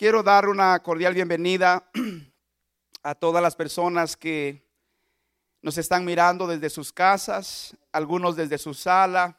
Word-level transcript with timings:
quiero 0.00 0.22
dar 0.22 0.48
una 0.48 0.82
cordial 0.82 1.12
bienvenida 1.12 1.90
a 3.02 3.14
todas 3.14 3.42
las 3.42 3.54
personas 3.54 4.16
que 4.16 4.66
nos 5.60 5.76
están 5.76 6.06
mirando 6.06 6.46
desde 6.46 6.70
sus 6.70 6.90
casas, 6.90 7.76
algunos 7.92 8.34
desde 8.34 8.56
su 8.56 8.72
sala, 8.72 9.38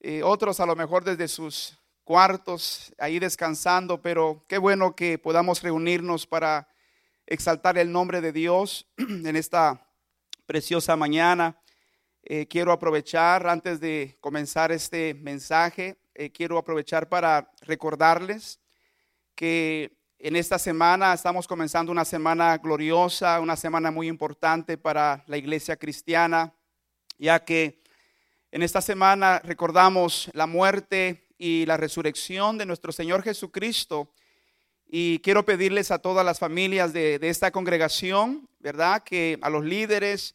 eh, 0.00 0.22
otros 0.22 0.58
a 0.60 0.64
lo 0.64 0.74
mejor 0.74 1.04
desde 1.04 1.28
sus 1.28 1.78
cuartos, 2.02 2.94
ahí 2.96 3.18
descansando, 3.18 4.00
pero 4.00 4.42
qué 4.48 4.56
bueno 4.56 4.96
que 4.96 5.18
podamos 5.18 5.62
reunirnos 5.62 6.26
para 6.26 6.66
exaltar 7.26 7.76
el 7.76 7.92
nombre 7.92 8.22
de 8.22 8.32
Dios 8.32 8.86
en 8.96 9.36
esta 9.36 9.86
preciosa 10.46 10.96
mañana. 10.96 11.60
Eh, 12.22 12.46
quiero 12.48 12.72
aprovechar, 12.72 13.46
antes 13.46 13.80
de 13.80 14.16
comenzar 14.22 14.72
este 14.72 15.12
mensaje, 15.12 15.98
eh, 16.14 16.32
quiero 16.32 16.56
aprovechar 16.56 17.10
para 17.10 17.52
recordarles 17.60 18.60
que 19.38 19.96
en 20.18 20.34
esta 20.34 20.58
semana 20.58 21.14
estamos 21.14 21.46
comenzando 21.46 21.92
una 21.92 22.04
semana 22.04 22.58
gloriosa, 22.58 23.38
una 23.38 23.54
semana 23.54 23.92
muy 23.92 24.08
importante 24.08 24.76
para 24.76 25.22
la 25.28 25.36
iglesia 25.36 25.76
cristiana, 25.76 26.52
ya 27.18 27.44
que 27.44 27.80
en 28.50 28.64
esta 28.64 28.80
semana 28.80 29.38
recordamos 29.44 30.28
la 30.32 30.48
muerte 30.48 31.28
y 31.38 31.66
la 31.66 31.76
resurrección 31.76 32.58
de 32.58 32.66
nuestro 32.66 32.90
Señor 32.90 33.22
Jesucristo. 33.22 34.12
Y 34.88 35.20
quiero 35.20 35.44
pedirles 35.44 35.92
a 35.92 36.00
todas 36.00 36.26
las 36.26 36.40
familias 36.40 36.92
de, 36.92 37.20
de 37.20 37.28
esta 37.28 37.52
congregación, 37.52 38.50
¿verdad? 38.58 39.04
Que 39.04 39.38
a 39.40 39.50
los 39.50 39.64
líderes 39.64 40.34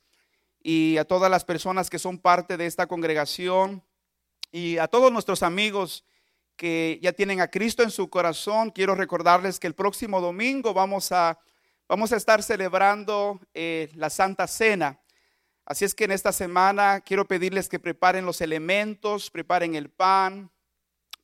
y 0.61 0.95
a 0.95 1.03
todas 1.03 1.29
las 1.29 1.43
personas 1.43 1.89
que 1.89 1.99
son 1.99 2.19
parte 2.19 2.55
de 2.55 2.67
esta 2.67 2.87
congregación 2.87 3.83
y 4.49 4.77
a 4.77 4.87
todos 4.87 5.11
nuestros 5.11 5.43
amigos 5.43 6.05
que 6.55 6.99
ya 7.01 7.13
tienen 7.13 7.41
a 7.41 7.49
Cristo 7.49 7.83
en 7.83 7.91
su 7.91 8.09
corazón, 8.09 8.71
quiero 8.71 8.95
recordarles 8.95 9.59
que 9.59 9.67
el 9.67 9.75
próximo 9.75 10.21
domingo 10.21 10.73
vamos 10.73 11.11
a, 11.11 11.39
vamos 11.87 12.13
a 12.13 12.17
estar 12.17 12.43
celebrando 12.43 13.39
eh, 13.53 13.89
la 13.95 14.09
Santa 14.09 14.47
Cena. 14.47 14.99
Así 15.65 15.85
es 15.85 15.95
que 15.95 16.03
en 16.03 16.11
esta 16.11 16.31
semana 16.31 17.01
quiero 17.01 17.25
pedirles 17.25 17.69
que 17.69 17.79
preparen 17.79 18.25
los 18.25 18.41
elementos, 18.41 19.31
preparen 19.31 19.75
el 19.75 19.89
pan, 19.89 20.51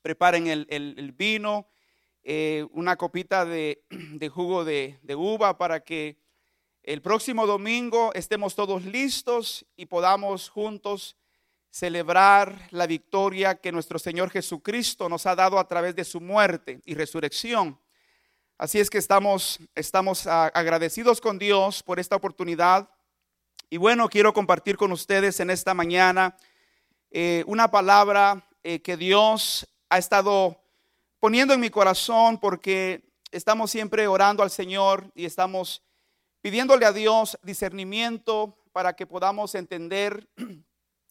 preparen 0.02 0.48
el, 0.48 1.14
vino, 1.18 1.68
eh, 2.24 2.66
una 2.72 2.96
copita 2.96 3.46
de, 3.46 3.84
jugo 4.32 4.64
de, 4.64 5.00
de 5.04 5.16
uva 5.16 5.58
para 5.58 5.82
que 5.82 6.18
el 6.84 7.02
próximo 7.02 7.46
domingo 7.46 8.12
estemos 8.14 8.56
todos 8.56 8.86
listos 8.86 9.66
y 9.76 9.86
podamos 9.86 10.50
juntos 10.50 11.18
celebrar 11.70 12.68
la 12.72 12.88
victoria 12.88 13.56
que 13.56 13.72
nuestro 13.72 14.00
Señor 14.00 14.30
Jesucristo 14.30 15.08
nos 15.08 15.26
ha 15.26 15.36
dado 15.36 15.60
a 15.60 15.68
través 15.68 15.96
de 15.96 16.04
su 16.04 16.20
muerte 16.20 16.82
y 16.86 16.96
resurrección. 16.96 17.80
Así 18.58 18.80
es 18.80 18.90
que 18.90 18.98
estamos, 18.98 19.60
estamos 19.76 20.28
agradecidos 20.28 21.22
con 21.22 21.40
Dios 21.40 21.82
por 21.84 22.00
esta 22.00 22.16
oportunidad. 22.16 22.90
Y 23.70 23.78
bueno, 23.78 24.10
quiero 24.10 24.34
compartir 24.34 24.78
con 24.78 24.92
ustedes 24.92 25.40
en 25.40 25.50
esta 25.50 25.74
mañana 25.74 26.36
eh, 27.12 27.44
una 27.48 27.72
palabra 27.72 28.46
eh, 28.64 28.82
que 28.82 28.98
Dios 28.98 29.68
ha 29.90 29.98
estado 29.98 30.62
poniendo 31.20 31.54
en 31.54 31.60
mi 31.60 31.70
corazón 31.70 32.40
porque 32.40 33.10
estamos 33.32 33.72
siempre 33.72 34.08
orando 34.08 34.44
al 34.44 34.50
Señor 34.50 35.12
y 35.16 35.26
estamos 35.26 35.84
pidiéndole 36.42 36.86
a 36.86 36.94
Dios 36.94 37.38
discernimiento 37.44 38.58
para 38.72 38.94
que 38.94 39.06
podamos 39.06 39.56
entender 39.56 40.28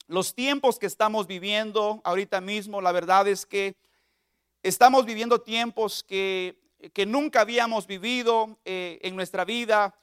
los 0.09 0.35
tiempos 0.35 0.79
que 0.79 0.87
estamos 0.87 1.27
viviendo 1.27 2.01
ahorita 2.03 2.41
mismo, 2.41 2.81
la 2.81 2.93
verdad 2.93 3.29
es 3.29 3.45
que 3.45 3.77
estamos 4.63 5.05
viviendo 5.05 5.43
tiempos 5.43 6.03
que, 6.03 6.59
nunca 7.07 7.43
habíamos 7.43 7.87
vivido 7.87 8.59
eh, 8.65 8.99
en 9.03 9.15
nuestra 9.15 9.45
vida. 9.45 9.95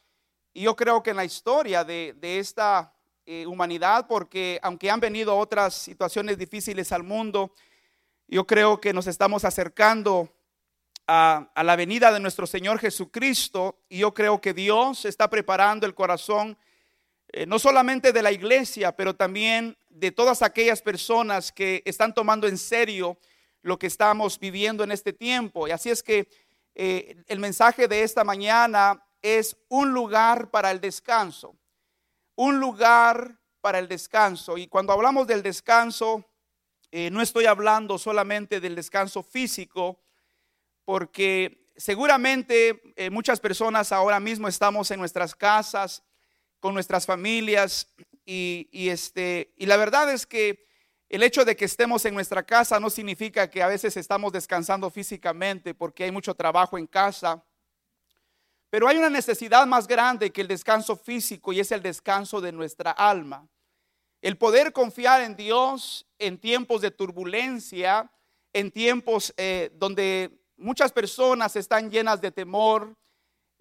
Y 0.54 0.62
yo 0.62 0.76
creo 0.76 1.02
que 1.02 1.10
en 1.10 1.16
la 1.16 1.26
historia 1.26 1.84
de, 1.84 2.16
esta 2.22 2.94
eh, 3.26 3.48
humanidad, 3.48 4.06
porque 4.08 4.60
aunque 4.62 4.92
han 4.92 5.00
venido 5.00 5.36
otras 5.36 5.74
situaciones 5.74 6.38
difíciles 6.38 6.92
al 6.92 7.02
mundo, 7.02 7.52
yo 8.28 8.46
creo 8.46 8.80
que 8.80 8.94
nos 8.94 9.08
estamos 9.08 9.44
acercando 9.44 10.30
a, 11.08 11.50
a, 11.56 11.64
la 11.64 11.76
venida 11.76 12.12
de 12.12 12.20
nuestro 12.20 12.46
Señor 12.46 12.78
Jesucristo. 12.78 13.80
Y 13.90 14.00
yo 14.00 14.14
creo 14.14 14.40
que 14.40 14.54
Dios 14.54 15.06
está 15.06 15.32
preparando 15.32 15.88
el 15.88 15.96
corazón 15.96 16.56
eh, 17.30 17.46
no 17.46 17.60
solamente 17.60 18.14
de 18.14 18.22
la 18.22 18.32
iglesia, 18.32 18.96
pero 18.96 19.16
también 19.16 19.78
de 19.90 20.12
todas 20.12 20.42
aquellas 20.42 20.82
personas 20.82 21.52
que 21.52 21.82
están 21.86 22.14
tomando 22.14 22.48
en 22.48 22.58
serio 22.58 23.18
lo 23.62 23.80
que 23.80 23.88
estamos 23.88 24.40
viviendo 24.40 24.84
en 24.84 24.92
este 24.92 25.12
tiempo. 25.12 25.68
Y 25.68 25.72
así 25.72 25.90
es 25.90 26.04
que 26.04 26.30
eh, 26.76 27.24
el 27.28 27.40
mensaje 27.40 27.88
de 27.88 28.04
esta 28.04 28.24
mañana 28.24 29.04
es 29.22 29.58
un 29.70 29.94
lugar 29.94 30.52
para 30.52 30.72
el 30.72 30.80
descanso, 30.80 31.58
un 32.36 32.60
lugar 32.60 33.40
para 33.60 33.80
el 33.80 33.88
descanso. 33.88 34.58
Y 34.58 34.68
cuando 34.68 34.94
hablamos 34.94 35.26
del 35.26 35.42
descanso, 35.42 36.24
eh, 36.92 37.10
no 37.10 37.22
estoy 37.22 37.48
hablando 37.48 37.98
solamente 37.98 38.60
del 38.60 38.76
descanso 38.76 39.24
físico, 39.24 40.00
porque 40.86 41.72
seguramente 41.76 42.82
muchas 43.12 43.40
personas 43.40 43.92
ahora 43.92 44.20
mismo 44.20 44.48
estamos 44.48 44.92
en 44.92 45.00
nuestras 45.00 45.34
casas, 45.34 46.04
con 46.66 46.74
nuestras 46.74 47.06
familias 47.06 47.88
y, 48.26 48.90
este, 48.90 49.54
y 49.56 49.68
la 49.68 49.78
verdad 49.78 50.12
es 50.12 50.26
que 50.26 50.66
el 51.10 51.22
hecho 51.22 51.46
de 51.46 51.56
que 51.56 51.66
estemos 51.66 52.04
en 52.06 52.16
nuestra 52.16 52.42
casa 52.42 52.80
no 52.80 52.90
significa 52.90 53.48
que 53.52 53.62
a 53.62 53.68
veces 53.68 53.96
estamos 53.98 54.34
descansando 54.34 54.90
físicamente 54.90 55.76
porque 55.76 56.06
hay 56.06 56.12
mucho 56.12 56.34
trabajo 56.34 56.80
en 56.80 56.88
casa. 56.88 57.46
Pero 58.72 58.88
hay 58.88 58.98
una 58.98 59.12
necesidad 59.12 59.68
más 59.68 59.86
grande 59.86 60.32
que 60.32 60.42
el 60.42 60.48
descanso 60.48 60.96
físico 60.96 61.54
y 61.54 61.60
es 61.60 61.72
el 61.72 61.84
descanso 61.84 62.42
de 62.42 62.52
nuestra 62.52 62.90
alma. 62.90 63.48
El 64.20 64.36
poder 64.36 64.74
confiar 64.74 65.22
en 65.22 65.36
Dios 65.36 66.08
en 66.18 66.40
tiempos 66.40 66.82
de 66.82 66.90
turbulencia, 66.90 68.12
en 68.54 68.72
tiempos 68.72 69.32
eh, 69.38 69.70
donde 69.76 70.32
muchas 70.58 70.92
personas 70.92 71.56
están 71.58 71.92
llenas 71.92 72.20
de 72.22 72.32
temor, 72.32 72.98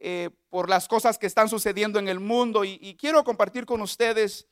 eh, 0.06 0.28
por 0.50 0.69
las 0.69 0.87
cosas 0.87 1.16
que 1.16 1.26
están 1.26 1.48
sucediendo 1.48 1.98
en 1.98 2.09
el 2.09 2.20
mundo 2.20 2.62
y, 2.62 2.94
quiero 3.00 3.25
compartir 3.25 3.65
con 3.65 3.81
ustedes 3.81 4.47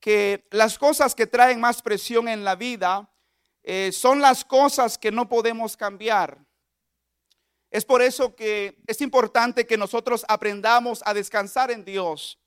que 0.00 0.48
las 0.50 0.78
cosas 0.78 1.14
que 1.14 1.26
traen 1.26 1.60
más 1.60 1.82
presión 1.82 2.28
en 2.28 2.44
la 2.44 2.54
vida 2.54 3.12
eh, 3.62 3.92
son 3.92 4.22
las 4.22 4.42
cosas 4.42 4.96
que 4.96 5.12
no 5.12 5.28
podemos 5.28 5.76
cambiar. 5.76 6.38
Es 7.70 7.84
por 7.84 8.00
eso 8.00 8.34
que 8.34 8.78
es 8.86 9.02
importante 9.02 9.66
que 9.66 9.76
nosotros 9.76 10.24
aprendamos 10.28 11.02
a 11.04 11.12
descansar 11.12 11.70
en 11.70 11.84
Dios, 11.84 12.38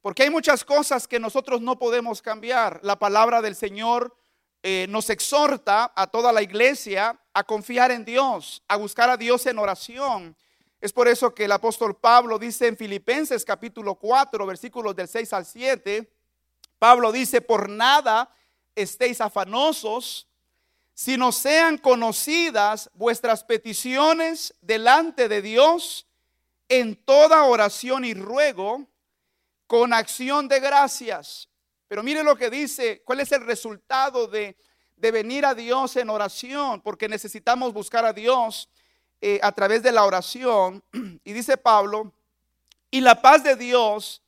porque 0.00 0.22
hay 0.22 0.30
muchas 0.30 0.64
cosas 0.64 1.06
que 1.06 1.20
nosotros 1.20 1.60
no 1.60 1.78
podemos 1.78 2.22
cambiar. 2.22 2.80
La 2.82 2.98
palabra 2.98 3.42
del 3.42 3.56
Señor 3.56 4.16
eh, 4.62 4.86
nos 4.88 5.10
exhorta 5.10 5.92
a 5.94 6.06
toda 6.06 6.32
la 6.32 6.40
iglesia 6.40 7.20
a 7.34 7.44
confiar 7.44 7.90
en 7.90 8.06
Dios, 8.06 8.62
a 8.68 8.76
buscar 8.76 9.10
a 9.10 9.18
Dios 9.18 9.44
en 9.44 9.58
oración, 9.58 10.34
es 10.84 10.92
por 10.92 11.08
eso 11.08 11.34
que 11.34 11.46
el 11.46 11.52
apóstol 11.52 11.96
Pablo 11.96 12.38
dice 12.38 12.66
en 12.66 12.76
Filipenses 12.76 13.42
capítulo 13.42 13.94
4, 13.94 14.44
versículos 14.44 14.94
del 14.94 15.08
6 15.08 15.32
al 15.32 15.46
7, 15.46 16.12
Pablo 16.78 17.10
dice, 17.10 17.40
por 17.40 17.70
nada 17.70 18.30
estéis 18.74 19.22
afanosos, 19.22 20.28
sino 20.92 21.32
sean 21.32 21.78
conocidas 21.78 22.90
vuestras 22.92 23.44
peticiones 23.44 24.54
delante 24.60 25.26
de 25.26 25.40
Dios 25.40 26.06
en 26.68 26.96
toda 26.96 27.44
oración 27.44 28.04
y 28.04 28.12
ruego 28.12 28.86
con 29.66 29.94
acción 29.94 30.48
de 30.48 30.60
gracias. 30.60 31.48
Pero 31.88 32.02
mire 32.02 32.22
lo 32.22 32.36
que 32.36 32.50
dice, 32.50 33.00
cuál 33.06 33.20
es 33.20 33.32
el 33.32 33.46
resultado 33.46 34.26
de, 34.26 34.54
de 34.96 35.10
venir 35.10 35.46
a 35.46 35.54
Dios 35.54 35.96
en 35.96 36.10
oración, 36.10 36.82
porque 36.82 37.08
necesitamos 37.08 37.72
buscar 37.72 38.04
a 38.04 38.12
Dios 38.12 38.68
eh, 39.26 39.40
a 39.42 39.52
través 39.52 39.82
de 39.82 39.90
la 39.90 40.04
oración. 40.04 40.84
Y 41.24 41.32
dice 41.32 41.56
Pablo, 41.56 42.12
y 42.90 43.00
la 43.00 43.22
paz 43.22 43.42
de 43.42 43.56
Dios, 43.56 44.20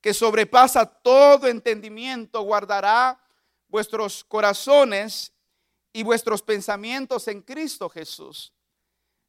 que 0.00 0.14
sobrepasa 0.14 0.86
todo 0.86 1.46
entendimiento, 1.46 2.40
guardará 2.40 3.20
vuestros 3.68 4.24
corazones 4.24 5.34
y 5.92 6.04
vuestros 6.04 6.40
pensamientos 6.40 7.28
en 7.28 7.42
Cristo 7.42 7.90
Jesús. 7.90 8.54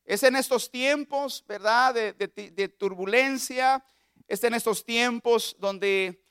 Es 0.05 0.23
en 0.23 0.37
estos 0.37 0.71
tiempos, 0.71 1.43
¿verdad?, 1.45 1.93
de, 1.93 2.75
turbulencia, 2.79 3.83
es 4.29 4.41
en 4.45 4.53
estos 4.53 4.85
tiempos 4.85 5.57
donde 5.59 6.23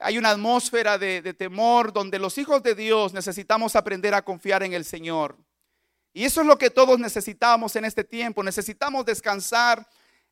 hay 0.00 0.18
una 0.18 0.30
atmósfera 0.30 0.98
de, 0.98 1.34
temor, 1.34 1.92
donde 1.92 2.18
los 2.18 2.36
hijos 2.38 2.64
de 2.64 2.74
Dios 2.74 3.12
necesitamos 3.12 3.76
aprender 3.76 4.12
a 4.12 4.24
confiar 4.24 4.64
en 4.64 4.72
el 4.72 4.84
Señor. 4.84 5.38
Y 6.16 6.24
eso 6.24 6.40
es 6.40 6.46
lo 6.46 6.56
que 6.56 6.70
todos 6.70 6.98
necesitamos 7.00 7.74
en 7.74 7.84
este 7.84 8.04
tiempo. 8.04 8.44
Necesitamos 8.44 9.04
descansar 9.04 9.84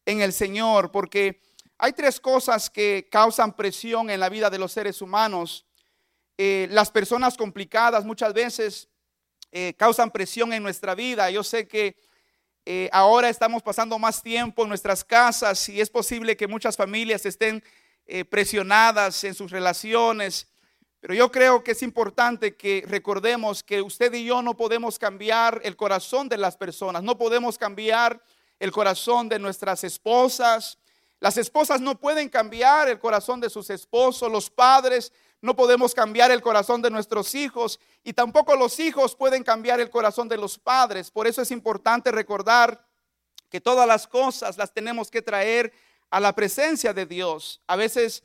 en 0.06 0.20
el 0.22 0.32
Señor 0.32 0.92
porque 0.92 1.40
hay 1.76 1.92
tres 1.92 2.20
cosas 2.20 2.70
que 2.70 3.08
causan 3.10 3.52
presión 3.56 4.08
en 4.08 4.20
la 4.20 4.28
vida 4.28 4.48
de 4.48 4.58
los 4.58 4.70
seres 4.70 5.02
humanos. 5.02 5.66
Eh, 6.38 6.68
las 6.70 6.92
personas 6.92 7.36
complicadas 7.36 8.04
muchas 8.04 8.32
veces 8.32 8.88
eh, 9.50 9.74
causan 9.76 10.12
presión 10.12 10.52
en 10.52 10.62
nuestra 10.62 10.94
vida. 10.94 11.28
Yo 11.30 11.42
sé 11.42 11.66
que 11.66 11.96
Eh, 12.64 12.88
ahora 12.92 13.28
estamos 13.28 13.60
pasando 13.60 13.98
más 13.98 14.22
tiempo 14.22 14.62
en 14.62 14.68
nuestras 14.68 15.02
casas 15.02 15.68
y 15.68 15.80
es 15.80 15.90
posible 15.90 16.36
que 16.36 16.46
muchas 16.46 16.76
familias 16.76 17.26
estén 17.26 17.60
presionadas 18.30 19.24
en 19.24 19.34
sus 19.34 19.50
relaciones. 19.50 20.46
Pero 21.02 21.14
yo 21.14 21.32
creo 21.32 21.64
que 21.64 21.72
es 21.72 21.82
importante 21.82 22.54
que 22.54 22.84
recordemos 22.86 23.64
que 23.64 23.82
usted 23.82 24.14
y 24.14 24.24
yo 24.24 24.40
no 24.40 24.56
podemos 24.56 25.00
cambiar 25.00 25.60
el 25.64 25.74
corazón 25.74 26.28
de 26.28 26.38
las 26.38 26.56
personas, 26.56 27.02
no 27.02 27.18
podemos 27.18 27.58
cambiar 27.58 28.22
el 28.60 28.70
corazón 28.70 29.28
de 29.28 29.40
nuestras 29.40 29.82
esposas. 29.82 30.78
Las 31.18 31.38
esposas 31.38 31.80
no 31.80 31.98
pueden 31.98 32.28
cambiar 32.28 32.88
el 32.88 33.00
corazón 33.00 33.40
de 33.40 33.50
sus 33.50 33.68
esposos, 33.70 34.30
los 34.30 34.48
padres 34.48 35.12
no 35.40 35.56
podemos 35.56 35.92
cambiar 35.92 36.30
el 36.30 36.40
corazón 36.40 36.80
de 36.80 36.90
nuestros 36.90 37.34
hijos 37.34 37.80
y 38.04 38.12
tampoco 38.12 38.54
los 38.54 38.78
hijos 38.78 39.16
pueden 39.16 39.42
cambiar 39.42 39.80
el 39.80 39.90
corazón 39.90 40.28
de 40.28 40.36
los 40.36 40.56
padres. 40.56 41.10
Por 41.10 41.26
eso 41.26 41.42
es 41.42 41.50
importante 41.50 42.12
recordar 42.12 42.86
que 43.50 43.60
todas 43.60 43.88
las 43.88 44.06
cosas 44.06 44.56
las 44.56 44.72
tenemos 44.72 45.10
que 45.10 45.20
traer 45.20 45.72
a 46.10 46.20
la 46.20 46.32
presencia 46.32 46.94
de 46.94 47.06
Dios. 47.06 47.60
A 47.66 47.74
veces 47.74 48.22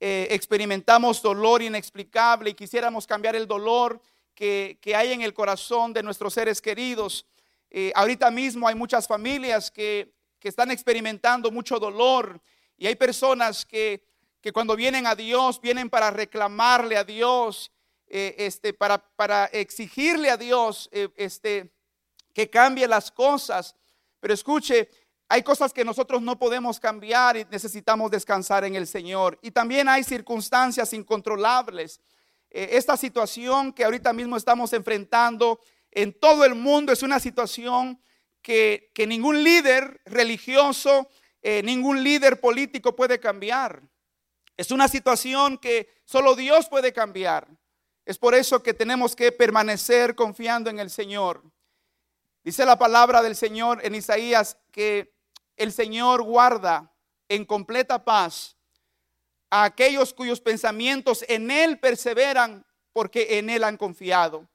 eh, 0.00 0.28
experimentamos 0.30 1.20
dolor 1.22 1.62
inexplicable 1.62 2.50
y 2.50 2.54
quisiéramos 2.54 3.06
cambiar 3.06 3.36
el 3.36 3.46
dolor 3.46 4.00
que, 4.34 4.78
hay 4.94 5.12
en 5.12 5.22
el 5.22 5.34
corazón 5.34 5.92
de 5.92 6.02
nuestros 6.02 6.34
seres 6.34 6.60
queridos. 6.60 7.26
Eh, 7.70 7.92
ahorita 7.94 8.30
mismo 8.30 8.68
hay 8.68 8.74
muchas 8.74 9.06
familias 9.06 9.70
que, 9.70 10.12
que 10.38 10.48
están 10.48 10.70
experimentando 10.70 11.50
mucho 11.50 11.78
dolor 11.78 12.40
y 12.76 12.86
hay 12.86 12.94
personas 12.94 13.66
que 13.66 14.08
que 14.40 14.52
cuando 14.52 14.76
vienen 14.76 15.06
a 15.06 15.14
Dios, 15.14 15.60
vienen 15.60 15.90
para 15.90 16.10
reclamarle 16.10 16.96
a 16.96 17.04
Dios, 17.04 17.72
eh, 18.06 18.34
este, 18.38 18.72
para, 18.72 18.98
para, 18.98 19.46
exigirle 19.46 20.30
a 20.30 20.36
Dios 20.36 20.88
este, 20.92 21.72
que 22.32 22.48
cambie 22.48 22.86
las 22.86 23.10
cosas. 23.10 23.74
Pero 24.20 24.34
escuche, 24.34 24.88
hay 25.28 25.42
cosas 25.42 25.72
que 25.72 25.84
nosotros 25.84 26.22
no 26.22 26.38
podemos 26.38 26.80
cambiar 26.80 27.36
y 27.36 27.44
necesitamos 27.50 28.10
descansar 28.10 28.64
en 28.64 28.74
el 28.74 28.86
Señor. 28.86 29.38
Y 29.42 29.50
también 29.50 29.88
hay 29.88 30.02
circunstancias 30.02 30.92
incontrolables. 30.92 32.00
Eh, 32.50 32.70
esta 32.72 32.96
situación 32.96 33.72
que 33.72 33.84
ahorita 33.84 34.12
mismo 34.12 34.36
estamos 34.36 34.72
enfrentando 34.72 35.60
en 35.90 36.18
todo 36.18 36.44
el 36.44 36.54
mundo 36.54 36.92
es 36.92 37.02
una 37.02 37.20
situación 37.20 38.00
que, 38.40 38.90
que 38.94 39.06
ningún 39.06 39.42
líder 39.42 40.00
religioso, 40.06 41.08
ningún 41.62 42.02
líder 42.02 42.40
político 42.40 42.94
puede 42.94 43.18
cambiar. 43.18 43.82
Es 44.58 44.72
una 44.72 44.88
situación 44.88 45.56
que 45.56 45.88
solo 46.04 46.34
Dios 46.34 46.68
puede 46.68 46.92
cambiar. 46.92 47.48
Es 48.04 48.18
por 48.18 48.34
eso 48.34 48.62
que 48.62 48.74
tenemos 48.74 49.14
que 49.14 49.30
permanecer 49.30 50.14
confiando 50.14 50.68
en 50.68 50.80
el 50.80 50.90
Señor. 50.90 51.44
Dice 52.42 52.64
la 52.64 52.78
palabra 52.78 53.22
del 53.22 53.36
Señor 53.36 53.80
en 53.84 53.94
Isaías 53.94 54.56
que 54.72 55.14
el 55.58 55.72
Señor 55.72 56.22
guarda 56.22 56.92
en 57.28 57.44
completa 57.44 58.04
paz 58.04 58.56
a 59.50 59.64
aquellos 59.64 60.12
cuyos 60.12 60.40
pensamientos 60.40 61.24
en 61.28 61.50
Él 61.50 61.78
perseveran 61.78 62.64
porque 62.92 63.38
en 63.38 63.50
Él 63.50 63.64
han 63.64 63.76
confiado. 63.76 64.48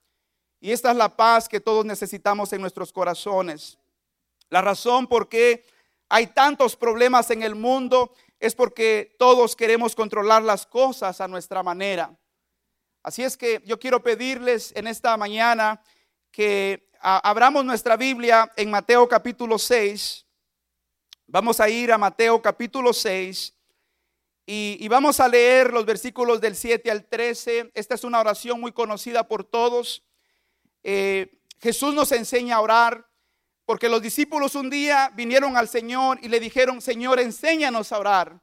Y 0.59 0.71
esta 0.71 0.91
es 0.91 0.97
la 0.97 1.15
paz 1.15 1.50
que 1.50 1.59
todos 1.59 1.85
necesitamos 1.85 2.53
en 2.53 2.61
nuestros 2.61 2.94
corazones. 2.94 3.77
La 4.50 4.61
razón 4.61 5.07
por 5.07 5.27
qué 5.27 5.65
hay 6.09 6.27
tantos 6.27 6.75
problemas 6.75 7.31
en 7.31 7.44
el 7.44 7.56
mundo 7.56 8.13
es 8.39 8.56
porque 8.56 9.15
todos 9.17 9.56
queremos 9.56 9.95
controlar 9.95 10.41
las 10.44 10.65
cosas 10.65 11.19
a 11.21 11.27
nuestra 11.27 11.63
manera. 11.63 12.15
Así 13.01 13.23
es 13.23 13.35
que 13.35 13.61
yo 13.65 13.79
quiero 13.79 14.01
pedirles 14.01 14.71
en 14.75 14.88
esta 14.88 15.17
mañana 15.17 15.81
que 16.31 16.89
abramos 17.01 17.65
nuestra 17.65 17.97
Biblia 17.97 18.51
en 18.56 18.71
Mateo 18.71 19.07
capítulo 19.07 19.57
6. 19.57 20.25
Vamos 21.33 21.59
a 21.59 21.68
ir 21.68 21.91
a 21.91 21.97
Mateo 21.97 22.39
capítulo 22.44 22.94
6 22.94 23.56
y, 24.45 24.88
vamos 24.88 25.19
a 25.19 25.27
leer 25.27 25.74
los 25.74 25.83
versículos 25.83 26.39
del 26.39 26.56
7 26.56 26.91
al 26.91 27.07
13. 27.07 27.71
Esta 27.74 27.95
es 27.95 28.03
una 28.03 28.19
oración 28.19 28.62
muy 28.62 28.71
conocida 28.71 29.27
por 29.27 29.44
todos. 29.44 30.03
Eh, 30.83 31.39
Jesús 31.59 31.95
nos 31.95 32.12
enseña 32.12 32.57
a 32.57 32.62
orar. 32.62 33.09
Porque 33.65 33.89
los 33.89 34.03
discípulos 34.03 34.53
un 34.53 34.69
día 34.69 35.12
vinieron 35.15 35.57
al 35.57 35.68
Señor 35.68 36.19
y 36.21 36.27
le 36.27 36.39
dijeron, 36.39 36.81
Señor, 36.81 37.19
enséñanos 37.19 37.91
a 37.91 37.97
orar. 37.97 38.39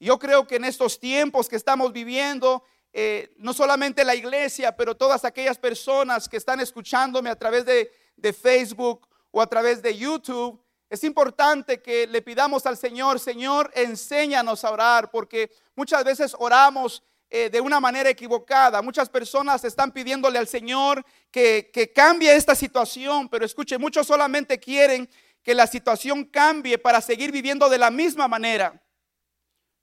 Yo 0.00 0.18
creo 0.18 0.46
que 0.46 0.56
en 0.56 0.64
estos 0.64 0.98
tiempos 0.98 1.46
que 1.46 1.56
estamos 1.56 1.92
viviendo, 1.92 2.64
eh, 2.94 3.34
no 3.36 3.52
solamente 3.52 4.02
la 4.02 4.14
iglesia, 4.14 4.74
pero 4.74 4.96
todas 4.96 5.26
aquellas 5.26 5.58
personas 5.58 6.26
que 6.26 6.38
están 6.38 6.58
escuchándome 6.60 7.28
a 7.28 7.36
través 7.36 7.66
de, 7.66 7.92
de 8.16 8.32
Facebook 8.32 9.06
o 9.30 9.42
a 9.42 9.46
través 9.46 9.82
de 9.82 9.94
YouTube, 9.94 10.63
es 10.94 11.02
importante 11.02 11.82
que 11.82 12.06
le 12.06 12.22
pidamos 12.22 12.66
al 12.66 12.76
Señor, 12.76 13.18
Señor, 13.18 13.70
enséñanos 13.74 14.64
a 14.64 14.70
orar, 14.70 15.10
porque 15.10 15.50
muchas 15.74 16.04
veces 16.04 16.36
oramos 16.38 17.02
eh, 17.30 17.50
de 17.50 17.60
una 17.60 17.80
manera 17.80 18.08
equivocada. 18.08 18.80
Muchas 18.80 19.08
personas 19.08 19.64
están 19.64 19.90
pidiéndole 19.90 20.38
al 20.38 20.46
Señor 20.46 21.04
que, 21.32 21.68
que 21.72 21.92
cambie 21.92 22.32
esta 22.36 22.54
situación, 22.54 23.28
pero 23.28 23.44
escuche, 23.44 23.76
muchos 23.76 24.06
solamente 24.06 24.60
quieren 24.60 25.10
que 25.42 25.52
la 25.52 25.66
situación 25.66 26.24
cambie 26.26 26.78
para 26.78 27.00
seguir 27.00 27.32
viviendo 27.32 27.68
de 27.68 27.78
la 27.78 27.90
misma 27.90 28.28
manera, 28.28 28.80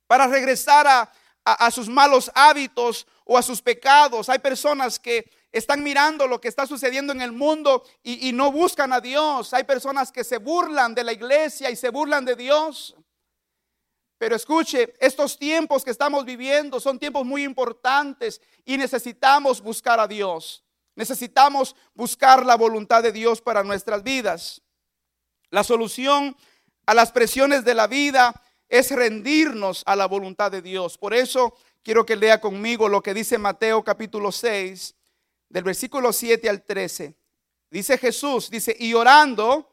para 0.07 0.27
regresar 0.27 0.87
a, 0.87 1.11
a, 1.43 1.71
sus 1.71 1.89
malos 1.89 2.31
hábitos 2.33 3.05
o 3.25 3.37
a 3.37 3.41
sus 3.41 3.61
pecados. 3.61 4.29
Hay 4.29 4.39
personas 4.39 4.97
que 4.97 5.29
están 5.51 5.83
mirando 5.83 6.27
lo 6.27 6.39
que 6.39 6.47
está 6.47 6.65
sucediendo 6.65 7.11
en 7.11 7.21
el 7.21 7.31
mundo 7.31 7.83
y, 8.03 8.31
no 8.31 8.51
buscan 8.51 8.93
a 8.93 9.01
Dios. 9.01 9.53
Hay 9.53 9.65
personas 9.65 10.11
que 10.11 10.23
se 10.23 10.37
burlan 10.37 10.95
de 10.95 11.03
la 11.03 11.11
iglesia 11.11 11.69
y 11.69 11.75
se 11.75 11.89
burlan 11.89 12.23
de 12.23 12.35
Dios. 12.35 12.95
Pero 14.17 14.35
escuche, 14.35 14.93
estos 14.99 15.37
tiempos 15.37 15.83
que 15.83 15.91
estamos 15.91 16.25
viviendo 16.25 16.79
son 16.79 16.99
tiempos 16.99 17.25
muy 17.25 17.43
importantes 17.43 18.39
y 18.63 18.77
necesitamos 18.77 19.61
buscar 19.61 19.99
a 19.99 20.07
Dios. 20.07 20.63
Necesitamos 20.95 21.75
buscar 21.93 22.45
la 22.45 22.55
voluntad 22.55 23.03
de 23.03 23.11
Dios 23.11 23.41
para 23.41 23.63
nuestras 23.63 24.03
vidas. 24.03 24.61
La 25.49 25.63
solución 25.63 26.37
a 26.85 26.93
las 26.93 27.11
presiones 27.11 27.65
de 27.65 27.73
la 27.73 27.87
vida 27.87 28.41
es 28.69 28.91
rendirnos 28.91 29.83
a 29.85 29.95
la 29.95 30.05
voluntad 30.05 30.49
de 30.49 30.61
Dios. 30.61 30.97
Por 30.97 31.13
eso 31.13 31.57
quiero 31.83 32.05
que 32.05 32.15
lea 32.15 32.39
conmigo 32.39 32.87
lo 32.87 33.01
que 33.01 33.13
dice 33.13 33.37
Mateo 33.37 33.83
capítulo 33.83 34.31
6, 34.31 34.95
del 35.51 35.63
versículo 35.63 36.13
7 36.13 36.49
al 36.49 36.63
13. 36.63 37.13
Dice 37.69 37.97
Jesús, 37.97 38.49
dice, 38.49 38.75
y 38.79 38.93
orando, 38.93 39.69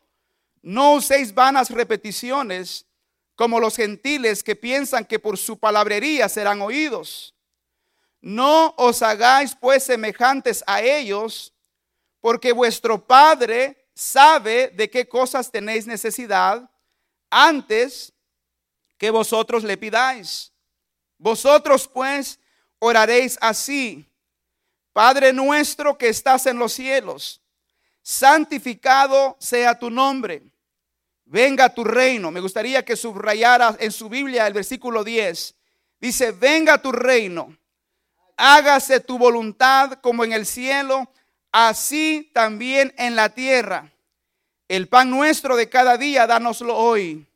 no 0.62 0.94
uséis 0.94 1.32
vanas 1.32 1.70
repeticiones 1.70 2.86
como 3.34 3.60
los 3.60 3.76
gentiles 3.76 4.42
que 4.42 4.56
piensan 4.56 5.04
que 5.04 5.20
por 5.20 5.38
su 5.38 5.58
palabrería 5.58 6.28
serán 6.28 6.60
oídos. 6.60 7.34
No 8.20 8.74
os 8.76 9.00
hagáis 9.02 9.54
pues 9.54 9.84
semejantes 9.84 10.64
a 10.66 10.82
ellos, 10.82 11.54
porque 12.20 12.52
vuestro 12.52 13.06
Padre 13.06 13.88
sabe 13.94 14.68
de 14.70 14.90
qué 14.90 15.08
cosas 15.08 15.50
tenéis 15.52 15.86
necesidad 15.86 16.68
antes 17.30 18.12
que 18.96 19.10
vosotros 19.10 19.62
le 19.62 19.76
pidáis. 19.76 20.52
Vosotros 21.16 21.86
pues 21.86 22.40
oraréis 22.80 23.38
así. 23.40 24.07
Padre 24.92 25.32
nuestro 25.32 25.96
que 25.96 26.08
estás 26.08 26.46
en 26.46 26.58
los 26.58 26.72
cielos, 26.72 27.40
santificado 28.02 29.36
sea 29.38 29.78
tu 29.78 29.90
nombre 29.90 30.42
venga 31.28 31.68
tu 31.68 31.84
reino. 31.84 32.30
Me 32.30 32.40
gustaría 32.40 32.84
que 32.84 32.96
subrayara 32.96 33.76
en 33.78 33.92
su 33.92 34.08
Biblia 34.08 34.46
el 34.46 34.54
versículo 34.54 35.04
10. 35.04 35.54
Dice, 36.00 36.32
venga 36.32 36.80
tu 36.80 36.92
reino, 36.92 37.56
hágase 38.36 39.00
tu 39.00 39.18
voluntad 39.18 39.98
como 40.00 40.24
en 40.24 40.32
el 40.32 40.46
cielo, 40.46 41.10
así 41.50 42.30
también 42.32 42.94
en 42.96 43.16
la 43.16 43.30
tierra. 43.30 43.92
El 44.68 44.86
pan 44.86 45.10
nuestro 45.10 45.56
de 45.56 45.68
cada 45.68 45.96
día, 45.96 46.26
dánoslo 46.26 46.76
hoy. 46.76 47.26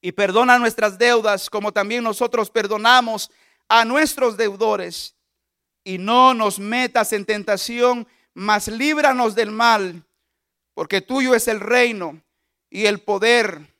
Y 0.00 0.12
perdona 0.12 0.58
nuestras 0.58 0.98
deudas 0.98 1.50
como 1.50 1.72
también 1.72 2.04
nosotros 2.04 2.48
perdonamos 2.48 3.30
a 3.68 3.84
nuestros 3.84 4.36
deudores. 4.36 5.14
Y 5.84 5.98
no 5.98 6.34
nos 6.34 6.58
metas 6.58 7.12
en 7.12 7.24
tentación, 7.24 8.06
mas 8.34 8.68
líbranos 8.68 9.34
del 9.34 9.50
mal, 9.50 10.04
porque 10.74 11.00
tuyo 11.00 11.34
es 11.34 11.48
el 11.48 11.60
reino 11.60 12.22
y 12.68 12.86
el 12.86 13.00
poder 13.00 13.74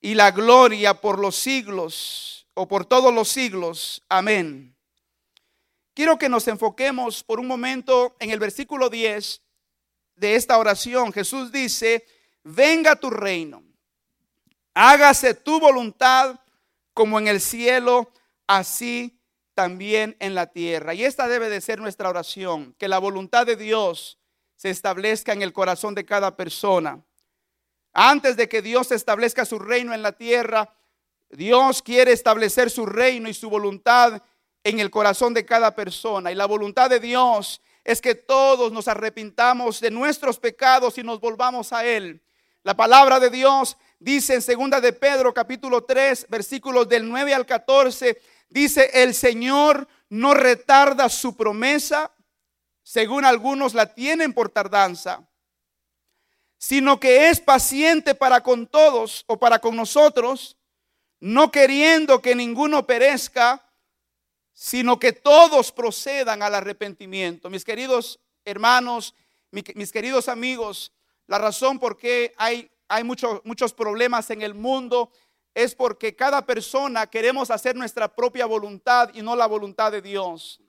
y 0.00 0.14
la 0.14 0.30
gloria 0.30 1.00
por 1.00 1.18
los 1.18 1.36
siglos 1.36 2.46
o 2.54 2.68
por 2.68 2.84
todos 2.84 3.12
los 3.12 3.28
siglos. 3.28 4.02
Amén. 4.08 4.76
Quiero 5.94 6.18
que 6.18 6.28
nos 6.28 6.46
enfoquemos 6.46 7.22
por 7.24 7.40
un 7.40 7.46
momento 7.46 8.16
en 8.20 8.30
el 8.30 8.38
versículo 8.38 8.90
10 8.90 9.40
de 10.16 10.34
esta 10.34 10.58
oración. 10.58 11.12
Jesús 11.12 11.50
dice, 11.50 12.06
venga 12.44 12.96
tu 12.96 13.10
reino, 13.10 13.62
hágase 14.74 15.34
tu 15.34 15.58
voluntad 15.58 16.38
como 16.92 17.18
en 17.18 17.28
el 17.28 17.40
cielo, 17.40 18.12
así 18.46 19.18
también 19.56 20.16
en 20.20 20.34
la 20.34 20.48
tierra. 20.48 20.92
Y 20.92 21.02
esta 21.02 21.26
debe 21.26 21.48
de 21.48 21.62
ser 21.62 21.80
nuestra 21.80 22.10
oración, 22.10 22.74
que 22.78 22.88
la 22.88 22.98
voluntad 22.98 23.46
de 23.46 23.56
Dios 23.56 24.18
se 24.54 24.68
establezca 24.68 25.32
en 25.32 25.40
el 25.40 25.54
corazón 25.54 25.94
de 25.94 26.04
cada 26.04 26.36
persona. 26.36 27.02
Antes 27.94 28.36
de 28.36 28.50
que 28.50 28.60
Dios 28.60 28.92
establezca 28.92 29.46
su 29.46 29.58
reino 29.58 29.94
en 29.94 30.02
la 30.02 30.12
tierra, 30.12 30.74
Dios 31.30 31.80
quiere 31.80 32.12
establecer 32.12 32.70
su 32.70 32.84
reino 32.84 33.30
y 33.30 33.34
su 33.34 33.48
voluntad 33.48 34.22
en 34.62 34.78
el 34.78 34.90
corazón 34.90 35.32
de 35.32 35.46
cada 35.46 35.74
persona. 35.74 36.30
Y 36.30 36.34
la 36.34 36.44
voluntad 36.44 36.90
de 36.90 37.00
Dios 37.00 37.62
es 37.82 38.02
que 38.02 38.14
todos 38.14 38.70
nos 38.72 38.88
arrepintamos 38.88 39.80
de 39.80 39.90
nuestros 39.90 40.38
pecados 40.38 40.98
y 40.98 41.02
nos 41.02 41.18
volvamos 41.18 41.72
a 41.72 41.86
Él. 41.86 42.22
La 42.62 42.76
palabra 42.76 43.18
de 43.18 43.30
Dios 43.30 43.78
dice 43.98 44.34
en 44.34 44.42
segunda 44.42 44.82
de 44.82 44.92
Pedro 44.92 45.32
capítulo 45.32 45.84
3 45.84 46.26
versículos 46.28 46.86
del 46.88 47.08
9 47.08 47.32
al 47.32 47.46
14, 47.46 48.20
dice, 48.48 48.90
el 49.02 49.14
Señor 49.14 49.88
no 50.08 50.34
retarda 50.34 51.08
su 51.08 51.36
promesa, 51.36 52.12
según 52.82 53.24
algunos 53.24 53.74
la 53.74 53.94
tienen 53.94 54.32
por 54.32 54.48
tardanza, 54.48 55.28
sino 56.58 57.00
que 57.00 57.28
es 57.28 57.40
paciente 57.40 58.14
para 58.14 58.42
con 58.42 58.66
todos 58.66 59.24
o 59.26 59.38
para 59.38 59.58
con 59.58 59.76
nosotros, 59.76 60.56
no 61.18 61.50
queriendo 61.50 62.22
que 62.22 62.34
ninguno 62.34 62.86
perezca, 62.86 63.62
sino 64.52 64.98
que 64.98 65.12
todos 65.12 65.72
procedan 65.72 66.42
al 66.42 66.54
arrepentimiento. 66.54 67.50
Mis 67.50 67.64
queridos 67.64 68.20
hermanos, 68.44 69.14
mis 69.50 69.92
queridos 69.92 70.28
amigos, 70.28 70.92
la 71.26 71.38
razón 71.38 71.78
por 71.78 71.96
qué 71.96 72.32
hay, 72.36 72.70
hay 72.88 73.04
muchos 73.04 73.74
problemas 73.74 74.30
en 74.30 74.42
el 74.42 74.54
mundo 74.54 75.10
es 75.56 75.74
porque 75.74 76.14
cada 76.14 76.44
persona 76.44 77.06
queremos 77.06 77.50
hacer 77.50 77.74
nuestra 77.74 78.14
propia 78.14 78.44
voluntad 78.44 79.08
y 79.14 79.22
no 79.22 79.34
la 79.34 79.46
voluntad 79.46 79.90
de 79.90 80.02
Dios. 80.02 80.60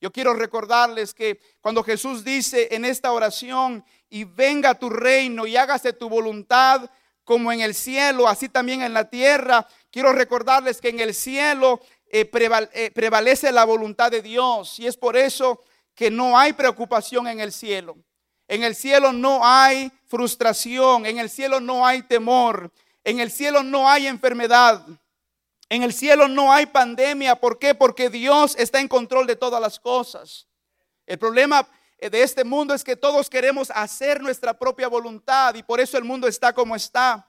Yo 0.00 0.10
quiero 0.10 0.32
recordarles 0.32 1.12
que 1.12 1.38
cuando 1.60 1.82
Jesús 1.82 2.24
dice 2.24 2.68
en 2.70 2.86
esta 2.86 3.12
oración, 3.12 3.84
y 4.08 4.24
venga 4.24 4.74
tu 4.74 4.88
reino 4.88 5.46
y 5.46 5.58
hágase 5.58 5.92
tu 5.92 6.08
voluntad 6.08 6.90
como 7.24 7.52
en 7.52 7.60
el 7.60 7.74
cielo, 7.74 8.26
así 8.26 8.48
también 8.48 8.80
en 8.80 8.94
la 8.94 9.10
tierra, 9.10 9.66
quiero 9.90 10.14
recordarles 10.14 10.80
que 10.80 10.88
en 10.88 11.00
el 11.00 11.14
cielo 11.14 11.82
eh, 12.06 12.30
eh, 12.72 12.90
prevalece 12.94 13.52
la 13.52 13.66
voluntad 13.66 14.10
de 14.10 14.22
Dios 14.22 14.78
y 14.78 14.86
es 14.86 14.96
por 14.96 15.18
eso 15.18 15.62
que 15.94 16.10
no 16.10 16.38
hay 16.38 16.54
preocupación 16.54 17.28
en 17.28 17.40
el 17.40 17.52
cielo. 17.52 17.98
En 18.48 18.62
el 18.62 18.74
cielo 18.74 19.12
no 19.12 19.40
hay 19.42 19.92
frustración, 20.06 21.04
en 21.04 21.18
el 21.18 21.28
cielo 21.28 21.60
no 21.60 21.86
hay 21.86 22.00
temor, 22.00 22.72
en 23.06 23.20
el 23.20 23.30
cielo 23.30 23.62
no 23.62 23.88
hay 23.88 24.08
enfermedad, 24.08 24.84
en 25.68 25.84
el 25.84 25.92
cielo 25.92 26.26
no 26.26 26.52
hay 26.52 26.66
pandemia. 26.66 27.36
¿Por 27.36 27.56
qué? 27.56 27.72
Porque 27.72 28.10
Dios 28.10 28.56
está 28.58 28.80
en 28.80 28.88
control 28.88 29.28
de 29.28 29.36
todas 29.36 29.60
las 29.60 29.78
cosas. 29.78 30.48
El 31.06 31.16
problema 31.16 31.68
eh, 31.98 32.10
de 32.10 32.22
este 32.22 32.42
mundo 32.42 32.74
es 32.74 32.82
que 32.82 32.96
todos 32.96 33.30
queremos 33.30 33.70
hacer 33.70 34.20
nuestra 34.20 34.58
propia 34.58 34.88
voluntad 34.88 35.54
y 35.54 35.62
por 35.62 35.78
eso 35.78 35.96
el 35.96 36.02
mundo 36.02 36.26
está 36.26 36.52
como 36.52 36.74
está. 36.74 37.24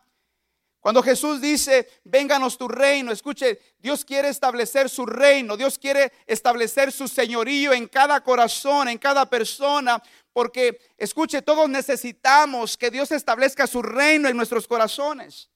Cuando 0.80 1.04
Jesús 1.04 1.42
dice, 1.42 1.88
vénganos 2.04 2.58
tu 2.58 2.68
reino, 2.68 3.12
escuche, 3.12 3.60
Dios 3.78 4.04
quiere 4.04 4.30
establecer 4.30 4.90
su 4.90 5.06
reino, 5.06 5.58
Dios 5.58 5.78
quiere 5.78 6.12
establecer 6.26 6.92
su 6.92 7.08
señorío 7.08 7.72
en 7.72 7.88
cada 7.88 8.24
corazón, 8.24 8.88
en 8.88 8.98
cada 8.98 9.30
persona, 9.30 10.02
porque 10.34 10.80
escuche, 10.98 11.44
todos 11.44 11.70
necesitamos 11.70 12.76
que 12.76 12.90
Dios 12.90 13.12
establezca 13.12 13.68
su 13.68 13.84
reino 13.84 14.28
en 14.28 14.36
nuestros 14.36 14.68
corazones. 14.68 15.52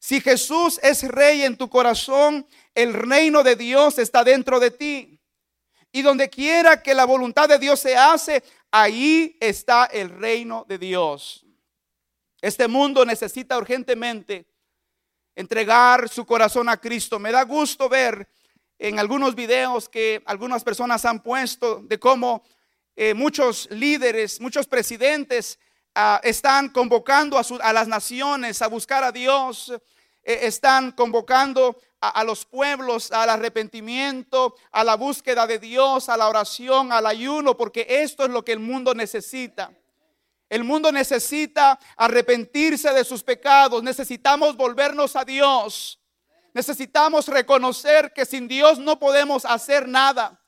Si 0.00 0.20
Jesús 0.20 0.80
es 0.82 1.06
rey 1.06 1.42
en 1.42 1.56
tu 1.56 1.68
corazón, 1.68 2.46
el 2.74 2.94
reino 2.94 3.44
de 3.44 3.54
Dios 3.54 3.98
está 3.98 4.24
dentro 4.24 4.58
de 4.58 4.70
ti. 4.72 5.20
Y 5.92 6.02
donde 6.02 6.28
quiera 6.30 6.82
que 6.82 6.94
la 6.94 7.04
voluntad 7.04 7.48
de 7.48 7.58
Dios 7.58 7.78
se 7.80 7.96
hace, 7.96 8.42
ahí 8.70 9.36
está 9.40 9.84
el 9.84 10.08
reino 10.08 10.64
de 10.66 10.78
Dios. 10.78 11.44
Este 12.40 12.66
mundo 12.66 13.04
necesita 13.04 13.58
urgentemente 13.58 14.46
entregar 15.36 16.08
su 16.08 16.24
corazón 16.24 16.68
a 16.68 16.78
Cristo. 16.78 17.18
Me 17.18 17.30
da 17.30 17.42
gusto 17.42 17.88
ver 17.88 18.26
en 18.78 18.98
algunos 18.98 19.34
videos 19.34 19.88
que 19.88 20.22
algunas 20.24 20.64
personas 20.64 21.04
han 21.04 21.22
puesto 21.22 21.82
de 21.82 21.98
cómo 21.98 22.42
eh, 22.96 23.12
muchos 23.14 23.68
líderes, 23.70 24.40
muchos 24.40 24.66
presidentes 24.66 25.58
ah, 25.94 26.20
están 26.24 26.70
convocando 26.70 27.38
a, 27.38 27.72
las 27.72 27.88
naciones 27.88 28.62
a 28.62 28.68
buscar 28.68 29.04
a 29.04 29.12
Dios, 29.12 29.72
eh, 30.22 30.40
están 30.42 30.92
convocando 30.92 31.76
a, 32.00 32.24
los 32.24 32.46
pueblos 32.46 33.12
al 33.12 33.28
arrepentimiento, 33.28 34.54
a 34.72 34.84
la 34.84 34.96
búsqueda 34.96 35.46
de 35.46 35.58
Dios, 35.58 36.08
a 36.08 36.16
la 36.16 36.28
oración, 36.28 36.92
al 36.92 37.06
ayuno, 37.06 37.56
porque 37.56 37.86
esto 37.88 38.24
es 38.24 38.30
lo 38.30 38.44
que 38.44 38.52
el 38.52 38.58
mundo 38.58 38.94
necesita. 38.94 39.70
El 40.48 40.64
mundo 40.64 40.90
necesita 40.90 41.78
arrepentirse 41.96 42.92
de 42.92 43.04
sus 43.04 43.22
pecados. 43.22 43.82
Necesitamos 43.82 44.56
volvernos 44.56 45.14
a 45.14 45.24
Dios. 45.24 46.00
Necesitamos 46.52 47.28
reconocer 47.28 48.12
que 48.12 48.24
sin 48.24 48.48
Dios 48.48 48.78
no 48.78 48.98
podemos 48.98 49.44
hacer 49.44 49.86
nada. 49.86 50.40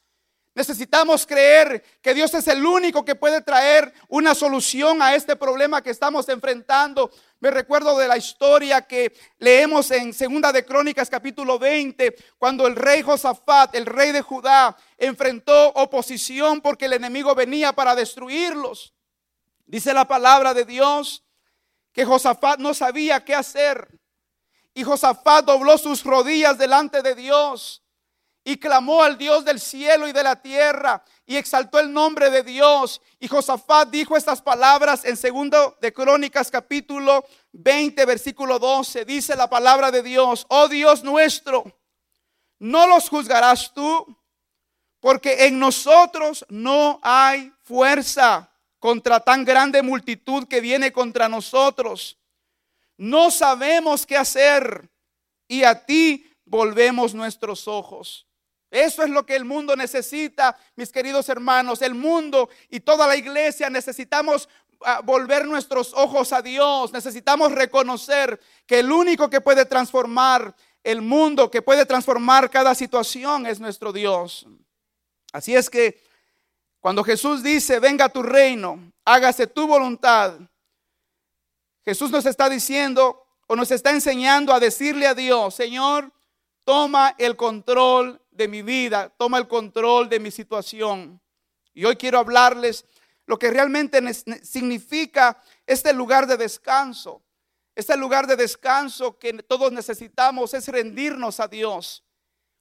Necesitamos 0.55 1.27
creer 1.27 1.83
que 2.03 2.13
Dios 2.13 2.35
es 2.35 2.47
el 2.49 2.67
único 2.67 3.05
que 3.05 3.15
puede 3.15 3.41
traer 3.41 3.93
una 4.09 4.35
solución 4.35 5.01
a 5.01 5.15
este 5.15 5.35
problema 5.37 5.83
que 5.83 5.91
estamos 5.91 6.29
enfrentando. 6.29 7.11
Me 7.43 7.51
recuerdo 7.51 7.99
de 7.99 8.07
la 8.07 8.17
historia 8.17 8.83
que 8.83 9.13
leemos 9.41 9.91
en 9.91 10.15
Segunda 10.15 10.53
de 10.53 10.65
Crónicas 10.65 11.11
capítulo 11.11 11.59
20, 11.59 12.15
cuando 12.39 12.69
el 12.69 12.77
rey 12.77 13.03
Josafat, 13.03 13.75
el 13.75 13.85
rey 13.85 14.13
de 14.13 14.23
Judá, 14.23 14.77
enfrentó 14.97 15.71
oposición 15.71 16.61
porque 16.61 16.85
el 16.85 16.93
enemigo 16.93 17.35
venía 17.35 17.73
para 17.73 17.97
destruirlos. 17.97 18.95
Dice 19.67 19.93
la 19.93 20.07
palabra 20.07 20.55
de 20.55 20.65
Dios 20.65 21.25
que 21.93 22.05
Josafat 22.05 22.61
no 22.61 22.75
sabía 22.75 23.25
qué 23.25 23.35
hacer. 23.35 23.89
Y 24.73 24.85
Josafat 24.85 25.45
dobló 25.45 25.79
sus 25.79 26.05
rodillas 26.05 26.59
delante 26.59 27.03
de 27.03 27.17
Dios 27.17 27.82
y 28.45 28.57
clamó 28.57 29.03
al 29.03 29.17
Dios 29.17 29.45
del 29.45 29.61
cielo 29.61 30.09
y 30.09 30.13
de 30.13 30.23
la 30.23 30.37
tierra 30.41 31.05
y 31.27 31.37
exaltó 31.37 31.79
el 31.79 31.93
nombre 31.93 32.31
de 32.31 32.43
Dios. 32.43 33.01
Y 33.21 33.29
Josafat 33.29 33.89
dijo 33.89 34.17
estas 34.17 34.43
palabras 34.43 35.05
en 35.05 35.17
segundo 35.17 35.77
de 35.81 35.93
Crónicas 35.93 36.51
capítulo 36.51 37.25
20 37.53 38.05
versículo 38.05 38.59
12. 38.59 39.05
Dice 39.05 39.37
la 39.37 39.49
palabra 39.49 39.91
de 39.91 40.03
Dios, 40.03 40.47
oh 40.49 40.69
Dios 40.69 41.05
nuestro, 41.05 41.65
no 42.59 42.87
los 42.87 43.09
juzgarás 43.09 43.73
tú, 43.73 44.17
porque 45.01 45.47
en 45.47 45.59
nosotros 45.59 46.45
no 46.49 47.01
hay 47.03 47.53
fuerza 47.63 48.51
contra 48.79 49.21
tan 49.21 49.45
grande 49.45 49.83
multitud 49.83 50.49
que 50.49 50.61
viene 50.61 50.93
contra 50.93 51.29
nosotros. 51.29 52.19
No 52.97 53.31
sabemos 53.31 54.05
qué 54.05 54.17
hacer 54.17 54.91
y 55.47 55.63
a 55.63 55.87
ti 55.87 56.29
volvemos 56.45 57.15
nuestros 57.15 57.67
ojos. 57.69 58.27
Eso 58.73 59.03
es 59.03 59.11
lo 59.11 59.27
que 59.27 59.37
el 59.37 59.45
mundo 59.45 59.77
necesita, 59.77 60.57
mis 60.77 60.91
queridos 60.91 61.29
hermanos. 61.29 61.83
El 61.83 61.95
mundo 61.95 62.49
y 62.71 62.81
toda 62.81 63.07
la 63.07 63.17
iglesia 63.17 63.69
necesitamos 63.69 64.49
ah, 64.81 65.03
volver 65.05 65.47
nuestros 65.47 65.93
ojos 65.93 66.33
a 66.33 66.41
Dios. 66.41 66.91
Necesitamos 66.91 67.53
reconocer 67.53 68.41
que 68.67 68.79
el 68.79 68.91
único 68.91 69.29
que 69.29 69.43
puede 69.43 69.67
transformar 69.67 70.57
el 70.83 71.03
mundo, 71.03 71.51
que 71.51 71.61
puede 71.61 71.85
transformar 71.85 72.49
cada 72.49 72.75
situación, 72.75 73.45
es 73.45 73.61
nuestro 73.61 73.93
Dios. 73.93 74.47
Así 75.35 75.55
es 75.55 75.69
que 75.69 76.03
cuando 76.81 77.05
Jesús 77.05 77.43
dice, 77.43 77.79
venga 77.79 78.09
tu 78.09 78.23
reino, 78.23 78.91
hágase 79.05 79.47
tu 79.47 79.67
voluntad, 79.67 80.41
Jesús 81.85 82.11
nos 82.11 82.25
está 82.25 82.49
diciendo 82.49 83.23
o 83.49 83.55
nos 83.55 83.71
está 83.71 83.91
enseñando 83.91 84.55
a 84.55 84.61
decirle 84.61 85.07
a 85.07 85.15
Dios, 85.15 85.55
Señor, 85.55 86.11
toma 86.65 87.15
el 87.19 87.37
control 87.37 88.22
de 88.33 88.49
mi 88.49 88.63
vida, 88.63 89.09
toma 89.17 89.39
el 89.39 89.47
control 89.47 90.09
de 90.09 90.19
mi 90.19 90.31
situación. 90.31 91.21
Y 91.75 91.85
hoy 91.85 91.97
quiero 91.97 92.19
hablarles 92.19 92.85
lo 93.27 93.39
que 93.39 93.51
realmente 93.51 94.01
significa 94.43 95.41
este 95.67 95.93
lugar 95.93 96.27
de 96.27 96.37
descanso. 96.37 97.23
Este 97.75 97.97
lugar 97.97 98.27
de 98.27 98.37
descanso 98.37 99.19
que 99.19 99.33
todos 99.43 99.73
necesitamos 99.73 100.53
es 100.53 100.69
rendirnos 100.69 101.41
a 101.41 101.49
Dios. 101.49 102.05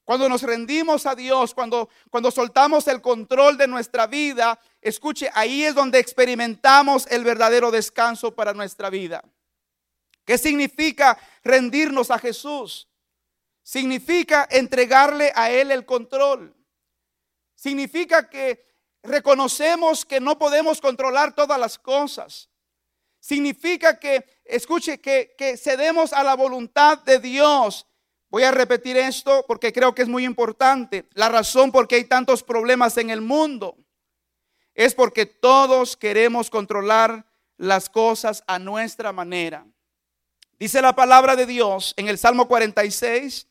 Cuando 0.03 0.27
nos 0.29 0.41
rendimos 0.41 1.05
a 1.05 1.15
Dios, 1.15 1.53
cuando, 1.53 1.89
cuando 2.09 2.31
soltamos 2.31 2.87
el 2.87 3.01
control 3.01 3.57
de 3.57 3.67
nuestra 3.67 4.07
vida, 4.07 4.59
escuche, 4.81 5.29
ahí 5.33 5.63
es 5.63 5.75
donde 5.75 5.99
experimentamos 5.99 7.07
el 7.07 7.23
verdadero 7.23 7.71
descanso 7.71 8.33
para 8.33 8.53
nuestra 8.53 8.89
vida. 8.89 9.23
¿Qué 10.25 10.37
significa 10.37 11.17
rendirnos 11.43 12.09
a 12.11 12.19
Jesús? 12.19 12.87
Significa 13.71 14.49
entregarle 14.51 15.31
a 15.33 15.49
Él 15.49 15.71
el 15.71 15.85
control. 15.85 16.53
Significa 17.55 18.29
que 18.29 18.65
reconocemos 19.01 20.03
que 20.03 20.19
no 20.19 20.37
podemos 20.37 20.81
controlar 20.81 21.33
todas 21.33 21.57
las 21.57 21.79
cosas. 21.79 22.49
Significa 23.21 23.97
que, 23.97 24.25
escuche, 24.43 24.99
que, 24.99 25.35
que 25.37 25.55
cedemos 25.55 26.11
a 26.11 26.21
la 26.21 26.35
voluntad 26.35 26.97
de 26.97 27.19
Dios 27.19 27.87
Voy 28.29 28.43
a 28.43 28.51
repetir 28.51 28.97
esto 28.97 29.45
porque 29.47 29.71
creo 29.71 29.95
que 29.95 30.01
es 30.01 30.07
muy 30.09 30.25
importante. 30.25 31.07
La 31.13 31.29
razón 31.29 31.71
por 31.71 31.87
qué 31.87 31.95
hay 31.95 32.05
tantos 32.05 32.43
problemas 32.43 32.97
en 32.97 33.09
el 33.09 33.21
mundo 33.21 33.77
es 34.73 34.95
porque 34.95 35.25
todos 35.25 35.95
queremos 35.95 36.49
controlar 36.49 37.25
las 37.57 37.89
cosas 37.89 38.43
a 38.47 38.57
nuestra 38.57 39.13
manera. 39.13 39.65
Dice 40.57 40.81
la 40.81 40.93
palabra 40.93 41.35
de 41.35 41.45
Dios 41.45 41.93
en 41.97 42.07
el 42.07 42.17
Salmo 42.17 42.47
46, 42.47 43.47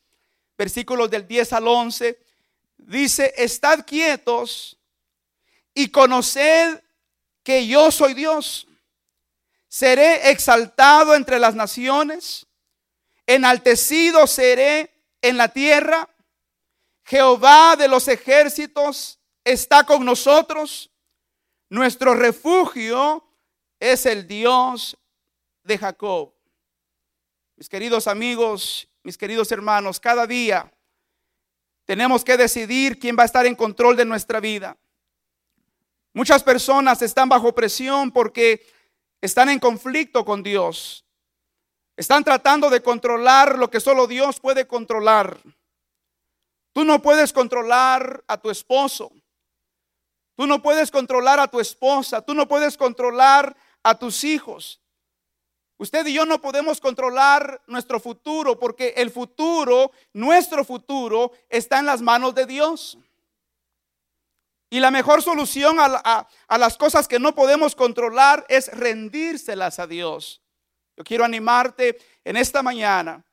versículos 0.61 1.09
del 1.09 1.27
10 1.27 1.53
al 1.53 1.67
11. 1.67 2.19
Dice, 2.77 3.33
estad 3.35 3.83
quietos 3.83 4.77
y 5.73 5.89
conoced 5.89 6.83
que 7.41 7.65
yo 7.65 7.89
soy 7.89 8.13
Dios. 8.13 8.67
Seré 9.67 10.29
exaltado 10.29 11.15
entre 11.15 11.39
las 11.39 11.55
naciones, 11.55 12.45
enaltecido 13.25 14.27
seré 14.27 14.93
en 15.23 15.37
la 15.37 15.47
tierra. 15.47 16.07
Jehová 17.05 17.75
de 17.75 17.87
los 17.87 18.07
ejércitos 18.07 19.17
está 19.43 19.83
con 19.83 20.05
nosotros. 20.05 20.91
Nuestro 21.69 22.13
refugio 22.13 23.27
es 23.79 24.05
el 24.05 24.27
Dios 24.27 24.95
de 25.63 25.79
Jacob. 25.79 26.31
Mis 27.55 27.67
queridos 27.67 28.05
amigos, 28.05 28.90
mis 29.03 29.17
queridos 29.17 29.51
hermanos, 29.51 29.99
cada 29.99 30.27
día 30.27 30.71
tenemos 31.85 32.23
que 32.23 32.37
decidir 32.37 32.99
quién 32.99 33.15
va 33.17 33.23
a 33.23 33.25
estar 33.25 33.45
en 33.45 33.55
control 33.55 33.95
de 33.95 34.05
nuestra 34.05 34.39
vida. 34.39 34.77
Muchas 36.13 36.43
personas 36.43 37.01
están 37.01 37.29
bajo 37.29 37.53
presión 37.53 38.11
porque 38.11 38.65
están 39.21 39.49
en 39.49 39.59
conflicto 39.59 40.25
con 40.25 40.43
Dios. 40.43 41.05
Están 41.95 42.23
tratando 42.23 42.69
de 42.69 42.81
controlar 42.81 43.57
lo 43.57 43.69
que 43.69 43.79
solo 43.79 44.07
Dios 44.07 44.39
puede 44.39 44.67
controlar. 44.67 45.37
Tú 46.73 46.83
no 46.83 47.01
puedes 47.01 47.31
controlar 47.31 48.23
a 48.27 48.37
tu 48.37 48.49
esposo. 48.49 49.11
Tú 50.35 50.47
no 50.47 50.61
puedes 50.61 50.89
controlar 50.89 51.39
a 51.39 51.47
tu 51.47 51.59
esposa. 51.59 52.21
Tú 52.21 52.33
no 52.33 52.47
puedes 52.47 52.77
controlar 52.77 53.55
a 53.83 53.95
tus 53.95 54.23
hijos. 54.23 54.80
Usted 55.81 56.05
y 56.05 56.13
yo 56.13 56.27
no 56.27 56.39
podemos 56.39 56.79
controlar 56.79 57.59
nuestro 57.65 57.99
futuro 57.99 58.59
porque 58.59 58.93
el 58.97 59.09
futuro, 59.09 59.91
nuestro 60.13 60.63
futuro, 60.63 61.31
está 61.49 61.79
en 61.79 61.87
las 61.87 62.03
manos 62.03 62.35
de 62.35 62.45
Dios. 62.45 62.99
Y 64.69 64.79
la 64.79 64.91
mejor 64.91 65.23
solución 65.23 65.77
a, 65.79 66.27
las 66.55 66.77
cosas 66.77 67.07
que 67.07 67.17
no 67.17 67.33
podemos 67.33 67.73
controlar 67.73 68.45
es 68.47 68.67
rendírselas 68.67 69.79
a 69.79 69.87
Dios. 69.87 70.43
Yo 70.95 71.03
quiero 71.03 71.25
animarte 71.25 71.97
en 72.25 72.37
esta 72.37 72.61
mañana. 72.61 73.25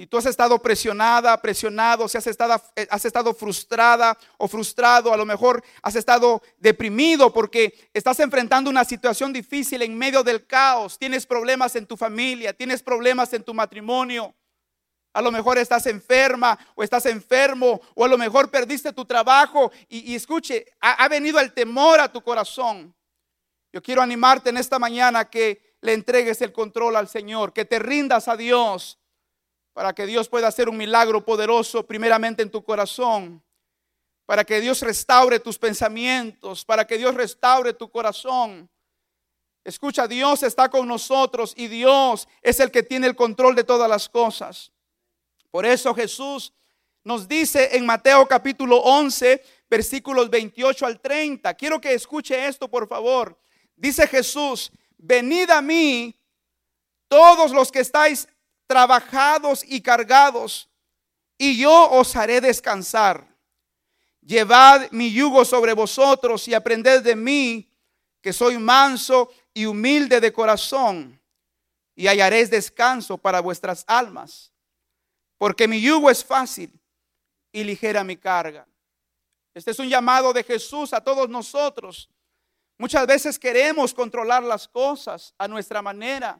Si 0.00 0.06
tú 0.06 0.16
has 0.16 0.24
estado 0.24 0.58
presionada, 0.62 1.38
presionado, 1.42 2.08
si 2.08 2.16
has 2.16 2.26
estado, 2.26 2.58
eh, 2.74 2.86
has 2.88 3.04
estado 3.04 3.34
frustrada 3.34 4.16
o 4.38 4.48
frustrado, 4.48 5.12
a 5.12 5.16
lo 5.18 5.26
mejor 5.26 5.62
has 5.82 5.94
estado 5.94 6.40
deprimido 6.56 7.30
porque 7.34 7.90
estás 7.92 8.18
enfrentando 8.20 8.70
una 8.70 8.86
situación 8.86 9.30
difícil 9.30 9.82
en 9.82 9.98
medio 9.98 10.22
del 10.22 10.46
caos, 10.46 10.98
tienes 10.98 11.26
problemas 11.26 11.76
en 11.76 11.84
tu 11.84 11.98
familia, 11.98 12.54
tienes 12.54 12.82
problemas 12.82 13.34
en 13.34 13.44
tu 13.44 13.52
matrimonio, 13.52 14.34
a 15.12 15.20
lo 15.20 15.30
mejor 15.30 15.58
estás 15.58 15.84
enferma 15.84 16.58
o 16.74 16.82
estás 16.82 17.04
enfermo 17.04 17.82
o 17.94 18.02
a 18.02 18.08
lo 18.08 18.16
mejor 18.16 18.50
perdiste 18.50 18.94
tu 18.94 19.04
trabajo 19.04 19.70
y, 19.86 20.14
escuche, 20.14 20.64
ha, 20.80 20.92
ha, 20.92 21.08
venido 21.08 21.38
el 21.40 21.52
temor 21.52 22.00
a 22.00 22.10
tu 22.10 22.22
corazón. 22.22 22.94
Yo 23.70 23.82
quiero 23.82 24.00
animarte 24.00 24.48
en 24.48 24.56
esta 24.56 24.78
mañana 24.78 25.28
que 25.28 25.76
le 25.82 25.92
entregues 25.92 26.40
el 26.40 26.54
control 26.54 26.96
al 26.96 27.06
Señor, 27.06 27.52
que 27.52 27.66
te 27.66 27.78
rindas 27.78 28.28
a 28.28 28.36
Dios 28.38 28.96
para 29.72 29.92
que 29.92 30.06
Dios 30.06 30.28
pueda 30.28 30.48
hacer 30.48 30.68
un 30.68 30.76
milagro 30.76 31.24
poderoso 31.24 31.86
primeramente 31.86 32.42
en 32.42 32.50
tu 32.50 32.62
corazón, 32.62 33.42
para 34.26 34.44
que 34.44 34.60
Dios 34.60 34.80
restaure 34.82 35.40
tus 35.40 35.58
pensamientos, 35.58 36.64
para 36.64 36.86
que 36.86 36.98
Dios 36.98 37.14
restaure 37.14 37.72
tu 37.72 37.90
corazón. 37.90 38.68
Escucha, 39.64 40.08
Dios 40.08 40.42
está 40.42 40.68
con 40.68 40.88
nosotros 40.88 41.52
y 41.56 41.68
Dios 41.68 42.26
es 42.40 42.60
el 42.60 42.70
que 42.70 42.82
tiene 42.82 43.06
el 43.06 43.16
control 43.16 43.54
de 43.54 43.64
todas 43.64 43.88
las 43.88 44.08
cosas. 44.08 44.72
Por 45.50 45.66
eso 45.66 45.94
Jesús 45.94 46.52
nos 47.02 47.26
dice 47.26 47.76
en 47.76 47.84
Mateo 47.84 48.26
capítulo 48.26 48.78
11, 48.78 49.42
versículos 49.68 50.30
28 50.30 50.86
al 50.86 51.00
30. 51.00 51.54
Quiero 51.54 51.80
que 51.80 51.92
escuche 51.92 52.46
esto, 52.46 52.68
por 52.68 52.88
favor. 52.88 53.38
Dice 53.76 54.06
Jesús, 54.06 54.70
venid 54.96 55.50
a 55.50 55.62
mí 55.62 56.14
todos 57.08 57.52
los 57.52 57.72
que 57.72 57.80
estáis 57.80 58.28
trabajados 58.70 59.64
y 59.66 59.80
cargados, 59.80 60.70
y 61.36 61.58
yo 61.58 61.90
os 61.90 62.14
haré 62.14 62.40
descansar. 62.40 63.26
Llevad 64.20 64.88
mi 64.92 65.12
yugo 65.12 65.44
sobre 65.44 65.72
vosotros 65.72 66.46
y 66.46 66.54
aprended 66.54 67.02
de 67.02 67.16
mí, 67.16 67.68
que 68.20 68.32
soy 68.32 68.58
manso 68.58 69.28
y 69.52 69.66
humilde 69.66 70.20
de 70.20 70.32
corazón, 70.32 71.20
y 71.96 72.06
hallaréis 72.06 72.48
descanso 72.48 73.18
para 73.18 73.40
vuestras 73.40 73.84
almas 73.88 74.50
porque 75.40 75.66
mi 75.66 75.80
yugo 75.80 76.10
es 76.10 76.22
fácil 76.22 76.70
y 77.50 77.64
ligera 77.64 78.04
mi 78.04 78.18
carga. 78.18 78.68
Este 79.54 79.70
es 79.70 79.78
un 79.78 79.88
llamado 79.88 80.34
de 80.34 80.44
Jesús 80.44 80.92
a 80.92 81.00
todos 81.00 81.30
nosotros. 81.30 82.10
Muchas 82.76 83.06
veces 83.06 83.38
queremos 83.38 83.94
controlar 83.94 84.42
las 84.42 84.68
cosas 84.68 85.34
a 85.38 85.48
nuestra 85.48 85.80
manera. 85.80 86.38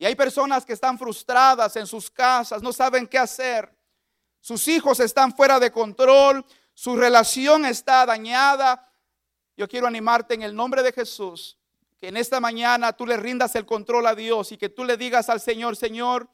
Y 0.00 0.06
hay 0.06 0.14
personas 0.14 0.64
que 0.64 0.72
están 0.72 0.98
frustradas 0.98 1.76
en 1.76 1.86
sus 1.86 2.10
casas, 2.10 2.62
no 2.62 2.72
saben 2.72 3.06
qué 3.06 3.18
hacer. 3.18 3.70
Sus 4.40 4.66
hijos 4.66 4.98
están 4.98 5.36
fuera 5.36 5.60
de 5.60 5.70
control, 5.70 6.42
su 6.72 6.96
relación 6.96 7.66
está 7.66 8.06
dañada. 8.06 8.90
Yo 9.58 9.68
quiero 9.68 9.86
animarte 9.86 10.32
en 10.32 10.40
el 10.40 10.56
nombre 10.56 10.82
de 10.82 10.90
Jesús, 10.92 11.58
que 12.00 12.08
en 12.08 12.16
esta 12.16 12.40
mañana 12.40 12.94
tú 12.94 13.06
le 13.06 13.18
rindas 13.18 13.54
el 13.56 13.66
control 13.66 14.06
a 14.06 14.14
Dios 14.14 14.52
y 14.52 14.56
que 14.56 14.70
tú 14.70 14.84
le 14.84 14.96
digas 14.96 15.28
al 15.28 15.38
Señor, 15.38 15.76
Señor, 15.76 16.30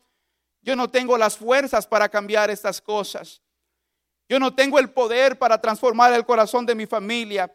yo 0.62 0.76
no 0.76 0.88
tengo 0.88 1.18
las 1.18 1.36
fuerzas 1.36 1.88
para 1.88 2.08
cambiar 2.08 2.50
estas 2.50 2.80
cosas. 2.80 3.42
Yo 4.28 4.38
no 4.38 4.54
tengo 4.54 4.78
el 4.78 4.90
poder 4.90 5.40
para 5.40 5.60
transformar 5.60 6.12
el 6.12 6.24
corazón 6.24 6.66
de 6.66 6.76
mi 6.76 6.86
familia. 6.86 7.52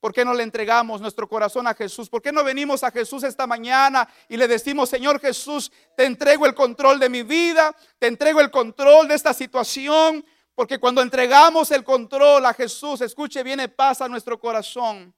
¿Por 0.00 0.12
qué 0.12 0.24
no 0.24 0.32
le 0.32 0.44
entregamos 0.44 1.00
nuestro 1.00 1.28
corazón 1.28 1.66
a 1.66 1.74
Jesús? 1.74 2.08
¿Por 2.08 2.22
qué 2.22 2.30
no 2.30 2.44
venimos 2.44 2.84
a 2.84 2.90
Jesús 2.90 3.24
esta 3.24 3.48
mañana 3.48 4.08
y 4.28 4.36
le 4.36 4.46
decimos, 4.46 4.88
Señor 4.88 5.20
Jesús, 5.20 5.72
te 5.96 6.04
entrego 6.04 6.46
el 6.46 6.54
control 6.54 7.00
de 7.00 7.08
mi 7.08 7.24
vida, 7.24 7.74
te 7.98 8.06
entrego 8.06 8.40
el 8.40 8.50
control 8.50 9.08
de 9.08 9.14
esta 9.14 9.34
situación? 9.34 10.24
Porque 10.54 10.78
cuando 10.78 11.02
entregamos 11.02 11.72
el 11.72 11.82
control 11.82 12.46
a 12.46 12.54
Jesús, 12.54 13.00
escuche, 13.00 13.42
viene 13.42 13.68
paz 13.68 14.00
a 14.00 14.08
nuestro 14.08 14.38
corazón. 14.38 15.12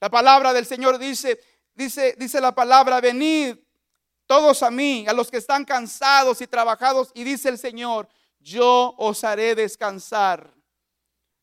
La 0.00 0.10
palabra 0.10 0.52
del 0.52 0.66
Señor 0.66 0.98
dice, 0.98 1.40
dice, 1.74 2.14
dice 2.18 2.40
la 2.42 2.54
palabra, 2.54 3.00
venid 3.00 3.56
todos 4.26 4.62
a 4.62 4.70
mí, 4.70 5.06
a 5.08 5.14
los 5.14 5.30
que 5.30 5.38
están 5.38 5.64
cansados 5.64 6.42
y 6.42 6.46
trabajados, 6.46 7.10
y 7.14 7.24
dice 7.24 7.48
el 7.48 7.58
Señor, 7.58 8.08
yo 8.38 8.94
os 8.98 9.24
haré 9.24 9.54
descansar. 9.54 10.52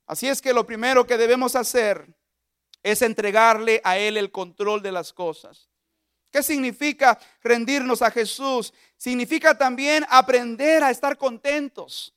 Así 0.06 0.28
es 0.28 0.41
que 0.41 0.54
lo 0.54 0.65
primero 0.65 1.08
que 1.08 1.17
debemos 1.17 1.56
hacer 1.56 2.20
es 2.84 3.02
entregarle 3.02 3.82
a 3.84 3.98
Él 3.98 4.17
el 4.17 4.32
control 4.32 4.82
de 4.82 4.91
las 4.91 5.13
cosas. 5.13 5.70
¿Qué 6.32 6.41
significa 6.41 7.20
rendirnos 7.44 8.02
a 8.02 8.10
Jesús? 8.10 8.74
Significa 8.98 9.58
también 9.58 10.06
aprender 10.10 10.84
a 10.84 10.89
estar 10.89 11.17
contentos. 11.17 12.13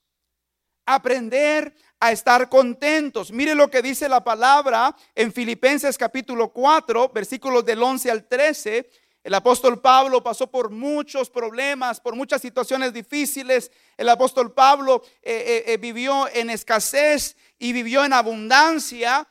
Aprender 0.87 1.75
a 1.99 2.13
estar 2.13 2.49
contentos. 2.49 3.33
Mire 3.33 3.55
lo 3.55 3.71
que 3.71 3.83
dice 3.83 4.09
la 4.09 4.23
palabra 4.23 4.95
en 5.15 5.33
Filipenses 5.33 5.99
capítulo 5.99 6.53
4, 6.53 7.09
versículos 7.09 7.65
del 7.65 7.83
11 7.83 8.11
al 8.11 8.29
13. 8.29 8.89
El 9.25 9.33
apóstol 9.33 9.81
Pablo 9.81 10.23
pasó 10.23 10.51
por 10.51 10.69
muchos 10.69 11.31
problemas, 11.31 11.99
por 11.99 12.15
muchas 12.15 12.43
situaciones 12.43 12.93
difíciles. 12.93 13.73
El 13.97 14.11
apóstol 14.11 14.53
Pablo 14.53 15.03
eh, 15.23 15.33
eh, 15.33 15.73
eh, 15.73 15.77
vivió 15.79 16.29
en 16.29 16.51
escasez 16.51 17.35
y 17.59 17.73
vivió 17.73 18.05
en 18.05 18.13
abundancia. 18.13 19.27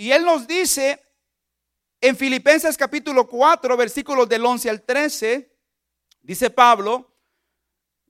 Y 0.00 0.12
él 0.12 0.24
nos 0.24 0.46
dice 0.46 0.98
en 2.00 2.16
Filipenses 2.16 2.78
capítulo 2.78 3.28
4, 3.28 3.76
versículos 3.76 4.26
del 4.30 4.46
11 4.46 4.70
al 4.70 4.82
13, 4.82 5.54
dice 6.22 6.48
Pablo, 6.48 7.14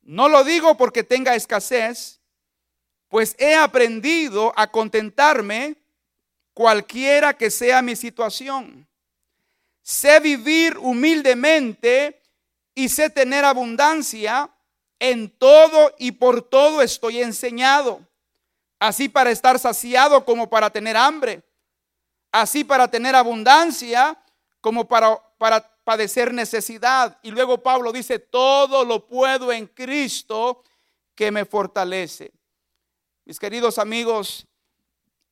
no 0.02 0.28
lo 0.28 0.44
digo 0.44 0.76
porque 0.76 1.02
tenga 1.02 1.34
escasez, 1.34 2.20
pues 3.08 3.34
he 3.40 3.56
aprendido 3.56 4.52
a 4.54 4.70
contentarme 4.70 5.74
cualquiera 6.54 7.36
que 7.36 7.50
sea 7.50 7.82
mi 7.82 7.96
situación 7.96 8.86
sé 9.82 10.20
vivir 10.20 10.78
humildemente 10.78 12.22
y 12.76 12.88
sé 12.88 13.10
tener 13.10 13.44
abundancia. 13.44 14.48
En 15.00 15.28
todo 15.30 15.94
y 15.98 16.12
por 16.12 16.42
todo 16.42 16.82
estoy 16.82 17.22
enseñado. 17.22 18.06
Así 18.78 19.08
para 19.08 19.30
estar 19.30 19.58
saciado 19.58 20.24
como 20.24 20.48
para 20.48 20.70
tener 20.70 20.96
hambre. 20.96 21.42
Así 22.32 22.64
para 22.64 22.88
tener 22.88 23.16
abundancia 23.16 24.16
como 24.60 24.86
para, 24.86 25.20
para 25.38 25.60
padecer 25.84 26.32
necesidad. 26.32 27.18
Y 27.22 27.30
luego 27.30 27.62
Pablo 27.62 27.92
dice, 27.92 28.18
todo 28.18 28.84
lo 28.84 29.06
puedo 29.06 29.52
en 29.52 29.66
Cristo 29.66 30.62
que 31.14 31.30
me 31.30 31.44
fortalece. 31.44 32.32
Mis 33.24 33.38
queridos 33.38 33.78
amigos, 33.78 34.46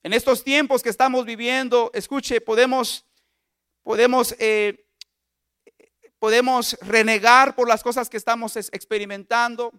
en 0.02 0.12
estos 0.12 0.44
tiempos 0.44 0.82
que 0.82 0.90
estamos 0.90 1.24
viviendo, 1.24 1.90
escuche, 1.94 2.40
podemos 2.40 3.04
podemos 3.82 4.34
eh, 4.38 4.86
podemos 6.18 6.76
renegar 6.80 7.54
por 7.54 7.68
las 7.68 7.82
cosas 7.82 8.08
que 8.08 8.16
estamos 8.16 8.56
experimentando, 8.56 9.72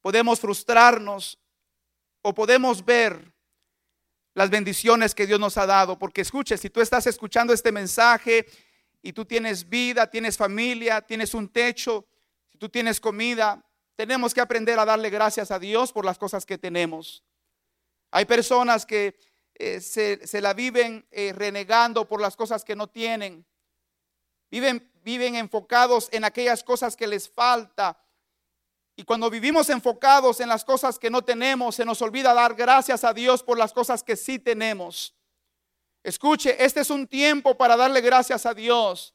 podemos 0.00 0.40
frustrarnos 0.40 1.38
o 2.22 2.34
podemos 2.34 2.84
ver 2.84 3.33
las 4.34 4.50
bendiciones 4.50 5.14
que 5.14 5.26
Dios 5.26 5.40
nos 5.40 5.56
ha 5.56 5.66
dado. 5.66 5.98
Porque 5.98 6.20
escuche, 6.20 6.58
si 6.58 6.70
tú 6.70 6.80
estás 6.80 7.06
escuchando 7.06 7.52
este 7.52 7.72
mensaje 7.72 8.46
y 9.02 9.12
tú 9.12 9.24
tienes 9.24 9.68
vida, 9.68 10.10
tienes 10.10 10.36
familia, 10.36 11.00
tienes 11.00 11.34
un 11.34 11.48
techo, 11.48 12.06
si 12.50 12.58
tú 12.58 12.68
tienes 12.68 13.00
comida, 13.00 13.64
tenemos 13.96 14.34
que 14.34 14.40
aprender 14.40 14.78
a 14.78 14.84
darle 14.84 15.10
gracias 15.10 15.50
a 15.50 15.58
Dios 15.58 15.92
por 15.92 16.04
las 16.04 16.18
cosas 16.18 16.44
que 16.44 16.58
tenemos. 16.58 17.22
Hay 18.10 18.24
personas 18.24 18.84
que 18.84 19.18
eh, 19.54 19.80
se, 19.80 20.40
la 20.40 20.52
viven 20.52 21.06
eh, 21.10 21.32
renegando 21.32 22.06
por 22.08 22.20
las 22.20 22.36
cosas 22.36 22.64
que 22.64 22.74
no 22.74 22.88
tienen. 22.88 23.46
Viven, 24.50 24.90
viven 25.04 25.36
enfocados 25.36 26.08
en 26.12 26.24
aquellas 26.24 26.64
cosas 26.64 26.96
que 26.96 27.06
les 27.06 27.28
falta. 27.28 27.98
Y 28.96 29.04
cuando 29.04 29.28
vivimos 29.28 29.70
enfocados 29.70 30.40
en 30.40 30.48
las 30.48 30.64
cosas 30.64 30.98
que 30.98 31.10
no 31.10 31.22
tenemos, 31.22 31.74
se 31.74 31.84
nos 31.84 32.00
olvida 32.00 32.32
dar 32.32 32.54
gracias 32.54 33.02
a 33.02 33.12
Dios 33.12 33.42
por 33.42 33.58
las 33.58 33.72
cosas 33.72 34.02
que 34.02 34.16
sí 34.16 34.38
tenemos. 34.38 35.14
Escuche, 36.04 36.62
este 36.62 36.80
es 36.80 36.90
un 36.90 37.06
tiempo 37.06 37.56
para 37.56 37.76
darle 37.76 38.00
gracias 38.00 38.46
a 38.46 38.54
Dios 38.54 39.14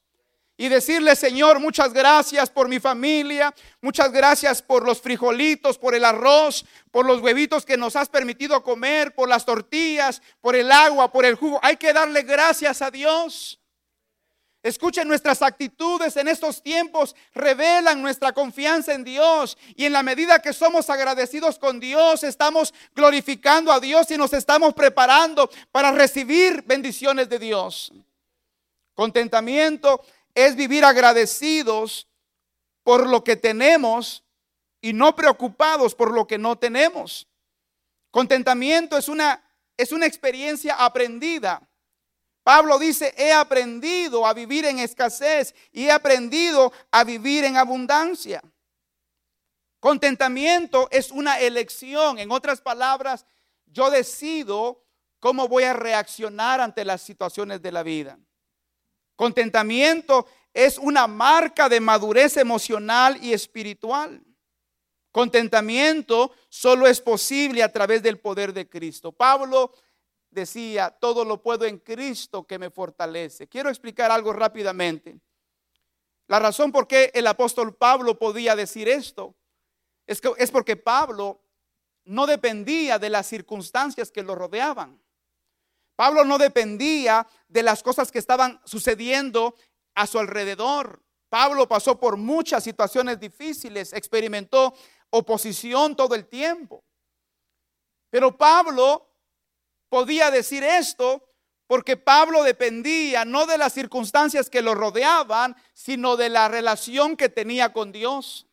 y 0.57 0.67
decirle, 0.67 1.15
Señor, 1.15 1.61
muchas 1.61 1.93
gracias 1.93 2.49
por 2.49 2.67
mi 2.67 2.81
familia, 2.81 3.55
muchas 3.79 4.11
gracias 4.11 4.61
por 4.61 4.83
los 4.83 4.99
frijolitos, 4.99 5.77
por 5.77 5.95
el 5.95 6.03
arroz, 6.03 6.65
por 6.91 7.05
los 7.05 7.21
huevitos 7.21 7.65
que 7.65 7.77
nos 7.77 7.95
has 7.95 8.09
permitido 8.09 8.61
comer, 8.61 9.15
por 9.15 9.29
las 9.29 9.45
tortillas, 9.45 10.21
por 10.41 10.57
el 10.57 10.69
agua, 10.69 11.13
por 11.13 11.23
el 11.23 11.35
jugo. 11.35 11.59
Hay 11.61 11.77
que 11.77 11.93
darle 11.93 12.23
gracias 12.23 12.81
a 12.81 12.91
Dios. 12.91 13.61
Escuchen 14.69 15.07
nuestras 15.07 15.41
actitudes 15.41 16.15
en 16.15 16.27
estos 16.27 16.61
tiempos, 16.61 17.15
revelan 17.33 18.03
nuestra 18.03 18.33
confianza 18.33 18.93
en 18.93 19.03
Dios 19.03 19.57
y 19.75 19.85
en 19.85 19.93
la 19.93 20.03
medida 20.03 20.43
que 20.43 20.53
somos 20.53 20.91
agradecidos 20.91 21.57
con 21.57 21.79
Dios, 21.79 22.21
estamos 22.21 22.71
glorificando 22.93 23.71
a 23.71 23.79
Dios 23.79 24.11
y 24.11 24.17
nos 24.17 24.31
estamos 24.31 24.75
preparando 24.75 25.49
para 25.71 25.91
recibir 25.91 26.61
bendiciones 26.67 27.27
de 27.29 27.39
Dios. 27.39 27.91
Contentamiento 28.93 30.05
es 30.35 30.55
vivir 30.55 30.85
agradecidos 30.85 32.07
por 32.83 33.09
lo 33.09 33.23
que 33.23 33.37
tenemos 33.37 34.23
y 34.81 34.93
no 34.93 35.15
preocupados 35.15 35.95
por 35.95 36.13
lo 36.13 36.27
que 36.27 36.37
no 36.37 36.59
tenemos. 36.59 37.27
Contentamiento 38.11 38.99
es 38.99 39.09
una, 39.09 39.43
es 39.77 39.91
una 39.91 40.05
experiencia 40.05 40.75
aprendida. 40.75 41.67
Pablo 42.49 42.79
dice, 42.79 43.13
he 43.15 43.31
aprendido 43.31 44.25
a 44.25 44.33
vivir 44.33 44.65
en 44.65 44.79
escasez 44.79 45.53
y 45.71 45.85
he 45.85 45.91
aprendido 45.91 46.73
a 46.89 47.03
vivir 47.03 47.43
en 47.43 47.57
abundancia. 47.57 48.41
Contentamiento 49.79 50.87
es 50.89 51.11
una 51.11 51.39
elección. 51.39 52.17
En 52.17 52.31
otras 52.31 52.59
palabras, 52.59 53.27
yo 53.67 53.91
decido 53.91 54.83
cómo 55.19 55.47
voy 55.47 55.65
a 55.65 55.73
reaccionar 55.73 56.59
ante 56.59 56.83
las 56.83 57.03
situaciones 57.03 57.61
de 57.61 57.71
la 57.71 57.83
vida. 57.83 58.17
Contentamiento 59.15 60.25
es 60.51 60.79
una 60.79 61.05
marca 61.05 61.69
de 61.69 61.79
madurez 61.79 62.35
emocional 62.35 63.23
y 63.23 63.31
espiritual. 63.31 64.23
Contentamiento 65.11 66.31
solo 66.49 66.87
es 66.87 66.99
posible 66.99 67.61
a 67.61 67.71
través 67.71 68.01
del 68.01 68.17
poder 68.17 68.53
de 68.53 68.67
Cristo. 68.67 69.11
Pablo 69.11 69.71
decía, 70.31 70.89
todo 70.91 71.25
lo 71.25 71.41
puedo 71.41 71.65
en 71.65 71.79
Cristo 71.79 72.45
que 72.45 72.59
me 72.59 72.69
fortalece. 72.69 73.47
Quiero 73.47 73.69
explicar 73.69 74.11
algo 74.11 74.33
rápidamente. 74.33 75.19
La 76.27 76.39
razón 76.39 76.71
por 76.71 76.87
qué 76.87 77.11
el 77.13 77.25
apóstol 77.27 77.75
Pablo 77.75 78.17
podía 78.17 78.55
decir 78.55 78.87
esto 78.87 79.35
es, 80.05 80.21
que, 80.21 80.31
es 80.37 80.51
porque 80.51 80.75
Pablo 80.75 81.41
no 82.05 82.27
dependía 82.27 82.99
de 82.99 83.09
las 83.09 83.27
circunstancias 83.27 84.11
que 84.11 84.23
lo 84.23 84.35
rodeaban. 84.35 85.01
Pablo 85.95 86.23
no 86.23 86.37
dependía 86.37 87.27
de 87.47 87.63
las 87.63 87.83
cosas 87.83 88.11
que 88.11 88.19
estaban 88.19 88.61
sucediendo 88.63 89.55
a 89.95 90.07
su 90.07 90.17
alrededor. 90.17 91.03
Pablo 91.29 91.67
pasó 91.67 91.99
por 91.99 92.15
muchas 92.17 92.63
situaciones 92.63 93.19
difíciles, 93.19 93.93
experimentó 93.93 94.73
oposición 95.09 95.95
todo 95.95 96.15
el 96.15 96.27
tiempo. 96.27 96.83
Pero 98.09 98.37
Pablo 98.37 99.08
podía 99.89 100.31
decir 100.31 100.63
esto 100.63 101.25
porque 101.67 101.97
Pablo 101.97 102.43
dependía 102.43 103.25
no 103.25 103.45
de 103.45 103.57
las 103.57 103.73
circunstancias 103.73 104.49
que 104.49 104.61
lo 104.61 104.73
rodeaban, 104.73 105.55
sino 105.73 106.17
de 106.17 106.29
la 106.29 106.47
relación 106.47 107.15
que 107.15 107.29
tenía 107.29 107.73
con 107.73 107.91
Dios. 107.91 108.47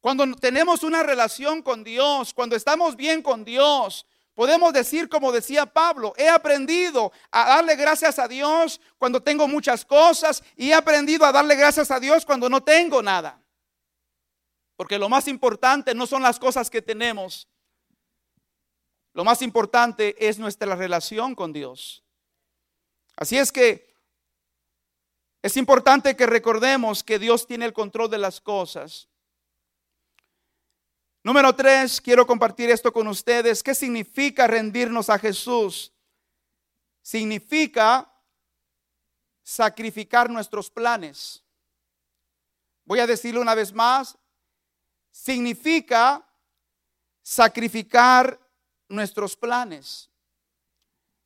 Cuando 0.00 0.32
tenemos 0.36 0.84
una 0.84 1.02
relación 1.02 1.60
con 1.60 1.84
Dios, 1.84 2.32
cuando 2.32 2.56
estamos 2.56 2.96
bien 2.96 3.20
con 3.20 3.44
Dios, 3.44 4.06
Podemos 4.38 4.72
decir, 4.72 5.08
como 5.08 5.32
decía 5.32 5.66
Pablo, 5.66 6.14
he 6.16 6.28
aprendido 6.28 7.10
a 7.32 7.56
darle 7.56 7.74
gracias 7.74 8.20
a 8.20 8.28
Dios 8.28 8.80
cuando 8.96 9.20
tengo 9.20 9.48
muchas 9.48 9.84
cosas 9.84 10.44
y 10.54 10.70
he 10.70 10.74
aprendido 10.74 11.26
a 11.26 11.32
darle 11.32 11.56
gracias 11.56 11.90
a 11.90 11.98
Dios 11.98 12.24
cuando 12.24 12.48
no 12.48 12.62
tengo 12.62 13.02
nada. 13.02 13.42
Porque 14.76 14.96
lo 14.96 15.08
más 15.08 15.26
importante 15.26 15.92
no 15.92 16.06
son 16.06 16.22
las 16.22 16.38
cosas 16.38 16.70
que 16.70 16.80
tenemos. 16.80 17.48
Lo 19.18 19.24
más 19.24 19.42
importante 19.42 20.14
es 20.28 20.38
nuestra 20.38 20.76
relación 20.76 21.34
con 21.34 21.52
Dios. 21.52 22.04
Así 23.16 23.36
es 23.36 23.50
que 23.50 23.92
es 25.42 25.56
importante 25.56 26.14
que 26.14 26.24
recordemos 26.24 27.02
que 27.02 27.18
Dios 27.18 27.44
tiene 27.44 27.64
el 27.64 27.72
control 27.72 28.08
de 28.08 28.18
las 28.18 28.40
cosas. 28.40 29.08
Número 31.24 31.52
tres, 31.52 32.00
quiero 32.00 32.28
compartir 32.28 32.70
esto 32.70 32.92
con 32.92 33.08
ustedes. 33.08 33.60
¿Qué 33.60 33.74
significa 33.74 34.46
rendirnos 34.46 35.10
a 35.10 35.18
Jesús? 35.18 35.92
Significa 37.02 38.08
sacrificar 39.42 40.30
nuestros 40.30 40.70
planes. 40.70 41.42
Voy 42.84 43.00
a 43.00 43.06
decirlo 43.08 43.40
una 43.40 43.56
vez 43.56 43.72
más. 43.72 44.16
Significa 45.10 46.24
sacrificar 47.20 48.46
nuestros 48.88 49.36
planes. 49.36 50.10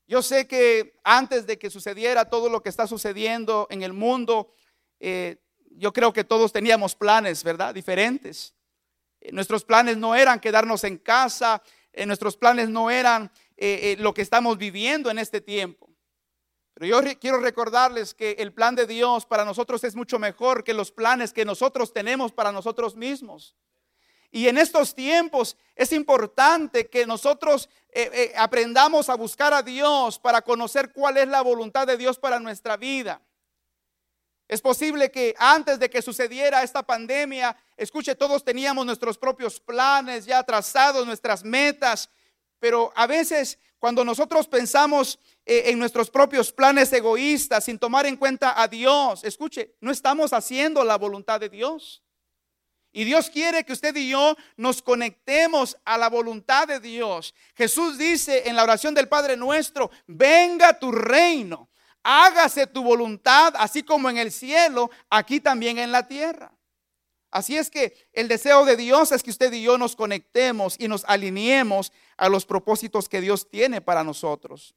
Yo 0.06 0.20
sé 0.20 0.46
que 0.46 1.00
antes 1.04 1.46
de 1.46 1.58
que 1.58 1.70
sucediera 1.70 2.28
todo 2.28 2.48
lo 2.48 2.62
que 2.62 2.68
está 2.68 2.86
sucediendo 2.86 3.66
en 3.70 3.82
el 3.82 3.92
mundo, 3.92 4.52
eh, 5.00 5.38
yo 5.70 5.92
creo 5.92 6.12
que 6.12 6.24
todos 6.24 6.52
teníamos 6.52 6.94
planes, 6.94 7.42
¿verdad? 7.42 7.72
Diferentes. 7.74 8.54
Eh, 9.20 9.32
nuestros 9.32 9.64
planes 9.64 9.96
no 9.96 10.14
eran 10.14 10.40
quedarnos 10.40 10.84
en 10.84 10.98
casa, 10.98 11.62
eh, 11.92 12.04
nuestros 12.04 12.36
planes 12.36 12.68
no 12.68 12.90
eran 12.90 13.30
lo 13.98 14.12
que 14.12 14.22
estamos 14.22 14.58
viviendo 14.58 15.08
en 15.08 15.20
este 15.20 15.40
tiempo. 15.40 15.88
Pero 16.74 16.86
yo 16.86 17.18
quiero 17.20 17.38
recordarles 17.38 18.12
que 18.12 18.32
el 18.40 18.52
plan 18.52 18.74
de 18.74 18.88
Dios 18.88 19.24
para 19.24 19.44
nosotros 19.44 19.84
es 19.84 19.94
mucho 19.94 20.18
mejor 20.18 20.64
que 20.64 20.74
los 20.74 20.90
planes 20.90 21.32
que 21.32 21.44
nosotros 21.44 21.92
tenemos 21.92 22.32
para 22.32 22.50
nosotros 22.50 22.96
mismos. 22.96 23.54
Y 24.32 24.48
en 24.48 24.58
estos 24.58 24.94
tiempos 24.94 25.56
es 25.76 25.92
importante 25.92 26.88
que 26.88 27.06
nosotros 27.06 27.68
aprendamos 28.36 29.08
a 29.08 29.14
buscar 29.14 29.52
a 29.52 29.62
Dios 29.62 30.18
para 30.18 30.42
conocer 30.42 30.92
cuál 30.92 31.18
es 31.18 31.28
la 31.28 31.42
voluntad 31.42 31.86
de 31.86 31.98
Dios 31.98 32.18
para 32.18 32.40
nuestra 32.40 32.76
vida. 32.76 33.20
Es 34.52 34.60
posible 34.60 35.10
que 35.10 35.34
antes 35.38 35.78
de 35.78 35.88
que 35.88 36.02
sucediera 36.02 36.62
esta 36.62 36.82
pandemia, 36.82 37.56
escuche, 37.74 38.14
todos 38.14 38.44
teníamos 38.44 38.84
nuestros 38.84 39.16
propios 39.16 39.58
planes 39.58 40.26
ya 40.26 40.42
trazados, 40.42 41.06
nuestras 41.06 41.42
metas, 41.42 42.10
pero 42.58 42.92
a 42.94 43.06
veces 43.06 43.58
cuando 43.78 44.04
nosotros 44.04 44.46
pensamos 44.46 45.18
eh, 45.46 45.62
en 45.66 45.78
nuestros 45.78 46.10
propios 46.10 46.52
planes 46.52 46.92
egoístas 46.92 47.64
sin 47.64 47.78
tomar 47.78 48.04
en 48.04 48.16
cuenta 48.16 48.60
a 48.60 48.68
Dios, 48.68 49.24
escuche, 49.24 49.74
no 49.80 49.90
estamos 49.90 50.34
haciendo 50.34 50.84
la 50.84 50.98
voluntad 50.98 51.40
de 51.40 51.48
Dios. 51.48 52.02
Y 52.92 53.04
Dios 53.04 53.30
quiere 53.30 53.64
que 53.64 53.72
usted 53.72 53.96
y 53.96 54.10
yo 54.10 54.36
nos 54.56 54.82
conectemos 54.82 55.78
a 55.84 55.96
la 55.96 56.08
voluntad 56.08 56.68
de 56.68 56.78
Dios. 56.78 57.34
Jesús 57.54 57.96
dice 57.96 58.48
en 58.48 58.56
la 58.56 58.62
oración 58.62 58.94
del 58.94 59.08
Padre 59.08 59.36
nuestro, 59.36 59.90
venga 60.06 60.78
tu 60.78 60.92
reino 60.92 61.70
hágase 62.02 62.66
tu 62.66 62.82
voluntad, 62.82 63.54
así 63.56 63.82
como 63.82 64.10
en 64.10 64.18
el 64.18 64.32
cielo, 64.32 64.90
aquí 65.10 65.40
también 65.40 65.78
en 65.78 65.92
la 65.92 66.06
tierra. 66.06 66.52
Así 67.30 67.56
es 67.56 67.70
que 67.70 68.08
el 68.12 68.28
deseo 68.28 68.64
de 68.64 68.76
Dios 68.76 69.10
es 69.12 69.22
que 69.22 69.30
usted 69.30 69.52
y 69.52 69.62
yo 69.62 69.78
nos 69.78 69.96
conectemos 69.96 70.76
y 70.78 70.88
nos 70.88 71.04
alineemos 71.06 71.92
a 72.18 72.28
los 72.28 72.44
propósitos 72.44 73.08
que 73.08 73.22
Dios 73.22 73.48
tiene 73.48 73.80
para 73.80 74.04
nosotros. 74.04 74.74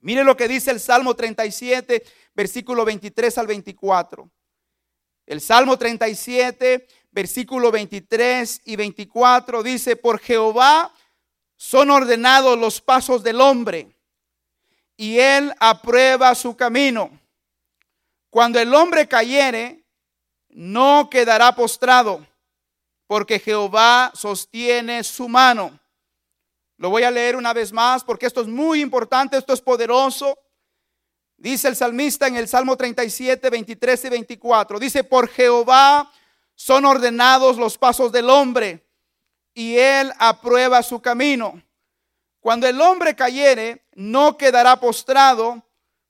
Mire 0.00 0.24
lo 0.24 0.36
que 0.36 0.48
dice 0.48 0.70
el 0.70 0.80
Salmo 0.80 1.14
37, 1.14 2.02
versículo 2.34 2.84
23 2.84 3.36
al 3.38 3.46
24. 3.46 4.30
El 5.26 5.40
Salmo 5.40 5.76
37, 5.76 6.86
versículo 7.16 7.72
23 7.72 8.60
y 8.66 8.76
24 8.76 9.62
dice, 9.62 9.96
por 9.96 10.20
Jehová 10.20 10.92
son 11.56 11.90
ordenados 11.90 12.58
los 12.58 12.82
pasos 12.82 13.22
del 13.22 13.40
hombre 13.40 13.96
y 14.98 15.18
él 15.18 15.50
aprueba 15.58 16.34
su 16.34 16.54
camino. 16.54 17.18
Cuando 18.28 18.60
el 18.60 18.74
hombre 18.74 19.08
cayere, 19.08 19.82
no 20.50 21.08
quedará 21.10 21.54
postrado, 21.54 22.26
porque 23.06 23.38
Jehová 23.38 24.12
sostiene 24.14 25.02
su 25.02 25.26
mano. 25.26 25.80
Lo 26.76 26.90
voy 26.90 27.04
a 27.04 27.10
leer 27.10 27.36
una 27.36 27.54
vez 27.54 27.72
más 27.72 28.04
porque 28.04 28.26
esto 28.26 28.42
es 28.42 28.46
muy 28.46 28.82
importante, 28.82 29.38
esto 29.38 29.54
es 29.54 29.62
poderoso. 29.62 30.38
Dice 31.38 31.68
el 31.68 31.76
salmista 31.76 32.26
en 32.26 32.36
el 32.36 32.46
Salmo 32.46 32.76
37, 32.76 33.48
23 33.48 34.04
y 34.04 34.08
24. 34.10 34.78
Dice, 34.78 35.02
por 35.02 35.30
Jehová 35.30 36.12
son 36.56 36.86
ordenados 36.86 37.58
los 37.58 37.78
pasos 37.78 38.10
del 38.10 38.28
hombre 38.30 38.84
y 39.54 39.76
él 39.76 40.10
aprueba 40.18 40.82
su 40.82 41.00
camino. 41.00 41.62
Cuando 42.40 42.66
el 42.66 42.80
hombre 42.80 43.14
cayere, 43.14 43.86
no 43.94 44.36
quedará 44.36 44.80
postrado 44.80 45.62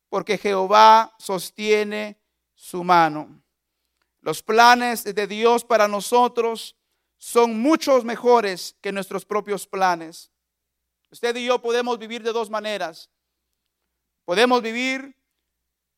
porque 0.08 0.38
Jehová 0.38 1.14
sostiene 1.18 2.20
su 2.54 2.84
mano. 2.84 3.42
Los 4.20 4.42
planes 4.42 5.04
de 5.04 5.26
Dios 5.26 5.64
para 5.64 5.88
nosotros 5.88 6.76
son 7.18 7.60
muchos 7.60 8.04
mejores 8.04 8.76
que 8.80 8.92
nuestros 8.92 9.24
propios 9.24 9.66
planes. 9.66 10.30
Usted 11.10 11.34
y 11.36 11.46
yo 11.46 11.60
podemos 11.60 11.98
vivir 11.98 12.22
de 12.22 12.32
dos 12.32 12.50
maneras. 12.50 13.10
Podemos 14.24 14.62
vivir 14.62 15.16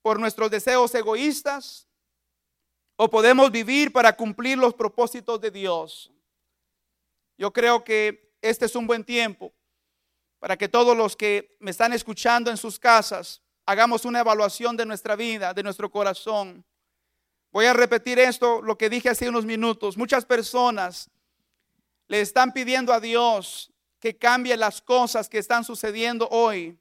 por 0.01 0.19
nuestros 0.19 0.51
deseos 0.51 0.95
egoístas 0.95 1.88
o 3.01 3.09
podemos 3.09 3.53
vivir 3.53 3.93
para 3.93 4.15
cumplir 4.17 4.59
los 4.59 4.75
propósitos 4.75 5.41
de 5.41 5.53
Dios. 5.53 6.11
Yo 7.39 7.53
creo 7.53 7.85
que 7.85 8.35
este 8.43 8.67
es 8.67 8.75
un 8.75 8.89
buen 8.89 9.05
tiempo 9.05 9.55
para 10.41 10.57
que 10.57 10.69
todos 10.69 10.97
los 10.97 11.15
que 11.15 11.57
me 11.61 11.71
están 11.71 11.93
escuchando 11.93 12.51
en 12.51 12.57
sus 12.57 12.77
casas 12.77 13.41
hagamos 13.67 14.05
una 14.05 14.19
evaluación 14.19 14.77
de 14.77 14.85
nuestra 14.85 15.15
vida, 15.15 15.55
de 15.55 15.63
nuestro 15.63 15.89
corazón. 15.89 16.65
Voy 17.53 17.67
a 17.67 17.73
repetir 17.73 18.19
esto, 18.19 18.61
lo 18.63 18.77
que 18.77 18.91
dije 18.91 19.11
hace 19.11 19.29
unos 19.29 19.45
minutos. 19.45 19.97
Muchas 19.97 20.25
personas 20.25 21.09
le 22.09 22.21
están 22.21 22.53
pidiendo 22.53 22.93
a 22.93 22.99
Dios 22.99 23.73
que 24.01 24.17
cambie 24.19 24.57
las 24.57 24.83
cosas 24.83 25.29
que 25.29 25.39
están 25.39 25.63
sucediendo 25.63 26.29
hoy, 26.31 26.77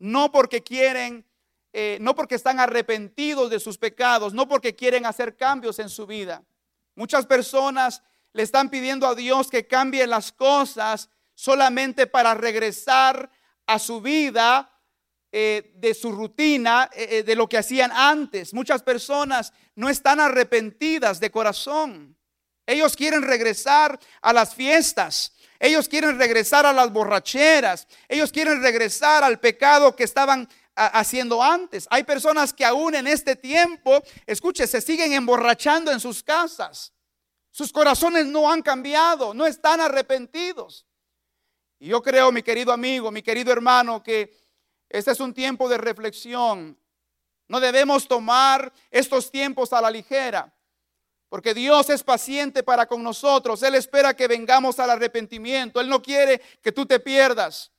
no 0.00 0.32
porque 0.32 0.64
quieren, 0.64 1.24
eh, 1.72 1.98
no 2.00 2.14
porque 2.14 2.34
están 2.34 2.60
arrepentidos 2.60 3.50
de 3.50 3.60
sus 3.60 3.78
pecados, 3.78 4.34
no 4.34 4.46
porque 4.48 4.74
quieren 4.74 5.06
hacer 5.06 5.36
cambios 5.36 5.78
en 5.78 5.88
su 5.88 6.06
vida. 6.06 6.42
Muchas 6.94 7.26
personas 7.26 8.02
le 8.32 8.42
están 8.42 8.68
pidiendo 8.68 9.06
a 9.06 9.14
Dios 9.14 9.48
que 9.48 9.66
cambie 9.66 10.06
las 10.06 10.32
cosas 10.32 11.08
solamente 11.34 12.06
para 12.06 12.34
regresar 12.34 13.30
a 13.66 13.78
su 13.78 14.00
vida 14.00 14.70
eh, 15.30 15.72
de 15.76 15.94
su 15.94 16.12
rutina, 16.12 16.90
eh, 16.92 17.22
de 17.22 17.34
lo 17.34 17.48
que 17.48 17.56
hacían 17.56 17.90
antes. 17.90 18.52
Muchas 18.52 18.82
personas 18.82 19.52
no 19.74 19.88
están 19.88 20.20
arrepentidas 20.20 21.20
de 21.20 21.30
corazón. 21.30 22.16
Ellos 22.66 22.96
quieren 22.96 23.22
regresar 23.22 23.98
a 24.20 24.32
las 24.32 24.54
fiestas. 24.54 25.32
Ellos 25.58 25.88
quieren 25.88 26.18
regresar 26.18 26.66
a 26.66 26.72
las 26.72 26.92
borracheras. 26.92 27.86
Ellos 28.08 28.30
quieren 28.30 28.62
regresar 28.62 29.24
al 29.24 29.40
pecado 29.40 29.96
que 29.96 30.04
estaban 30.04 30.48
haciendo 30.74 31.42
antes. 31.42 31.86
Hay 31.90 32.04
personas 32.04 32.52
que 32.52 32.64
aún 32.64 32.94
en 32.94 33.06
este 33.06 33.36
tiempo, 33.36 34.02
escuche, 34.26 34.66
se 34.66 34.80
siguen 34.80 35.12
emborrachando 35.12 35.90
en 35.90 36.00
sus 36.00 36.22
casas. 36.22 36.92
Sus 37.50 37.72
corazones 37.72 38.26
no 38.26 38.50
han 38.50 38.62
cambiado, 38.62 39.34
no 39.34 39.46
están 39.46 39.80
arrepentidos. 39.80 40.86
Y 41.78 41.88
yo 41.88 42.00
creo, 42.00 42.32
mi 42.32 42.42
querido 42.42 42.72
amigo, 42.72 43.10
mi 43.10 43.22
querido 43.22 43.52
hermano, 43.52 44.02
que 44.02 44.34
este 44.88 45.10
es 45.10 45.20
un 45.20 45.34
tiempo 45.34 45.68
de 45.68 45.78
reflexión. 45.78 46.78
No 47.48 47.60
debemos 47.60 48.08
tomar 48.08 48.72
estos 48.90 49.30
tiempos 49.30 49.72
a 49.72 49.80
la 49.80 49.90
ligera. 49.90 50.54
Porque 51.28 51.54
Dios 51.54 51.88
es 51.90 52.02
paciente 52.02 52.62
para 52.62 52.86
con 52.86 53.02
nosotros. 53.02 53.62
Él 53.62 53.74
espera 53.74 54.14
que 54.14 54.28
vengamos 54.28 54.78
al 54.78 54.90
arrepentimiento. 54.90 55.80
Él 55.80 55.88
no 55.88 56.02
quiere 56.02 56.40
que 56.62 56.72
tú 56.72 56.84
te 56.84 57.00
pierdas. 57.00 57.72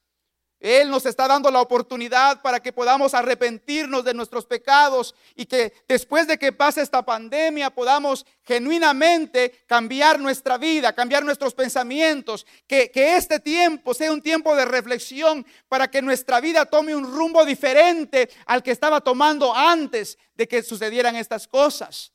Él 0.64 0.90
nos 0.90 1.06
está 1.06 1.28
dando 1.28 1.52
la 1.52 1.60
oportunidad 1.60 2.42
para 2.42 2.62
que 2.62 2.72
podamos 2.72 3.14
arrepentirnos 3.14 4.06
de 4.06 4.14
nuestros 4.14 4.46
pecados 4.46 5.14
y 5.36 5.46
que 5.46 5.74
después 5.90 6.26
de 6.26 6.38
que 6.40 6.54
pase 6.54 6.82
esta 6.82 7.04
pandemia 7.04 7.70
podamos 7.70 8.26
genuinamente 8.44 9.66
cambiar 9.68 10.22
nuestra 10.22 10.58
vida, 10.58 10.96
cambiar 10.96 11.26
nuestros 11.26 11.54
pensamientos, 11.54 12.46
que, 12.66 12.90
que, 12.92 13.18
este 13.18 13.42
tiempo 13.42 13.94
sea 13.94 14.14
un 14.14 14.22
tiempo 14.22 14.56
de 14.56 14.64
reflexión 14.64 15.46
para 15.68 15.92
que 15.92 16.02
nuestra 16.02 16.40
vida 16.40 16.66
tome 16.66 16.96
un 16.96 17.14
rumbo 17.14 17.44
diferente 17.44 18.30
al 18.46 18.64
que 18.64 18.72
estaba 18.72 19.02
tomando 19.02 19.54
antes 19.54 20.18
de 20.34 20.48
que 20.48 20.64
sucedieran 20.64 21.18
estas 21.18 21.46
cosas. 21.46 22.14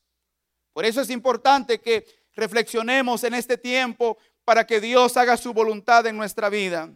Por 0.73 0.85
eso 0.85 1.01
es 1.01 1.11
importante 1.11 1.79
que 1.79 2.03
reflexionemos 2.33 3.23
en 3.23 3.35
este 3.35 3.59
tiempo 3.59 4.17
para 4.43 4.65
que 4.65 4.81
Dios 4.81 5.17
haga 5.17 5.37
su 5.37 5.53
voluntad 5.53 6.07
en 6.07 6.17
nuestra 6.17 6.49
vida. 6.49 6.89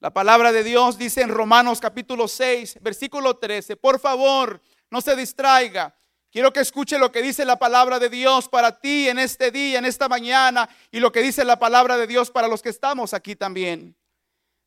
La 0.00 0.10
palabra 0.10 0.50
de 0.50 0.64
Dios 0.64 0.96
dice 0.96 1.20
en 1.20 1.28
Romanos 1.28 1.78
capítulo 1.78 2.26
6, 2.26 2.78
versículo 2.80 3.36
13, 3.36 3.76
por 3.76 4.00
favor, 4.00 4.62
no 4.90 5.02
se 5.02 5.14
distraiga. 5.14 5.94
Quiero 6.32 6.54
que 6.54 6.60
escuche 6.60 6.98
lo 6.98 7.12
que 7.12 7.20
dice 7.20 7.44
la 7.44 7.58
palabra 7.58 7.98
de 7.98 8.08
Dios 8.08 8.48
para 8.48 8.80
ti 8.80 9.10
en 9.10 9.18
este 9.18 9.50
día, 9.50 9.78
en 9.78 9.84
esta 9.84 10.08
mañana, 10.08 10.70
y 10.90 11.00
lo 11.00 11.12
que 11.12 11.20
dice 11.20 11.44
la 11.44 11.58
palabra 11.58 11.98
de 11.98 12.06
Dios 12.06 12.30
para 12.30 12.48
los 12.48 12.62
que 12.62 12.70
estamos 12.70 13.12
aquí 13.12 13.36
también. 13.36 13.94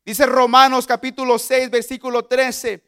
Dice 0.05 0.27
Romanos 0.27 0.85
capítulo 0.85 1.39
6, 1.39 1.71
versículo 1.71 2.25
13, 2.25 2.83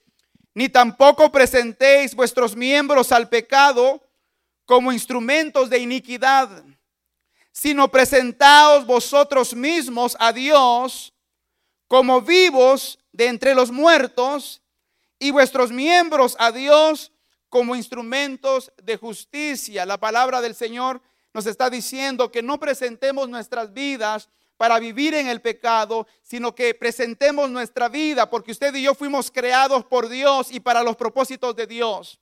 ni 0.54 0.70
tampoco 0.70 1.32
presentéis 1.32 2.14
vuestros 2.14 2.56
miembros 2.56 3.12
al 3.12 3.28
pecado 3.28 4.04
como 4.66 4.92
instrumentos 4.92 5.68
de 5.68 5.80
iniquidad, 5.80 6.64
sino 7.52 7.90
presentaos 7.90 8.86
vosotros 8.86 9.56
mismos 9.56 10.16
a 10.20 10.32
Dios 10.32 11.12
como 11.88 12.22
vivos 12.22 13.00
de 13.12 13.28
entre 13.28 13.56
los 13.56 13.72
muertos 13.72 14.62
y 15.20 15.32
vuestros 15.32 15.72
miembros 15.72 16.36
a 16.40 16.52
Dios 16.52 17.12
como 17.50 17.76
instrumentos 17.76 18.72
de 18.82 18.98
justicia. 18.98 19.86
La 19.86 19.98
palabra 19.98 20.42
del 20.42 20.56
Señor 20.56 21.02
nos 21.34 21.46
está 21.46 21.70
diciendo 21.70 22.32
que 22.32 22.42
no 22.42 22.60
presentemos 22.60 23.30
nuestras 23.30 23.74
vidas 23.74 24.30
para 24.58 24.80
vivir 24.80 25.14
en 25.14 25.28
el 25.28 25.42
pecado, 25.42 26.08
sino 26.22 26.56
que 26.56 26.74
presentemos 26.74 27.50
nuestra 27.50 27.90
vida, 27.90 28.30
porque 28.30 28.52
usted 28.52 28.74
y 28.76 28.84
yo 28.84 28.96
fuimos 28.96 29.30
creados 29.30 29.84
por 29.86 30.08
Dios 30.08 30.52
y 30.52 30.60
para 30.60 30.82
los 30.82 30.96
propósitos 30.96 31.56
de 31.56 31.68
Dios. 31.68 32.20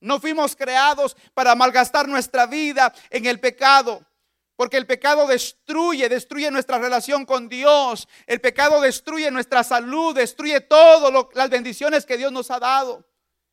No 0.00 0.20
fuimos 0.20 0.56
creados 0.56 1.16
para 1.34 1.54
malgastar 1.54 2.08
nuestra 2.08 2.46
vida 2.46 2.92
en 3.10 3.26
el 3.26 3.40
pecado. 3.40 4.04
Porque 4.56 4.76
el 4.76 4.86
pecado 4.86 5.26
destruye, 5.26 6.08
destruye 6.08 6.50
nuestra 6.50 6.78
relación 6.78 7.26
con 7.26 7.48
Dios. 7.48 8.08
El 8.26 8.40
pecado 8.40 8.80
destruye 8.80 9.30
nuestra 9.30 9.64
salud, 9.64 10.14
destruye 10.14 10.60
todas 10.60 11.12
las 11.34 11.50
bendiciones 11.50 12.06
que 12.06 12.16
Dios 12.16 12.30
nos 12.30 12.50
ha 12.50 12.60
dado. 12.60 13.04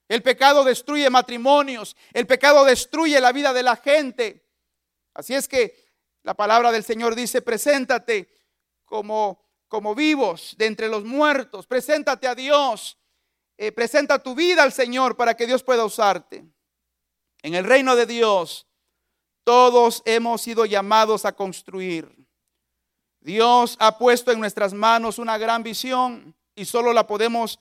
El 0.07 0.21
pecado 0.21 0.63
destruye 0.63 1.09
matrimonios. 1.09 1.95
El 2.13 2.27
pecado 2.27 2.65
destruye 2.65 3.19
la 3.19 3.31
vida 3.31 3.53
de 3.53 3.63
la 3.63 3.75
gente. 3.75 4.45
Así 5.13 5.33
es 5.33 5.47
que 5.47 5.75
la 6.23 6.35
palabra 6.35 6.71
del 6.71 6.83
Señor 6.83 7.15
dice, 7.15 7.41
preséntate 7.41 8.29
como, 8.85 9.43
como 9.67 9.95
vivos 9.95 10.55
de 10.57 10.67
entre 10.67 10.87
los 10.87 11.03
muertos. 11.03 11.65
Preséntate 11.65 12.27
a 12.27 12.35
Dios 12.35 12.97
eh, 13.63 13.71
presenta 13.71 14.17
tu 14.17 14.33
vida 14.33 14.63
al 14.63 14.73
Señor 14.73 15.15
para 15.15 15.35
que 15.35 15.45
Dios 15.45 15.61
pueda 15.61 15.85
usarte. 15.85 16.43
En 17.43 17.53
el 17.53 17.63
reino 17.63 17.95
de 17.95 18.07
Dios, 18.07 18.65
todos 19.51 20.01
hemos 20.05 20.41
sido 20.41 20.63
llamados 20.63 21.25
a 21.25 21.33
construir. 21.33 22.09
Dios 23.19 23.75
ha 23.81 23.97
puesto 23.97 24.31
en 24.31 24.39
nuestras 24.39 24.73
manos 24.73 25.19
una 25.19 25.37
gran 25.37 25.61
visión 25.61 26.33
y 26.55 26.63
solo 26.63 26.93
la 26.93 27.05
podemos 27.05 27.59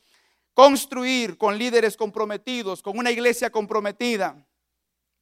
construir 0.55 1.37
con 1.37 1.59
líderes 1.59 1.97
comprometidos, 1.97 2.81
con 2.81 2.97
una 2.97 3.11
iglesia 3.11 3.51
comprometida. 3.51 4.37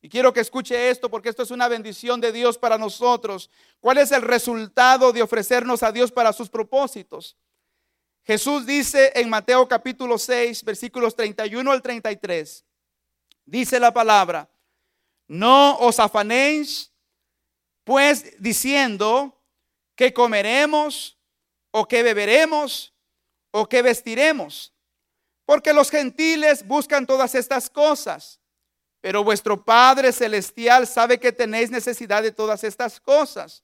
Y 0.03 0.11
quiero 0.11 0.31
que 0.35 0.41
escuche 0.41 0.91
esto 0.91 1.09
porque 1.09 1.31
esto 1.31 1.43
es 1.43 1.51
una 1.51 1.69
bendición 1.69 2.21
de 2.21 2.33
Dios 2.33 2.59
para 2.59 2.77
nosotros. 2.77 3.49
¿Cuál 3.81 3.97
es 3.97 4.13
el 4.13 4.21
resultado 4.21 5.11
de 5.11 5.23
ofrecernos 5.23 5.83
a 5.83 5.91
Dios 5.91 6.13
para 6.13 6.35
sus 6.35 6.51
propósitos? 6.51 7.35
Jesús 8.25 8.67
dice 8.67 9.11
en 9.15 9.31
Mateo 9.31 9.67
capítulo 9.67 10.19
6, 10.19 10.63
versículos 10.65 11.17
31 11.17 11.73
al 11.73 11.81
33, 11.81 12.63
dice 13.47 13.81
la 13.81 13.91
palabra, 13.95 14.51
no 15.29 15.79
os 15.79 16.01
afanéis, 16.01 16.91
pues 17.85 18.35
diciendo 18.41 19.39
que 19.95 20.13
comeremos 20.13 21.19
o 21.71 21.87
que 21.87 22.03
beberemos 22.03 22.95
o 23.51 23.69
que 23.69 23.83
vestiremos, 23.83 24.75
porque 25.45 25.73
los 25.73 25.91
gentiles 25.91 26.67
buscan 26.67 27.07
todas 27.07 27.35
estas 27.35 27.71
cosas, 27.71 28.41
pero 29.01 29.23
vuestro 29.23 29.65
Padre 29.65 30.13
Celestial 30.13 30.87
sabe 30.87 31.19
que 31.19 31.33
tenéis 31.33 31.71
necesidad 31.71 32.23
de 32.23 32.33
todas 32.33 32.65
estas 32.65 33.01
cosas. 33.01 33.63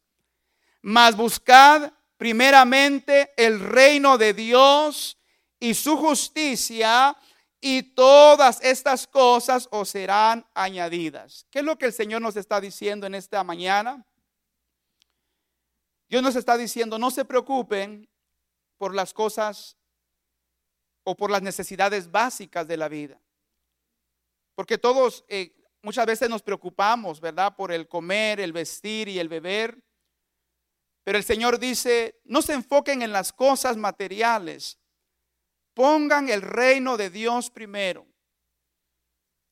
Mas 0.80 1.16
buscad 1.16 1.92
primeramente 2.16 3.32
el 3.36 3.58
reino 3.60 4.16
de 4.16 4.32
Dios 4.32 5.18
y 5.58 5.74
su 5.74 5.96
justicia, 5.96 7.16
y 7.66 7.82
todas 7.82 8.62
estas 8.62 9.06
cosas 9.06 9.68
os 9.70 9.88
serán 9.88 10.46
añadidas. 10.52 11.46
¿Qué 11.50 11.60
es 11.60 11.64
lo 11.64 11.78
que 11.78 11.86
el 11.86 11.94
Señor 11.94 12.20
nos 12.20 12.36
está 12.36 12.60
diciendo 12.60 13.06
en 13.06 13.14
esta 13.14 13.42
mañana? 13.42 14.06
Dios 16.06 16.22
nos 16.22 16.36
está 16.36 16.58
diciendo, 16.58 16.98
no 16.98 17.10
se 17.10 17.24
preocupen 17.24 18.06
por 18.76 18.94
las 18.94 19.14
cosas 19.14 19.78
o 21.04 21.16
por 21.16 21.30
las 21.30 21.40
necesidades 21.40 22.10
básicas 22.10 22.68
de 22.68 22.76
la 22.76 22.90
vida. 22.90 23.18
Porque 24.54 24.76
todos 24.76 25.24
eh, 25.28 25.56
muchas 25.80 26.04
veces 26.04 26.28
nos 26.28 26.42
preocupamos, 26.42 27.18
¿verdad? 27.18 27.56
Por 27.56 27.72
el 27.72 27.88
comer, 27.88 28.40
el 28.40 28.52
vestir 28.52 29.08
y 29.08 29.18
el 29.18 29.30
beber. 29.30 29.82
Pero 31.02 31.16
el 31.16 31.24
Señor 31.24 31.58
dice, 31.58 32.20
no 32.24 32.42
se 32.42 32.52
enfoquen 32.52 33.00
en 33.00 33.12
las 33.12 33.32
cosas 33.32 33.78
materiales, 33.78 34.78
pongan 35.74 36.28
el 36.28 36.40
reino 36.40 36.96
de 36.96 37.10
Dios 37.10 37.50
primero. 37.50 38.06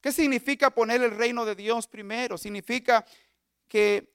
¿Qué 0.00 0.12
significa 0.12 0.70
poner 0.70 1.02
el 1.02 1.10
reino 1.10 1.44
de 1.44 1.54
Dios 1.54 1.86
primero? 1.86 2.38
Significa 2.38 3.04
que 3.68 4.12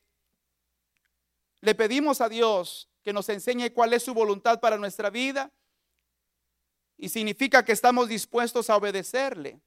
le 1.62 1.76
pedimos 1.76 2.22
a 2.22 2.30
Dios 2.30 2.89
que 3.04 3.13
nos 3.13 3.30
enseñe 3.30 3.72
cuál 3.74 3.93
es 3.93 4.04
su 4.04 4.13
voluntad 4.13 4.60
para 4.60 4.78
nuestra 4.78 5.10
vida 5.10 5.52
y 6.98 7.10
significa 7.10 7.63
que 7.63 7.72
estamos 7.72 8.10
dispuestos 8.10 8.70
a 8.70 8.76
obedecerle. 8.76 9.62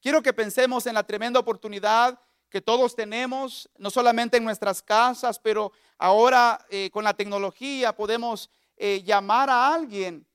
Quiero 0.00 0.22
que 0.22 0.32
pensemos 0.32 0.86
en 0.86 0.94
la 0.94 1.04
tremenda 1.04 1.40
oportunidad 1.40 2.20
que 2.48 2.60
todos 2.60 2.94
tenemos, 2.94 3.68
no 3.78 3.90
solamente 3.90 4.36
en 4.36 4.44
nuestras 4.44 4.82
casas, 4.82 5.38
pero 5.38 5.72
ahora 5.96 6.64
eh, 6.70 6.90
con 6.92 7.02
la 7.02 7.14
tecnología 7.14 7.96
podemos 7.96 8.50
eh, 8.76 9.02
llamar 9.02 9.48
a 9.48 9.74
alguien 9.74 10.26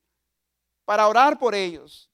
para 0.88 1.06
orar 1.10 1.38
por 1.38 1.54
ellos. 1.54 2.10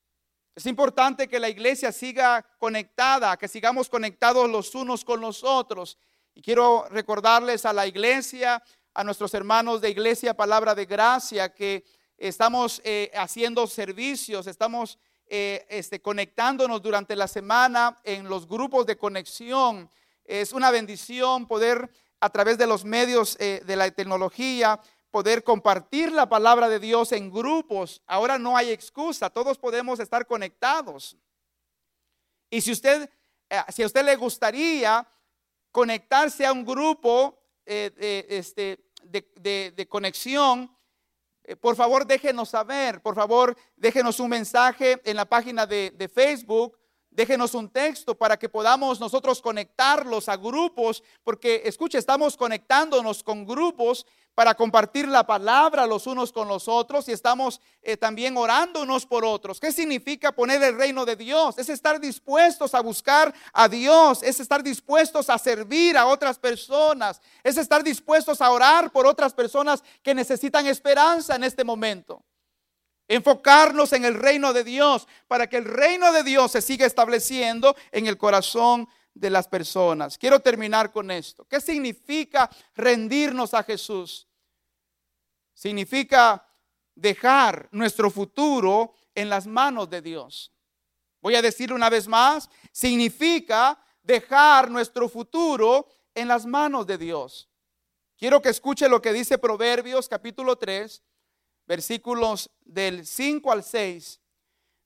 Es 0.56 0.66
importante 0.66 1.28
que 1.28 1.40
la 1.40 1.48
iglesia 1.48 1.92
siga 1.92 2.44
conectada, 2.58 3.38
que 3.38 3.48
sigamos 3.48 3.88
conectados 3.88 4.50
los 4.50 4.74
unos 4.74 5.06
con 5.06 5.22
los 5.22 5.44
otros. 5.44 5.96
Y 6.34 6.42
quiero 6.42 6.88
recordarles 6.90 7.66
a 7.68 7.74
la 7.74 7.86
iglesia, 7.86 8.64
a 8.96 9.04
nuestros 9.04 9.32
hermanos 9.36 9.80
de 9.80 9.92
iglesia 9.92 10.34
Palabra 10.34 10.74
de 10.74 10.88
Gracia, 10.88 11.54
que 11.54 11.86
estamos 12.18 12.82
eh, 12.84 13.12
haciendo 13.14 13.68
servicios, 13.68 14.48
estamos 14.48 14.98
eh, 15.28 15.68
este, 15.70 16.02
conectándonos 16.02 16.82
durante 16.82 17.16
la 17.16 17.28
semana 17.28 18.00
en 18.04 18.28
los 18.28 18.48
grupos 18.48 18.88
de 18.88 18.98
conexión. 18.98 19.88
Es 20.26 20.52
una 20.52 20.72
bendición 20.72 21.48
poder 21.48 21.92
a 22.20 22.30
través 22.32 22.58
de 22.58 22.66
los 22.66 22.86
medios 22.86 23.38
eh, 23.40 23.62
de 23.68 23.76
la 23.76 23.92
tecnología 23.92 24.80
poder 25.14 25.44
compartir 25.44 26.12
la 26.12 26.28
palabra 26.28 26.68
de 26.68 26.80
Dios 26.80 27.12
en 27.12 27.30
grupos. 27.30 28.02
Ahora 28.08 28.40
no 28.40 28.58
hay 28.58 28.72
excusa, 28.72 29.30
todos 29.30 29.60
podemos 29.60 30.00
estar 30.00 30.26
conectados. 30.26 31.16
Y 32.50 32.62
si 32.62 32.72
usted, 32.72 33.08
si 33.70 33.84
a 33.84 33.86
usted 33.86 34.04
le 34.04 34.16
gustaría 34.16 35.08
conectarse 35.72 36.48
a 36.48 36.52
un 36.52 36.66
grupo 36.66 37.40
este, 37.64 38.84
de 39.04 39.88
conexión, 39.88 40.76
eh, 41.44 41.56
por 41.58 41.76
favor 41.76 42.08
déjenos 42.08 42.50
saber, 42.50 43.00
por 43.00 43.14
favor 43.14 43.56
déjenos 43.76 44.20
un 44.20 44.32
mensaje 44.32 45.00
en 45.06 45.16
la 45.16 45.26
página 45.26 45.68
de, 45.68 45.92
de 45.92 46.10
Facebook 46.10 46.76
déjenos 47.16 47.54
un 47.54 47.70
texto 47.70 48.16
para 48.16 48.38
que 48.38 48.50
podamos 48.50 49.00
nosotros 49.00 49.42
conectarlos 49.42 50.28
a 50.30 50.38
grupos, 50.38 51.04
porque 51.24 51.62
escuche, 51.66 51.98
estamos 51.98 52.36
conectándonos 52.36 53.24
con 53.24 53.46
grupos 53.46 54.06
para 54.36 54.56
compartir 54.56 55.08
la 55.08 55.26
palabra 55.26 55.86
los 55.86 56.08
unos 56.08 56.32
con 56.32 56.48
los 56.48 56.68
otros 56.68 57.08
y 57.08 57.12
estamos 57.12 57.62
eh, 57.82 57.98
también 57.98 58.36
orándonos 58.36 59.06
por 59.06 59.24
otros. 59.24 59.60
¿Qué 59.60 59.72
significa 59.72 60.32
poner 60.32 60.62
el 60.64 60.78
reino 60.78 61.06
de 61.06 61.16
Dios? 61.16 61.58
Es 61.58 61.70
estar 61.70 62.00
dispuestos 62.00 62.74
a 62.74 62.82
buscar 62.82 63.34
a 63.54 63.68
Dios, 63.68 64.24
es 64.24 64.40
estar 64.40 64.64
dispuestos 64.64 65.30
a 65.30 65.38
servir 65.38 65.98
a 65.98 66.08
otras 66.08 66.40
personas, 66.40 67.22
es 67.44 67.58
estar 67.58 67.84
dispuestos 67.84 68.42
a 68.42 68.50
orar 68.50 68.92
por 68.92 69.06
otras 69.06 69.34
personas 69.34 69.84
que 70.02 70.16
necesitan 70.16 70.66
esperanza 70.68 71.36
en 71.36 71.44
este 71.44 71.64
momento. 71.64 72.24
Enfocarnos 73.08 73.94
en 73.94 74.06
el 74.06 74.16
reino 74.16 74.54
de 74.54 74.64
Dios 74.64 75.08
para 75.28 75.48
que 75.48 75.58
el 75.58 75.66
reino 75.66 76.12
de 76.14 76.24
Dios 76.24 76.52
se 76.52 76.62
siga 76.62 76.86
estableciendo 76.86 77.76
en 77.92 78.08
el 78.08 78.18
corazón 78.18 78.88
de 78.88 78.94
las 79.16 79.48
personas. 79.48 80.18
Quiero 80.18 80.40
terminar 80.40 80.92
con 80.92 81.12
esto. 81.12 81.46
¿Qué 81.46 81.62
significa 81.62 82.50
rendirnos 82.76 83.54
a 83.54 83.64
Jesús? 83.64 84.28
Significa 85.54 86.46
dejar 86.96 87.70
nuestro 87.72 88.10
futuro 88.10 88.94
en 89.16 89.30
las 89.30 89.46
manos 89.46 89.90
de 89.90 90.02
Dios. 90.02 90.52
Voy 91.22 91.36
a 91.36 91.42
decir 91.42 91.72
una 91.72 91.90
vez 91.90 92.08
más, 92.08 92.50
significa 92.72 93.80
dejar 94.02 94.70
nuestro 94.70 95.08
futuro 95.08 95.88
en 96.14 96.28
las 96.28 96.46
manos 96.46 96.86
de 96.86 96.98
Dios. 96.98 97.50
Quiero 98.18 98.42
que 98.42 98.50
escuche 98.50 98.90
lo 98.90 99.02
que 99.02 99.14
dice 99.14 99.38
Proverbios 99.38 100.10
capítulo 100.10 100.58
3, 100.58 101.02
versículos 101.66 102.50
del 102.62 103.06
5 103.06 103.52
al 103.52 103.64
6. 103.64 104.20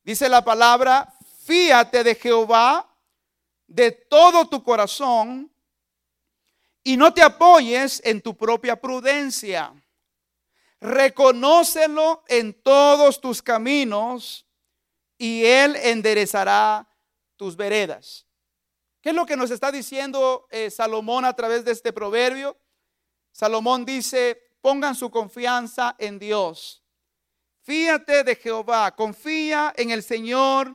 Dice 0.04 0.30
la 0.30 0.44
palabra, 0.44 1.14
fíate 1.44 2.04
de 2.04 2.16
Jehová 2.16 2.97
de 3.68 3.92
todo 3.92 4.48
tu 4.48 4.64
corazón 4.64 5.52
y 6.84 6.96
no 6.96 7.14
te 7.14 7.22
apoyes 7.22 8.02
en 8.06 8.22
tu 8.22 8.36
propia 8.36 8.80
prudencia. 8.80 9.74
Reconócelo 10.80 12.24
en 12.30 12.54
todos 12.62 13.20
tus 13.20 13.42
caminos 13.42 14.46
y 15.18 15.44
Él 15.44 15.76
enderezará 15.76 16.88
tus 17.36 17.58
veredas. 17.58 18.26
¿Qué 19.02 19.10
es 19.10 19.16
lo 19.16 19.26
que 19.26 19.36
nos 19.36 19.52
está 19.52 19.72
diciendo 19.72 20.48
eh, 20.50 20.70
Salomón 20.70 21.26
a 21.26 21.34
través 21.34 21.66
de 21.66 21.72
este 21.72 21.92
proverbio? 21.92 22.58
Salomón 23.32 23.86
dice, 23.86 24.42
pongan 24.62 24.96
su 24.96 25.12
confianza 25.12 25.96
en 26.00 26.20
Dios. 26.20 26.84
Fíate 27.64 28.24
de 28.24 28.36
Jehová, 28.36 28.96
confía 28.96 29.74
en 29.76 29.92
el 29.92 30.04
Señor 30.04 30.74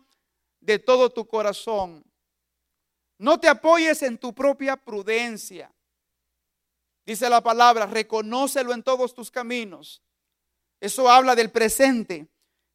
de 0.61 0.79
todo 0.79 1.11
tu 1.11 1.27
corazón 1.27 2.05
no 3.23 3.39
te 3.39 3.49
apoyes 3.49 4.03
en 4.03 4.19
tu 4.19 4.35
propia 4.35 4.77
prudencia. 4.77 5.73
Dice 7.07 7.31
la 7.31 7.41
palabra, 7.41 7.87
reconócelo 7.87 8.75
en 8.75 8.83
todos 8.83 9.15
tus 9.15 9.31
caminos. 9.31 10.03
Eso 10.81 11.09
habla 11.09 11.37
del 11.37 11.49
presente. 11.49 12.27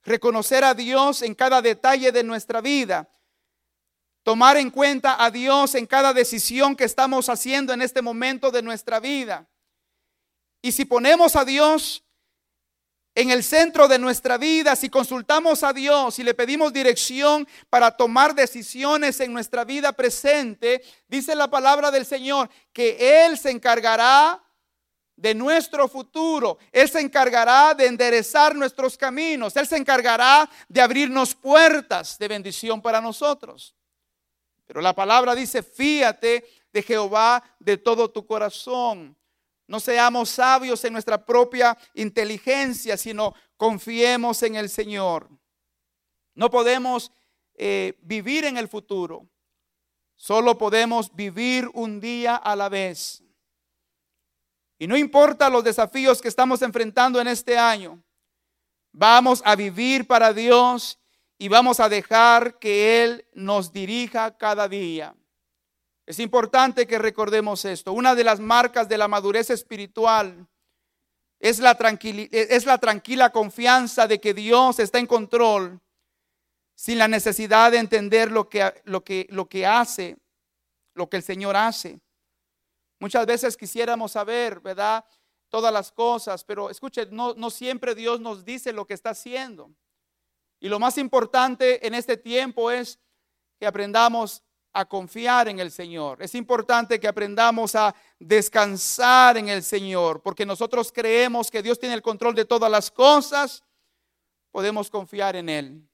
Reconocer 0.04 0.64
a 0.64 0.74
Dios 0.74 1.22
en 1.22 1.36
cada 1.36 1.62
detalle 1.62 2.14
de 2.14 2.24
nuestra 2.24 2.62
vida. 2.62 3.10
Tomar 4.24 4.56
en 4.56 4.72
cuenta 4.72 5.22
a 5.22 5.32
Dios 5.32 5.76
en 5.76 5.86
cada 5.86 6.14
decisión 6.14 6.78
que 6.78 6.86
estamos 6.86 7.28
haciendo 7.28 7.74
en 7.74 7.82
este 7.82 8.02
momento 8.02 8.50
de 8.50 8.62
nuestra 8.62 9.02
vida. 9.02 9.50
Y 10.62 10.72
si 10.72 10.86
ponemos 10.86 11.36
a 11.36 11.44
Dios 11.44 12.06
en 13.18 13.32
el 13.32 13.44
centro 13.44 13.88
de 13.88 13.98
nuestra 13.98 14.38
vida, 14.38 14.76
si 14.76 14.90
consultamos 14.90 15.64
a 15.64 15.74
Dios 15.74 16.20
y 16.20 16.24
le 16.24 16.36
pedimos 16.36 16.72
dirección 16.72 17.48
para 17.68 17.90
tomar 17.90 18.36
decisiones 18.36 19.20
en 19.22 19.34
nuestra 19.34 19.66
vida 19.66 19.92
presente, 19.92 20.84
dice 21.08 21.34
la 21.34 21.50
palabra 21.50 21.90
del 21.90 22.06
Señor 22.06 22.48
que 22.72 23.26
Él 23.26 23.40
se 23.40 23.50
encargará 23.50 24.44
de 25.16 25.34
nuestro 25.34 25.88
futuro. 25.88 26.60
Él 26.72 26.88
se 26.88 27.00
encargará 27.00 27.74
de 27.74 27.88
enderezar 27.88 28.56
nuestros 28.56 28.96
caminos. 28.96 29.56
Él 29.56 29.66
se 29.66 29.78
encargará 29.78 30.48
de 30.70 30.80
abrirnos 30.80 31.34
puertas 31.34 32.20
de 32.20 32.28
bendición 32.28 32.84
para 32.84 33.02
nosotros. 33.02 33.74
Pero 34.68 34.80
la 34.80 34.94
palabra 34.94 35.34
dice, 35.34 35.64
fíate 35.64 36.46
de 36.72 36.84
Jehová 36.84 37.44
de 37.58 37.78
todo 37.78 38.12
tu 38.12 38.28
corazón. 38.28 39.18
No 39.68 39.80
seamos 39.82 40.30
sabios 40.30 40.84
en 40.86 40.94
nuestra 40.94 41.26
propia 41.26 41.78
inteligencia, 41.94 42.96
sino 42.96 43.34
confiemos 43.58 44.42
en 44.44 44.56
el 44.56 44.70
Señor. 44.70 45.30
No 46.34 46.50
podemos 46.50 47.12
eh, 47.56 47.98
vivir 48.02 48.46
en 48.46 48.58
el 48.58 48.70
futuro. 48.70 49.28
Solo 50.16 50.58
podemos 50.58 51.14
vivir 51.14 51.70
un 51.74 52.00
día 52.00 52.36
a 52.36 52.56
la 52.56 52.70
vez. 52.70 53.24
Y 54.80 54.88
no 54.88 54.96
importa 54.96 55.50
los 55.50 55.64
desafíos 55.64 56.22
que 56.22 56.28
estamos 56.28 56.62
enfrentando 56.62 57.20
en 57.20 57.28
este 57.28 57.58
año, 57.58 58.02
vamos 58.92 59.42
a 59.44 59.56
vivir 59.56 60.08
para 60.08 60.34
Dios 60.34 61.00
y 61.38 61.48
vamos 61.48 61.80
a 61.80 61.90
dejar 61.90 62.58
que 62.60 63.04
Él 63.04 63.28
nos 63.34 63.72
dirija 63.72 64.38
cada 64.38 64.68
día. 64.68 65.16
Es 66.08 66.20
importante 66.20 66.88
que 66.88 66.98
recordemos 66.98 67.66
esto. 67.66 67.92
Una 67.92 68.16
de 68.16 68.24
las 68.24 68.40
marcas 68.40 68.88
de 68.88 68.98
la 68.98 69.10
madurez 69.10 69.50
espiritual 69.50 70.48
es 71.38 71.60
la, 71.60 71.78
es 72.32 72.66
la 72.66 72.78
tranquila 72.78 73.30
confianza 73.30 74.08
de 74.08 74.20
que 74.22 74.34
Dios 74.34 74.80
está 74.80 75.00
en 75.00 75.06
control 75.06 75.82
sin 76.76 76.98
la 76.98 77.10
necesidad 77.10 77.72
de 77.72 77.80
entender 77.80 78.32
lo 78.32 78.48
que, 78.48 78.82
lo 78.86 79.04
que, 79.04 79.28
lo 79.32 79.50
que 79.50 79.66
hace, 79.66 80.16
lo 80.94 81.10
que 81.10 81.18
el 81.18 81.24
Señor 81.24 81.58
hace. 81.58 82.00
Muchas 83.00 83.26
veces 83.26 83.58
quisiéramos 83.58 84.14
saber, 84.14 84.62
¿verdad? 84.62 85.04
Todas 85.50 85.74
las 85.74 85.92
cosas, 85.92 86.42
pero 86.46 86.70
escuche, 86.70 87.08
no, 87.12 87.34
no 87.34 87.50
siempre 87.50 87.96
Dios 87.96 88.22
nos 88.22 88.46
dice 88.46 88.72
lo 88.72 88.88
que 88.88 88.94
está 88.94 89.10
haciendo. 89.10 89.70
Y 90.62 90.70
lo 90.70 90.80
más 90.80 90.98
importante 90.98 91.86
en 91.86 91.94
este 91.94 92.16
tiempo 92.16 92.72
es 92.72 92.98
que 93.60 93.68
aprendamos 93.68 94.42
a 94.78 94.86
confiar 94.86 95.48
en 95.48 95.60
el 95.60 95.72
Señor. 95.72 96.22
Es 96.22 96.36
importante 96.36 97.00
que 97.00 97.08
aprendamos 97.08 97.74
a 97.74 97.96
descansar 98.20 99.36
en 99.36 99.50
el 99.50 99.64
Señor, 99.64 100.22
porque 100.22 100.46
nosotros 100.46 100.92
creemos 100.94 101.50
que 101.50 101.64
Dios 101.64 101.80
tiene 101.80 101.96
el 101.96 102.04
control 102.04 102.36
de 102.36 102.46
todas 102.46 102.70
las 102.70 102.92
cosas, 102.92 103.64
podemos 104.52 104.92
confiar 104.92 105.36
en 105.36 105.50
Él. 105.50 105.90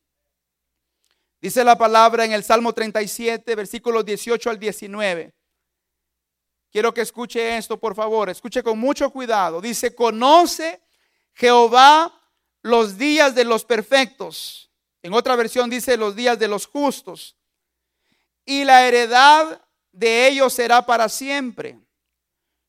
Dice 1.39 1.63
la 1.63 1.77
palabra 1.77 2.25
en 2.25 2.33
el 2.33 2.43
Salmo 2.43 2.73
37, 2.73 3.55
versículos 3.55 4.03
18 4.03 4.49
al 4.49 4.59
19. 4.59 5.33
Quiero 6.69 6.93
que 6.93 7.01
escuche 7.01 7.55
esto, 7.55 7.79
por 7.79 7.95
favor, 7.95 8.29
escuche 8.29 8.61
con 8.63 8.77
mucho 8.77 9.09
cuidado. 9.11 9.61
Dice, 9.61 9.95
conoce 9.95 10.81
Jehová 11.31 12.13
los 12.61 12.97
días 12.97 13.33
de 13.33 13.45
los 13.45 13.63
perfectos. 13.63 14.69
En 15.01 15.13
otra 15.13 15.37
versión 15.37 15.69
dice 15.69 15.95
los 15.95 16.17
días 16.17 16.37
de 16.37 16.49
los 16.49 16.65
justos. 16.65 17.37
Y 18.45 18.63
la 18.63 18.87
heredad 18.87 19.61
de 19.91 20.27
ellos 20.27 20.53
será 20.53 20.85
para 20.85 21.07
siempre. 21.07 21.79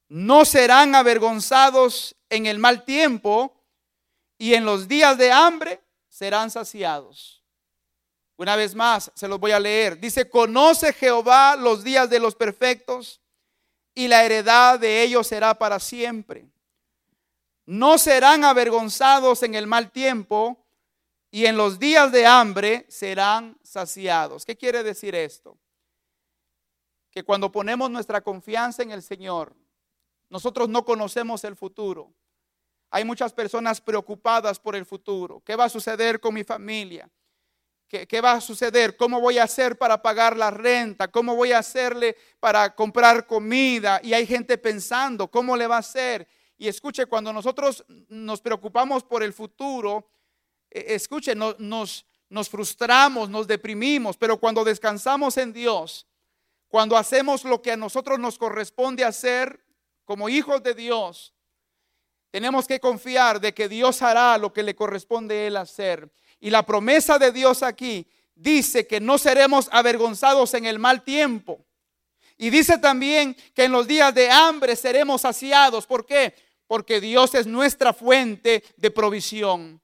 No 0.09 0.45
serán 0.45 0.95
avergonzados 0.95 2.15
en 2.29 2.47
el 2.47 2.59
mal 2.59 2.85
tiempo 2.85 3.55
y 4.39 4.55
en 4.55 4.65
los 4.65 4.87
días 4.87 5.19
de 5.19 5.33
hambre 5.33 5.81
serán 6.09 6.51
saciados. 6.51 7.43
Una 8.37 8.57
vez 8.57 8.75
más, 8.75 9.11
se 9.15 9.29
los 9.29 9.39
voy 9.39 9.53
a 9.53 9.61
leer. 9.61 9.99
Dice, 9.99 10.29
conoce 10.29 10.93
Jehová 10.93 11.57
los 11.57 11.85
días 11.85 12.11
de 12.11 12.21
los 12.21 12.35
perfectos 12.35 13.21
y 13.95 14.09
la 14.09 14.25
heredad 14.25 14.79
de 14.79 15.03
ellos 15.03 15.27
será 15.27 15.55
para 15.55 15.79
siempre. 15.79 16.47
No 17.65 17.97
serán 17.97 18.45
avergonzados 18.45 19.43
en 19.43 19.55
el 19.55 19.67
mal 19.67 19.91
tiempo 19.91 20.59
y 21.31 21.47
en 21.47 21.57
los 21.57 21.79
días 21.79 22.13
de 22.13 22.27
hambre 22.27 22.87
serán 22.89 23.57
saciados. 23.63 24.45
¿Qué 24.45 24.57
quiere 24.57 24.83
decir 24.83 25.15
esto? 25.15 25.57
Que 27.15 27.23
cuando 27.23 27.53
ponemos 27.53 27.91
nuestra 27.91 28.21
confianza 28.21 28.83
en 28.83 28.91
el 28.91 29.03
Señor, 29.03 29.55
nosotros 30.29 30.69
no 30.69 30.85
conocemos 30.85 31.45
el 31.45 31.55
futuro. 31.55 32.13
Hay 32.91 33.05
muchas 33.05 33.33
personas 33.33 33.81
preocupadas 33.81 34.59
por 34.59 34.75
el 34.75 34.85
futuro. 34.85 35.41
¿Qué 35.45 35.55
va 35.55 35.65
a 35.65 35.69
suceder 35.69 36.21
con 36.21 36.35
mi 36.35 36.43
familia? 36.45 37.09
¿Qué, 37.89 38.21
va 38.21 38.33
a 38.33 38.41
suceder? 38.41 38.97
¿Cómo 38.97 39.21
voy 39.21 39.39
a 39.39 39.45
hacer 39.45 39.79
para 39.79 40.03
pagar 40.03 40.37
la 40.37 40.51
renta? 40.51 41.07
¿Cómo 41.09 41.37
voy 41.37 41.53
a 41.53 41.59
hacerle 41.59 42.17
para 42.41 42.75
comprar 42.75 43.27
comida? 43.27 44.01
Y 44.03 44.15
hay 44.15 44.27
gente 44.27 44.59
pensando, 44.59 45.31
¿cómo 45.31 45.57
le 45.57 45.69
va 45.69 45.77
a 45.77 45.81
hacer? 45.81 46.27
Y 46.59 46.67
escuche, 46.67 47.07
cuando 47.07 47.33
nosotros 47.33 47.85
nos 48.09 48.41
preocupamos 48.41 49.05
por 49.05 49.23
el 49.23 49.33
futuro, 49.33 50.09
e, 50.71 50.95
escuche, 50.95 51.37
nos, 51.37 52.05
nos 52.29 52.49
frustramos, 52.49 53.31
nos 53.31 53.47
deprimimos, 53.47 54.17
pero 54.17 54.41
cuando 54.41 54.65
descansamos 54.65 55.37
en 55.37 55.53
Dios, 55.53 56.07
cuando 56.75 56.97
hacemos 56.97 57.45
lo 57.45 57.63
que 57.63 57.71
a 57.71 57.77
nosotros 57.77 58.19
nos 58.19 58.37
corresponde 58.37 59.05
hacer 59.05 59.65
como 60.05 60.29
hijos 60.29 60.61
de 60.61 60.75
Dios, 60.75 61.33
tenemos 62.33 62.67
que 62.67 62.81
confiar 62.81 63.41
de 63.41 63.55
que 63.55 63.69
Dios 63.69 64.03
hará 64.03 64.37
lo 64.39 64.53
que 64.53 64.65
le 64.65 64.75
corresponde 64.75 65.37
a 65.37 65.47
Él 65.47 65.57
hacer. 65.57 66.11
Y 66.41 66.51
la 66.51 66.67
promesa 66.67 67.17
de 67.17 67.31
Dios 67.31 67.63
aquí 67.63 68.09
dice 68.35 68.89
que 68.89 68.99
no 68.99 69.19
seremos 69.19 69.69
avergonzados 69.71 70.53
en 70.55 70.67
el 70.67 70.81
mal 70.81 71.05
tiempo. 71.05 71.65
Y 72.37 72.51
dice 72.51 72.77
también 72.79 73.37
que 73.55 73.67
en 73.67 73.71
los 73.71 73.87
días 73.87 74.13
de 74.13 74.29
hambre 74.33 74.75
seremos 74.75 75.21
saciados. 75.21 75.87
¿Por 75.87 76.05
qué? 76.05 76.35
Porque 76.67 77.01
Dios 77.01 77.37
es 77.37 77.47
nuestra 77.47 77.93
fuente 77.93 78.65
de 78.77 78.91
provisión. 78.91 79.81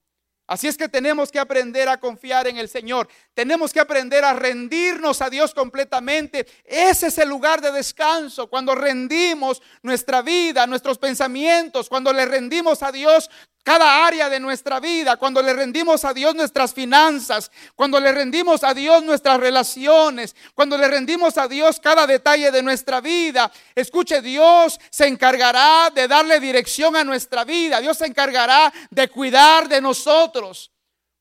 Así 0.50 0.66
es 0.66 0.76
que 0.76 0.88
tenemos 0.88 1.30
que 1.30 1.38
aprender 1.38 1.88
a 1.88 2.00
confiar 2.00 2.48
en 2.48 2.56
el 2.56 2.68
Señor. 2.68 3.06
Tenemos 3.34 3.72
que 3.72 3.78
aprender 3.78 4.24
a 4.24 4.32
rendirnos 4.32 5.22
a 5.22 5.30
Dios 5.30 5.54
completamente. 5.54 6.44
Ese 6.64 7.06
es 7.06 7.18
el 7.18 7.28
lugar 7.28 7.60
de 7.60 7.70
descanso. 7.70 8.48
Cuando 8.50 8.74
rendimos 8.74 9.62
nuestra 9.80 10.22
vida, 10.22 10.66
nuestros 10.66 10.98
pensamientos, 10.98 11.88
cuando 11.88 12.12
le 12.12 12.26
rendimos 12.26 12.82
a 12.82 12.90
Dios 12.90 13.30
cada 13.62 14.06
área 14.06 14.28
de 14.30 14.40
nuestra 14.40 14.80
vida, 14.80 15.16
cuando 15.16 15.42
le 15.42 15.52
rendimos 15.52 16.04
a 16.04 16.14
Dios 16.14 16.34
nuestras 16.34 16.72
finanzas, 16.72 17.50
cuando 17.74 18.00
le 18.00 18.10
rendimos 18.10 18.64
a 18.64 18.72
Dios 18.72 19.02
nuestras 19.02 19.38
relaciones, 19.38 20.34
cuando 20.54 20.78
le 20.78 20.88
rendimos 20.88 21.36
a 21.36 21.46
Dios 21.46 21.78
cada 21.78 22.06
detalle 22.06 22.50
de 22.50 22.62
nuestra 22.62 23.00
vida. 23.00 23.52
Escuche, 23.74 24.22
Dios 24.22 24.80
se 24.90 25.06
encargará 25.06 25.90
de 25.90 26.08
darle 26.08 26.40
dirección 26.40 26.96
a 26.96 27.04
nuestra 27.04 27.44
vida. 27.44 27.80
Dios 27.80 27.98
se 27.98 28.06
encargará 28.06 28.72
de 28.90 29.08
cuidar 29.08 29.68
de 29.68 29.80
nosotros, 29.80 30.70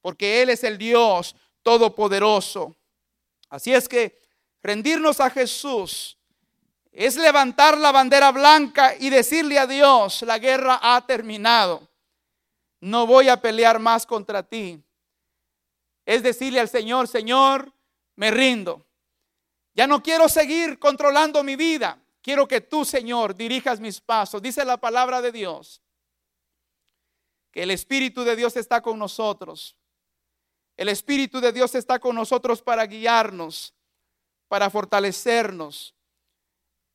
porque 0.01 0.41
Él 0.41 0.49
es 0.49 0.63
el 0.63 0.77
Dios 0.77 1.35
todopoderoso. 1.61 2.75
Así 3.49 3.73
es 3.73 3.89
que 3.89 4.17
rendirnos 4.63 5.19
a 5.19 5.29
Jesús 5.29 6.17
es 6.91 7.17
levantar 7.17 7.77
la 7.77 7.91
bandera 7.91 8.31
blanca 8.31 8.95
y 8.97 9.09
decirle 9.09 9.59
a 9.59 9.67
Dios, 9.67 10.21
la 10.21 10.39
guerra 10.39 10.79
ha 10.81 11.05
terminado 11.05 11.88
no 12.81 13.05
voy 13.07 13.29
a 13.29 13.41
pelear 13.41 13.79
más 13.79 14.05
contra 14.05 14.43
ti. 14.43 14.83
Es 16.05 16.23
decirle 16.23 16.59
al 16.59 16.69
Señor, 16.69 17.07
Señor, 17.07 17.73
me 18.15 18.31
rindo. 18.31 18.85
Ya 19.73 19.87
no 19.87 20.01
quiero 20.01 20.27
seguir 20.27 20.79
controlando 20.79 21.43
mi 21.43 21.55
vida. 21.55 22.01
Quiero 22.21 22.47
que 22.47 22.61
tú, 22.61 22.83
Señor, 22.83 23.35
dirijas 23.35 23.79
mis 23.79 24.01
pasos. 24.01 24.41
Dice 24.41 24.65
la 24.65 24.77
palabra 24.77 25.21
de 25.21 25.31
Dios 25.31 25.81
que 27.51 27.63
el 27.63 27.71
Espíritu 27.71 28.23
de 28.23 28.35
Dios 28.35 28.55
está 28.57 28.81
con 28.81 28.99
nosotros. 28.99 29.75
El 30.77 30.89
Espíritu 30.89 31.41
de 31.41 31.51
Dios 31.51 31.75
está 31.75 31.99
con 31.99 32.15
nosotros 32.15 32.61
para 32.61 32.85
guiarnos, 32.85 33.73
para 34.47 34.69
fortalecernos. 34.69 35.95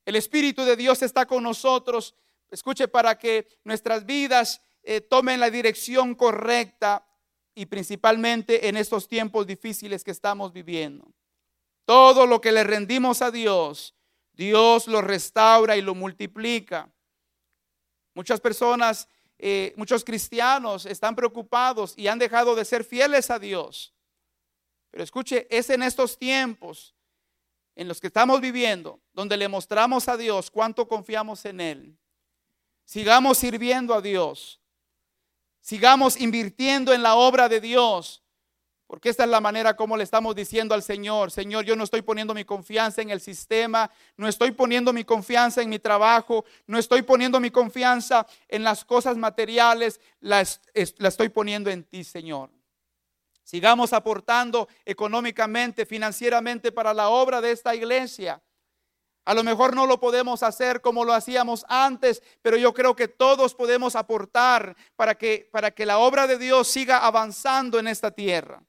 El 0.05 0.15
Espíritu 0.15 0.63
de 0.63 0.75
Dios 0.75 1.01
está 1.01 1.25
con 1.25 1.43
nosotros, 1.43 2.15
escuche, 2.49 2.87
para 2.87 3.17
que 3.17 3.47
nuestras 3.63 4.05
vidas 4.05 4.61
eh, 4.85 5.01
tomen 5.01 5.39
la 5.39 5.49
dirección 5.49 6.15
correcta 6.15 7.07
y 7.55 7.65
principalmente 7.65 8.67
en 8.67 8.77
estos 8.77 9.07
tiempos 9.07 9.47
difíciles 9.47 10.03
que 10.03 10.11
estamos 10.11 10.53
viviendo. 10.53 11.11
Todo 11.85 12.27
lo 12.27 12.39
que 12.39 12.51
le 12.51 12.63
rendimos 12.63 13.21
a 13.21 13.31
Dios, 13.31 13.95
Dios 14.33 14.87
lo 14.87 15.01
restaura 15.01 15.75
y 15.77 15.81
lo 15.81 15.95
multiplica. 15.95 16.91
Muchas 18.13 18.39
personas, 18.39 19.07
eh, 19.39 19.73
muchos 19.75 20.03
cristianos 20.03 20.85
están 20.85 21.15
preocupados 21.15 21.93
y 21.97 22.07
han 22.07 22.19
dejado 22.19 22.55
de 22.55 22.65
ser 22.65 22.83
fieles 22.83 23.29
a 23.31 23.39
Dios. 23.39 23.93
Pero 24.91 25.03
escuche, 25.03 25.47
es 25.49 25.69
en 25.69 25.83
estos 25.83 26.17
tiempos 26.17 26.95
en 27.75 27.87
los 27.87 27.99
que 27.99 28.07
estamos 28.07 28.39
viviendo 28.39 29.01
donde 29.13 29.35
le 29.35 29.47
mostramos 29.47 30.07
a 30.07 30.15
Dios 30.15 30.51
cuánto 30.51 30.87
confiamos 30.87 31.43
en 31.45 31.59
Él. 31.59 31.97
Sigamos 32.85 33.37
sirviendo 33.37 33.93
a 33.93 34.01
Dios. 34.01 34.61
Sigamos 35.65 36.21
invirtiendo 36.21 36.93
en 36.93 37.01
la 37.01 37.15
obra 37.15 37.49
de 37.49 37.59
Dios. 37.59 38.21
Porque 38.85 39.09
esta 39.09 39.23
es 39.23 39.29
la 39.31 39.41
manera 39.41 39.75
como 39.75 39.97
le 39.97 40.03
estamos 40.03 40.35
diciendo 40.35 40.75
al 40.75 40.83
Señor, 40.83 41.31
Señor, 41.31 41.65
yo 41.65 41.75
no 41.75 41.83
estoy 41.83 42.03
poniendo 42.03 42.35
mi 42.35 42.45
confianza 42.45 43.01
en 43.01 43.09
el 43.09 43.19
sistema, 43.19 43.89
no 44.15 44.27
estoy 44.27 44.51
poniendo 44.51 44.93
mi 44.93 45.03
confianza 45.03 45.63
en 45.63 45.69
mi 45.69 45.79
trabajo, 45.79 46.45
no 46.67 46.77
estoy 46.77 47.01
poniendo 47.01 47.39
mi 47.39 47.49
confianza 47.49 48.27
en 48.47 48.63
las 48.63 48.85
cosas 48.85 49.17
materiales, 49.17 49.99
la, 50.19 50.45
estoy 50.75 51.29
poniendo 51.29 51.71
en 51.71 51.83
ti, 51.83 52.03
Señor. 52.03 52.51
Sigamos 53.43 53.91
aportando 53.91 54.67
económicamente, 54.85 55.87
financieramente 55.87 56.71
para 56.71 56.93
la 56.93 57.09
obra 57.09 57.41
de 57.41 57.49
esta 57.49 57.73
iglesia. 57.73 58.39
A 59.25 59.33
lo 59.33 59.43
mejor 59.43 59.75
no 59.75 59.87
lo 59.87 59.99
podemos 59.99 60.43
hacer 60.43 60.81
como 60.81 61.03
lo 61.03 61.11
hacíamos 61.11 61.65
antes, 61.67 62.21
pero 62.43 62.57
yo 62.57 62.73
creo 62.73 62.95
que 62.95 63.07
todos 63.07 63.55
podemos 63.55 63.95
aportar 63.95 64.75
para 64.95 65.15
que, 65.15 65.49
para 65.51 65.71
que 65.71 65.85
la 65.85 65.97
obra 65.97 66.27
de 66.27 66.37
Dios 66.37 66.67
siga 66.67 66.99
avanzando 66.99 67.79
en 67.79 67.87
esta 67.87 68.11
tierra. 68.11 68.63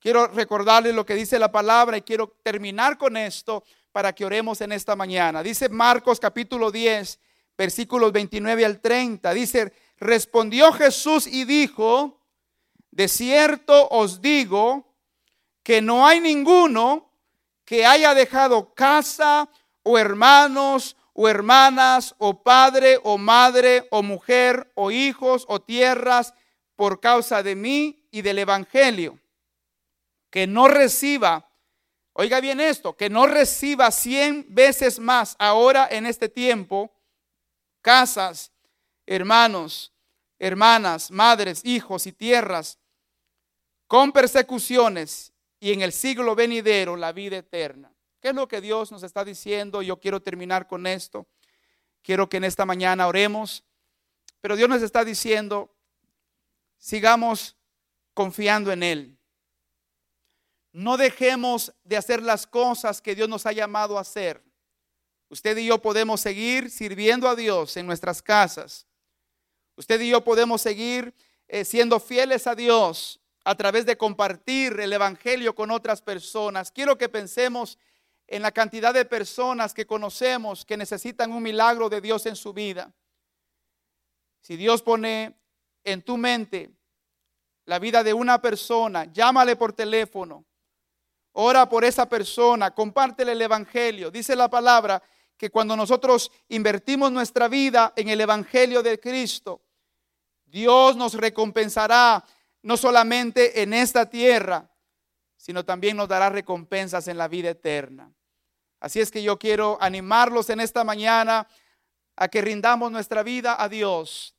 Quiero 0.00 0.26
recordarles 0.28 0.94
lo 0.94 1.04
que 1.04 1.14
dice 1.14 1.38
la 1.38 1.52
palabra 1.52 1.98
y 1.98 2.02
quiero 2.02 2.36
terminar 2.42 2.96
con 2.96 3.16
esto 3.16 3.62
para 3.92 4.14
que 4.14 4.24
oremos 4.24 4.60
en 4.62 4.72
esta 4.72 4.96
mañana. 4.96 5.42
Dice 5.42 5.68
Marcos 5.68 6.18
capítulo 6.18 6.70
10, 6.70 7.18
versículos 7.58 8.10
29 8.12 8.64
al 8.64 8.80
30. 8.80 9.34
Dice, 9.34 9.72
respondió 9.98 10.72
Jesús 10.72 11.26
y 11.26 11.44
dijo, 11.44 12.22
de 12.90 13.08
cierto 13.08 13.88
os 13.90 14.22
digo 14.22 14.94
que 15.62 15.82
no 15.82 16.06
hay 16.06 16.20
ninguno 16.20 17.07
que 17.68 17.84
haya 17.84 18.14
dejado 18.14 18.72
casa 18.72 19.46
o 19.82 19.98
hermanos 19.98 20.96
o 21.12 21.28
hermanas 21.28 22.14
o 22.16 22.42
padre 22.42 22.98
o 23.02 23.18
madre 23.18 23.86
o 23.90 24.02
mujer 24.02 24.72
o 24.74 24.90
hijos 24.90 25.44
o 25.48 25.60
tierras 25.60 26.32
por 26.76 26.98
causa 26.98 27.42
de 27.42 27.54
mí 27.54 28.08
y 28.10 28.22
del 28.22 28.38
Evangelio, 28.38 29.20
que 30.30 30.46
no 30.46 30.66
reciba, 30.66 31.52
oiga 32.14 32.40
bien 32.40 32.58
esto, 32.58 32.96
que 32.96 33.10
no 33.10 33.26
reciba 33.26 33.90
cien 33.90 34.46
veces 34.48 34.98
más 34.98 35.36
ahora 35.38 35.86
en 35.90 36.06
este 36.06 36.30
tiempo, 36.30 36.90
casas, 37.82 38.50
hermanos, 39.04 39.92
hermanas, 40.38 41.10
madres, 41.10 41.60
hijos 41.66 42.06
y 42.06 42.12
tierras, 42.12 42.78
con 43.86 44.10
persecuciones 44.10 45.34
y 45.60 45.72
en 45.72 45.82
el 45.82 45.92
siglo 45.92 46.34
venidero 46.34 46.96
la 46.96 47.12
vida 47.12 47.38
eterna. 47.38 47.92
¿Qué 48.20 48.28
es 48.28 48.34
lo 48.34 48.48
que 48.48 48.60
Dios 48.60 48.90
nos 48.90 49.02
está 49.02 49.24
diciendo? 49.24 49.82
Yo 49.82 49.98
quiero 50.00 50.20
terminar 50.20 50.66
con 50.66 50.86
esto. 50.86 51.26
Quiero 52.02 52.28
que 52.28 52.38
en 52.38 52.44
esta 52.44 52.64
mañana 52.64 53.06
oremos. 53.06 53.64
Pero 54.40 54.56
Dios 54.56 54.68
nos 54.68 54.82
está 54.82 55.04
diciendo, 55.04 55.74
sigamos 56.78 57.56
confiando 58.14 58.72
en 58.72 58.82
Él. 58.82 59.18
No 60.72 60.96
dejemos 60.96 61.72
de 61.84 61.96
hacer 61.96 62.22
las 62.22 62.46
cosas 62.46 63.00
que 63.00 63.14
Dios 63.14 63.28
nos 63.28 63.46
ha 63.46 63.52
llamado 63.52 63.98
a 63.98 64.02
hacer. 64.02 64.42
Usted 65.28 65.56
y 65.58 65.66
yo 65.66 65.82
podemos 65.82 66.20
seguir 66.20 66.70
sirviendo 66.70 67.28
a 67.28 67.36
Dios 67.36 67.76
en 67.76 67.86
nuestras 67.86 68.22
casas. 68.22 68.86
Usted 69.76 70.00
y 70.00 70.10
yo 70.10 70.24
podemos 70.24 70.62
seguir 70.62 71.14
eh, 71.46 71.64
siendo 71.64 72.00
fieles 72.00 72.46
a 72.46 72.54
Dios 72.54 73.20
a 73.48 73.54
través 73.54 73.86
de 73.86 73.96
compartir 73.96 74.78
el 74.78 74.92
Evangelio 74.92 75.54
con 75.54 75.70
otras 75.70 76.02
personas. 76.02 76.70
Quiero 76.70 76.98
que 76.98 77.08
pensemos 77.08 77.78
en 78.26 78.42
la 78.42 78.52
cantidad 78.52 78.92
de 78.92 79.06
personas 79.06 79.72
que 79.72 79.86
conocemos 79.86 80.66
que 80.66 80.76
necesitan 80.76 81.32
un 81.32 81.42
milagro 81.42 81.88
de 81.88 82.02
Dios 82.02 82.26
en 82.26 82.36
su 82.36 82.52
vida. 82.52 82.92
Si 84.42 84.58
Dios 84.58 84.82
pone 84.82 85.40
en 85.82 86.02
tu 86.02 86.18
mente 86.18 86.72
la 87.64 87.78
vida 87.78 88.04
de 88.04 88.12
una 88.12 88.38
persona, 88.42 89.10
llámale 89.10 89.56
por 89.56 89.72
teléfono, 89.72 90.44
ora 91.32 91.66
por 91.70 91.86
esa 91.86 92.06
persona, 92.06 92.74
compártele 92.74 93.32
el 93.32 93.40
Evangelio. 93.40 94.10
Dice 94.10 94.36
la 94.36 94.50
palabra 94.50 95.02
que 95.38 95.48
cuando 95.48 95.74
nosotros 95.74 96.30
invertimos 96.50 97.10
nuestra 97.10 97.48
vida 97.48 97.94
en 97.96 98.10
el 98.10 98.20
Evangelio 98.20 98.82
de 98.82 99.00
Cristo, 99.00 99.62
Dios 100.44 100.96
nos 100.96 101.14
recompensará 101.14 102.22
no 102.62 102.76
solamente 102.76 103.62
en 103.62 103.72
esta 103.72 104.08
tierra, 104.08 104.70
sino 105.36 105.64
también 105.64 105.96
nos 105.96 106.08
dará 106.08 106.30
recompensas 106.30 107.08
en 107.08 107.16
la 107.16 107.28
vida 107.28 107.50
eterna. 107.50 108.12
Así 108.80 109.00
es 109.00 109.10
que 109.10 109.22
yo 109.22 109.38
quiero 109.38 109.78
animarlos 109.80 110.50
en 110.50 110.60
esta 110.60 110.84
mañana 110.84 111.48
a 112.16 112.28
que 112.28 112.40
rindamos 112.40 112.90
nuestra 112.90 113.22
vida 113.22 113.60
a 113.60 113.68
Dios. 113.68 114.34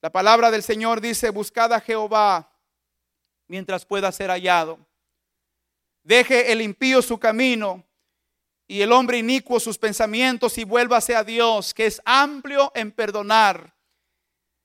La 0.00 0.10
palabra 0.10 0.50
del 0.50 0.62
Señor 0.62 1.00
dice, 1.00 1.30
buscad 1.30 1.72
a 1.72 1.80
Jehová 1.80 2.52
mientras 3.48 3.84
pueda 3.84 4.12
ser 4.12 4.30
hallado. 4.30 4.78
Deje 6.02 6.52
el 6.52 6.62
impío 6.62 7.02
su 7.02 7.18
camino 7.18 7.84
y 8.66 8.82
el 8.82 8.92
hombre 8.92 9.18
inicuo 9.18 9.58
sus 9.58 9.78
pensamientos 9.78 10.56
y 10.58 10.64
vuélvase 10.64 11.16
a 11.16 11.24
Dios, 11.24 11.74
que 11.74 11.86
es 11.86 12.00
amplio 12.04 12.70
en 12.74 12.92
perdonar. 12.92 13.74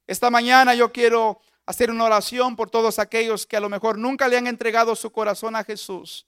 Esta 0.06 0.30
mañana 0.30 0.76
yo 0.76 0.91
quiero 0.91 1.39
hacer 1.66 1.89
una 1.91 2.05
oración 2.05 2.55
por 2.55 2.70
todos 2.70 2.99
aquellos 2.99 3.45
que 3.45 3.57
a 3.57 3.61
lo 3.61 3.70
mejor 3.70 3.97
nunca 3.97 4.28
le 4.28 4.38
han 4.38 4.47
entregado 4.47 4.95
su 4.95 5.11
corazón 5.11 5.55
a 5.55 5.64
Jesús. 5.64 6.28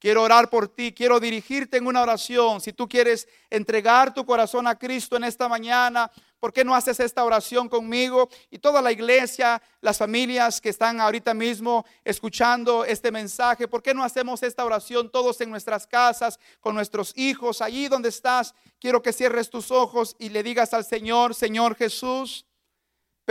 Quiero 0.00 0.22
orar 0.22 0.48
por 0.48 0.66
ti, 0.66 0.92
quiero 0.94 1.20
dirigirte 1.20 1.76
en 1.76 1.86
una 1.86 2.00
oración. 2.00 2.62
Si 2.62 2.72
tú 2.72 2.88
quieres 2.88 3.28
entregar 3.50 4.14
tu 4.14 4.24
corazón 4.24 4.66
a 4.66 4.78
Cristo 4.78 5.14
en 5.14 5.24
esta 5.24 5.46
mañana, 5.46 6.10
¿por 6.38 6.54
qué 6.54 6.64
no 6.64 6.74
haces 6.74 7.00
esta 7.00 7.22
oración 7.22 7.68
conmigo? 7.68 8.30
Y 8.50 8.58
toda 8.58 8.80
la 8.80 8.92
iglesia, 8.92 9.60
las 9.82 9.98
familias 9.98 10.58
que 10.58 10.70
están 10.70 11.02
ahorita 11.02 11.34
mismo 11.34 11.84
escuchando 12.02 12.82
este 12.86 13.12
mensaje, 13.12 13.68
¿por 13.68 13.82
qué 13.82 13.92
no 13.92 14.02
hacemos 14.02 14.42
esta 14.42 14.64
oración 14.64 15.10
todos 15.10 15.38
en 15.42 15.50
nuestras 15.50 15.86
casas, 15.86 16.40
con 16.60 16.74
nuestros 16.74 17.12
hijos, 17.14 17.60
allí 17.60 17.86
donde 17.88 18.08
estás? 18.08 18.54
Quiero 18.78 19.02
que 19.02 19.12
cierres 19.12 19.50
tus 19.50 19.70
ojos 19.70 20.16
y 20.18 20.30
le 20.30 20.42
digas 20.42 20.72
al 20.72 20.86
Señor, 20.86 21.34
Señor 21.34 21.76
Jesús, 21.76 22.46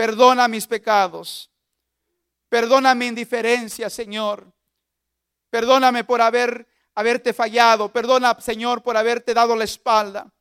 perdona 0.00 0.48
mis 0.48 0.66
pecados, 0.66 1.50
perdona 2.48 2.94
mi 2.94 3.08
indiferencia, 3.08 3.90
Señor. 3.90 4.50
Perdóname 5.50 6.04
por 6.04 6.22
haber, 6.22 6.66
haberte 6.94 7.34
fallado. 7.34 7.92
Perdona, 7.92 8.34
Señor, 8.40 8.82
por 8.82 8.96
haberte 8.96 9.34
dado 9.34 9.54
la 9.54 9.64
espalda. 9.64 10.32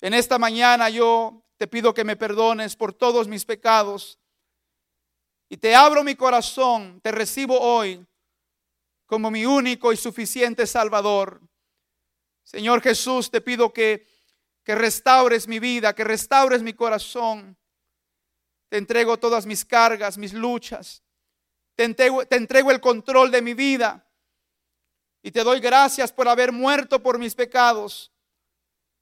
En 0.00 0.12
esta 0.12 0.40
mañana 0.40 0.90
yo 0.90 1.44
te 1.56 1.68
pido 1.68 1.94
que 1.94 2.02
me 2.02 2.16
perdones 2.16 2.74
por 2.74 2.92
todos 2.92 3.28
mis 3.28 3.44
pecados. 3.44 4.18
Y 5.48 5.56
te 5.58 5.76
abro 5.76 6.02
mi 6.02 6.16
corazón, 6.16 7.00
te 7.02 7.12
recibo 7.12 7.60
hoy 7.60 8.04
como 9.06 9.30
mi 9.30 9.46
único 9.46 9.92
y 9.92 9.96
suficiente 9.96 10.66
Salvador. 10.66 11.40
Señor 12.42 12.82
Jesús, 12.82 13.30
te 13.30 13.40
pido 13.40 13.72
que, 13.72 14.04
que 14.64 14.74
restaures 14.74 15.46
mi 15.46 15.60
vida, 15.60 15.94
que 15.94 16.02
restaures 16.02 16.60
mi 16.64 16.72
corazón. 16.72 17.56
Te 18.76 18.80
entrego 18.80 19.16
todas 19.16 19.46
mis 19.46 19.64
cargas, 19.64 20.18
mis 20.18 20.34
luchas. 20.34 21.02
Te 21.74 21.84
entrego, 21.84 22.70
el 22.70 22.78
control 22.78 23.30
de 23.30 23.40
mi 23.40 23.54
vida. 23.54 24.06
Y 25.22 25.30
te 25.30 25.42
doy 25.42 25.60
gracias 25.60 26.12
por 26.12 26.28
haber 26.28 26.52
muerto 26.52 27.02
por 27.02 27.18
mis 27.18 27.34
pecados. 27.34 28.12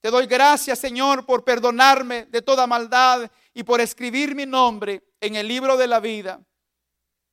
Te 0.00 0.12
doy 0.12 0.26
gracias, 0.26 0.78
Señor, 0.78 1.26
por 1.26 1.42
perdonarme 1.42 2.26
de 2.26 2.40
toda 2.40 2.68
maldad 2.68 3.28
y 3.52 3.64
por 3.64 3.80
escribir 3.80 4.36
mi 4.36 4.46
nombre 4.46 5.02
en 5.20 5.34
el 5.34 5.48
libro 5.48 5.76
de 5.76 5.88
la 5.88 5.98
vida. 5.98 6.40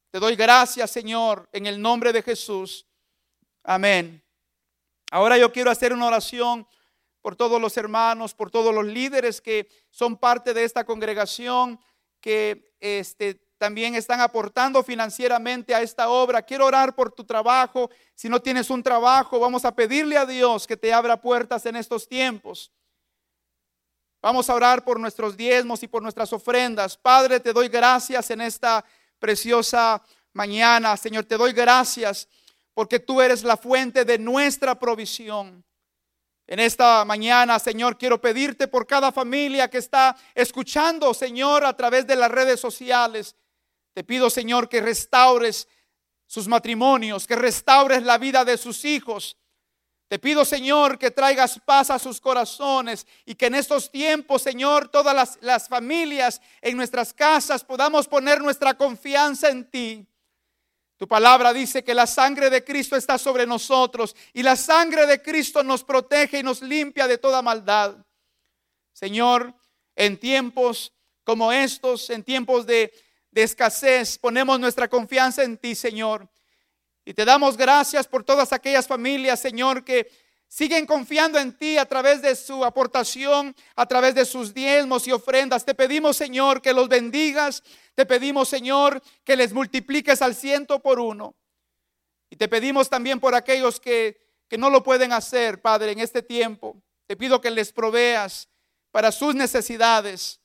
Te 0.09 0.17
doy 0.17 0.35
gracias, 0.35 0.89
Señor, 0.89 1.47
en 1.51 1.67
el 1.67 1.79
nombre 1.79 2.11
de 2.11 2.23
Jesús. 2.23 2.87
Amén. 3.61 4.19
Ahora 5.11 5.37
yo 5.37 5.51
quiero 5.51 5.69
hacer 5.69 5.93
una 5.93 6.07
oración 6.07 6.67
por 7.21 7.35
todos 7.35 7.61
los 7.61 7.77
hermanos, 7.77 8.33
por 8.33 8.49
todos 8.49 8.73
los 8.73 8.87
líderes 8.87 9.41
que 9.41 9.69
son 9.91 10.17
parte 10.17 10.55
de 10.55 10.63
esta 10.63 10.83
congregación, 10.83 11.79
que 12.21 12.73
este, 12.79 13.41
también 13.57 13.95
están 13.95 14.21
aportando 14.21 14.81
financieramente 14.83 15.75
a 15.75 15.81
esta 15.81 16.09
obra. 16.09 16.41
Quiero 16.41 16.65
orar 16.65 16.95
por 16.95 17.11
tu 17.11 17.23
trabajo. 17.23 17.89
Si 18.15 18.29
no 18.29 18.41
tienes 18.41 18.69
un 18.69 18.81
trabajo, 18.81 19.39
vamos 19.39 19.65
a 19.65 19.75
pedirle 19.75 20.17
a 20.17 20.25
Dios 20.25 20.65
que 20.65 20.77
te 20.77 20.93
abra 20.93 21.21
puertas 21.21 21.65
en 21.65 21.75
estos 21.75 22.07
tiempos. 22.07 22.71
Vamos 24.21 24.49
a 24.49 24.55
orar 24.55 24.83
por 24.83 24.99
nuestros 24.99 25.35
diezmos 25.35 25.81
y 25.83 25.87
por 25.87 26.01
nuestras 26.01 26.31
ofrendas. 26.31 26.95
Padre, 26.95 27.39
te 27.39 27.53
doy 27.53 27.67
gracias 27.67 28.29
en 28.29 28.41
esta 28.41 28.85
preciosa 29.19 30.01
mañana. 30.33 30.95
Señor, 30.95 31.25
te 31.25 31.37
doy 31.37 31.53
gracias 31.53 32.27
porque 32.73 32.99
tú 32.99 33.19
eres 33.19 33.43
la 33.43 33.57
fuente 33.57 34.05
de 34.05 34.17
nuestra 34.17 34.77
provisión. 34.77 35.63
En 36.51 36.59
esta 36.59 37.05
mañana, 37.05 37.59
Señor, 37.59 37.97
quiero 37.97 38.19
pedirte 38.19 38.67
por 38.67 38.85
cada 38.85 39.13
familia 39.13 39.69
que 39.69 39.77
está 39.77 40.17
escuchando, 40.35 41.13
Señor, 41.13 41.63
a 41.63 41.77
través 41.77 42.05
de 42.05 42.17
las 42.17 42.29
redes 42.29 42.59
sociales. 42.59 43.37
Te 43.93 44.03
pido, 44.03 44.29
Señor, 44.29 44.67
que 44.67 44.81
restaures 44.81 45.69
sus 46.27 46.49
matrimonios, 46.49 47.25
que 47.25 47.37
restaures 47.37 48.03
la 48.03 48.17
vida 48.17 48.43
de 48.43 48.57
sus 48.57 48.83
hijos. 48.83 49.37
Te 50.09 50.19
pido, 50.19 50.43
Señor, 50.43 50.99
que 50.99 51.09
traigas 51.09 51.57
paz 51.63 51.89
a 51.89 51.97
sus 51.97 52.19
corazones 52.19 53.07
y 53.25 53.35
que 53.35 53.45
en 53.45 53.55
estos 53.55 53.89
tiempos, 53.89 54.41
Señor, 54.41 54.89
todas 54.89 55.37
las, 55.39 55.69
familias 55.69 56.41
en 56.59 56.75
nuestras 56.75 57.13
casas 57.13 57.63
podamos 57.63 58.09
poner 58.09 58.41
nuestra 58.41 58.73
confianza 58.73 59.47
en 59.47 59.71
ti. 59.71 60.05
Tu 61.01 61.07
palabra 61.07 61.51
dice 61.51 61.83
que 61.83 61.95
la 61.95 62.05
sangre 62.05 62.51
de 62.51 62.63
Cristo 62.63 62.95
está 62.95 63.17
sobre 63.17 63.47
nosotros 63.47 64.15
y 64.33 64.43
la 64.43 64.55
sangre 64.55 65.07
de 65.07 65.19
Cristo 65.19 65.63
nos 65.63 65.83
protege 65.83 66.37
y 66.37 66.43
nos 66.43 66.61
limpia 66.61 67.07
de 67.07 67.17
toda 67.17 67.41
maldad. 67.41 67.95
Señor, 68.93 69.51
en 69.95 70.19
tiempos 70.19 70.93
como 71.23 71.51
estos, 71.51 72.11
en 72.11 72.23
tiempos 72.23 72.67
de 72.67 72.93
de 73.31 73.43
escasez, 73.43 74.17
ponemos 74.17 74.59
nuestra 74.59 74.89
confianza 74.89 75.43
en 75.43 75.57
ti, 75.57 75.73
Señor. 75.73 76.29
Y 77.05 77.13
te 77.13 77.25
damos 77.25 77.57
gracias 77.57 78.05
por 78.07 78.23
todas 78.23 78.53
aquellas 78.53 78.87
familias, 78.87 79.39
Señor, 79.39 79.83
que 79.83 80.11
siguen 80.51 80.85
confiando 80.85 81.39
en 81.39 81.57
ti 81.57 81.77
a 81.77 81.85
través 81.85 82.21
de 82.21 82.35
su 82.35 82.65
aportación, 82.65 83.55
a 83.73 83.85
través 83.85 84.13
de 84.13 84.25
sus 84.25 84.53
diezmos 84.53 85.07
y 85.07 85.13
ofrendas. 85.13 85.63
Te 85.63 85.73
pedimos, 85.73 86.17
Señor, 86.17 86.61
que 86.61 86.73
los 86.73 86.89
bendigas. 86.89 87.63
Te 87.95 88.05
pedimos, 88.05 88.49
Señor, 88.49 89.01
que 89.23 89.37
les 89.37 89.53
multipliques 89.53 90.21
al 90.21 90.35
ciento 90.35 90.79
por 90.81 90.99
uno. 90.99 91.35
Y 92.29 92.35
te 92.35 92.49
pedimos 92.49 92.89
también 92.89 93.21
por 93.21 93.33
aquellos 93.33 93.79
que, 93.79 94.19
que 94.49 94.57
no 94.57 94.69
lo 94.69 94.83
pueden 94.83 95.13
hacer, 95.13 95.61
Padre, 95.61 95.93
en 95.93 95.99
este 95.99 96.21
tiempo. 96.21 96.75
Te 97.07 97.15
pido 97.15 97.39
que 97.39 97.49
les 97.49 97.71
proveas 97.71 98.49
para 98.91 99.13
sus 99.13 99.33
necesidades. 99.33 100.41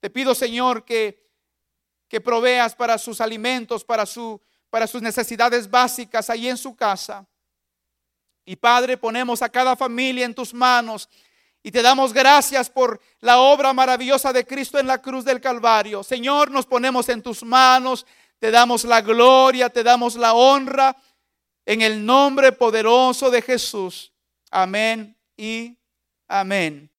Te 0.00 0.08
pido, 0.08 0.34
Señor, 0.34 0.84
que 0.84 1.26
que 2.08 2.20
proveas 2.20 2.74
para 2.74 2.98
sus 2.98 3.20
alimentos, 3.20 3.84
para, 3.84 4.06
su, 4.06 4.40
para 4.70 4.86
sus 4.86 5.02
necesidades 5.02 5.68
básicas 5.68 6.30
ahí 6.30 6.48
en 6.48 6.56
su 6.56 6.74
casa. 6.76 7.26
Y 8.46 8.56
Padre, 8.56 8.96
ponemos 8.96 9.42
a 9.42 9.48
cada 9.48 9.74
familia 9.74 10.24
en 10.24 10.34
tus 10.34 10.54
manos 10.54 11.08
y 11.64 11.72
te 11.72 11.82
damos 11.82 12.12
gracias 12.12 12.70
por 12.70 13.00
la 13.18 13.40
obra 13.40 13.72
maravillosa 13.72 14.32
de 14.32 14.46
Cristo 14.46 14.78
en 14.78 14.86
la 14.86 15.02
cruz 15.02 15.24
del 15.24 15.40
Calvario. 15.40 16.04
Señor, 16.04 16.48
nos 16.48 16.64
ponemos 16.64 17.08
en 17.08 17.22
tus 17.22 17.42
manos, 17.42 18.06
te 18.38 18.52
damos 18.52 18.84
la 18.84 19.00
gloria, 19.00 19.68
te 19.68 19.82
damos 19.82 20.14
la 20.14 20.34
honra 20.34 20.96
en 21.64 21.82
el 21.82 22.06
nombre 22.06 22.52
poderoso 22.52 23.30
de 23.30 23.42
Jesús. 23.42 24.12
Amén 24.52 25.16
y 25.36 25.76
amén. 26.28 26.88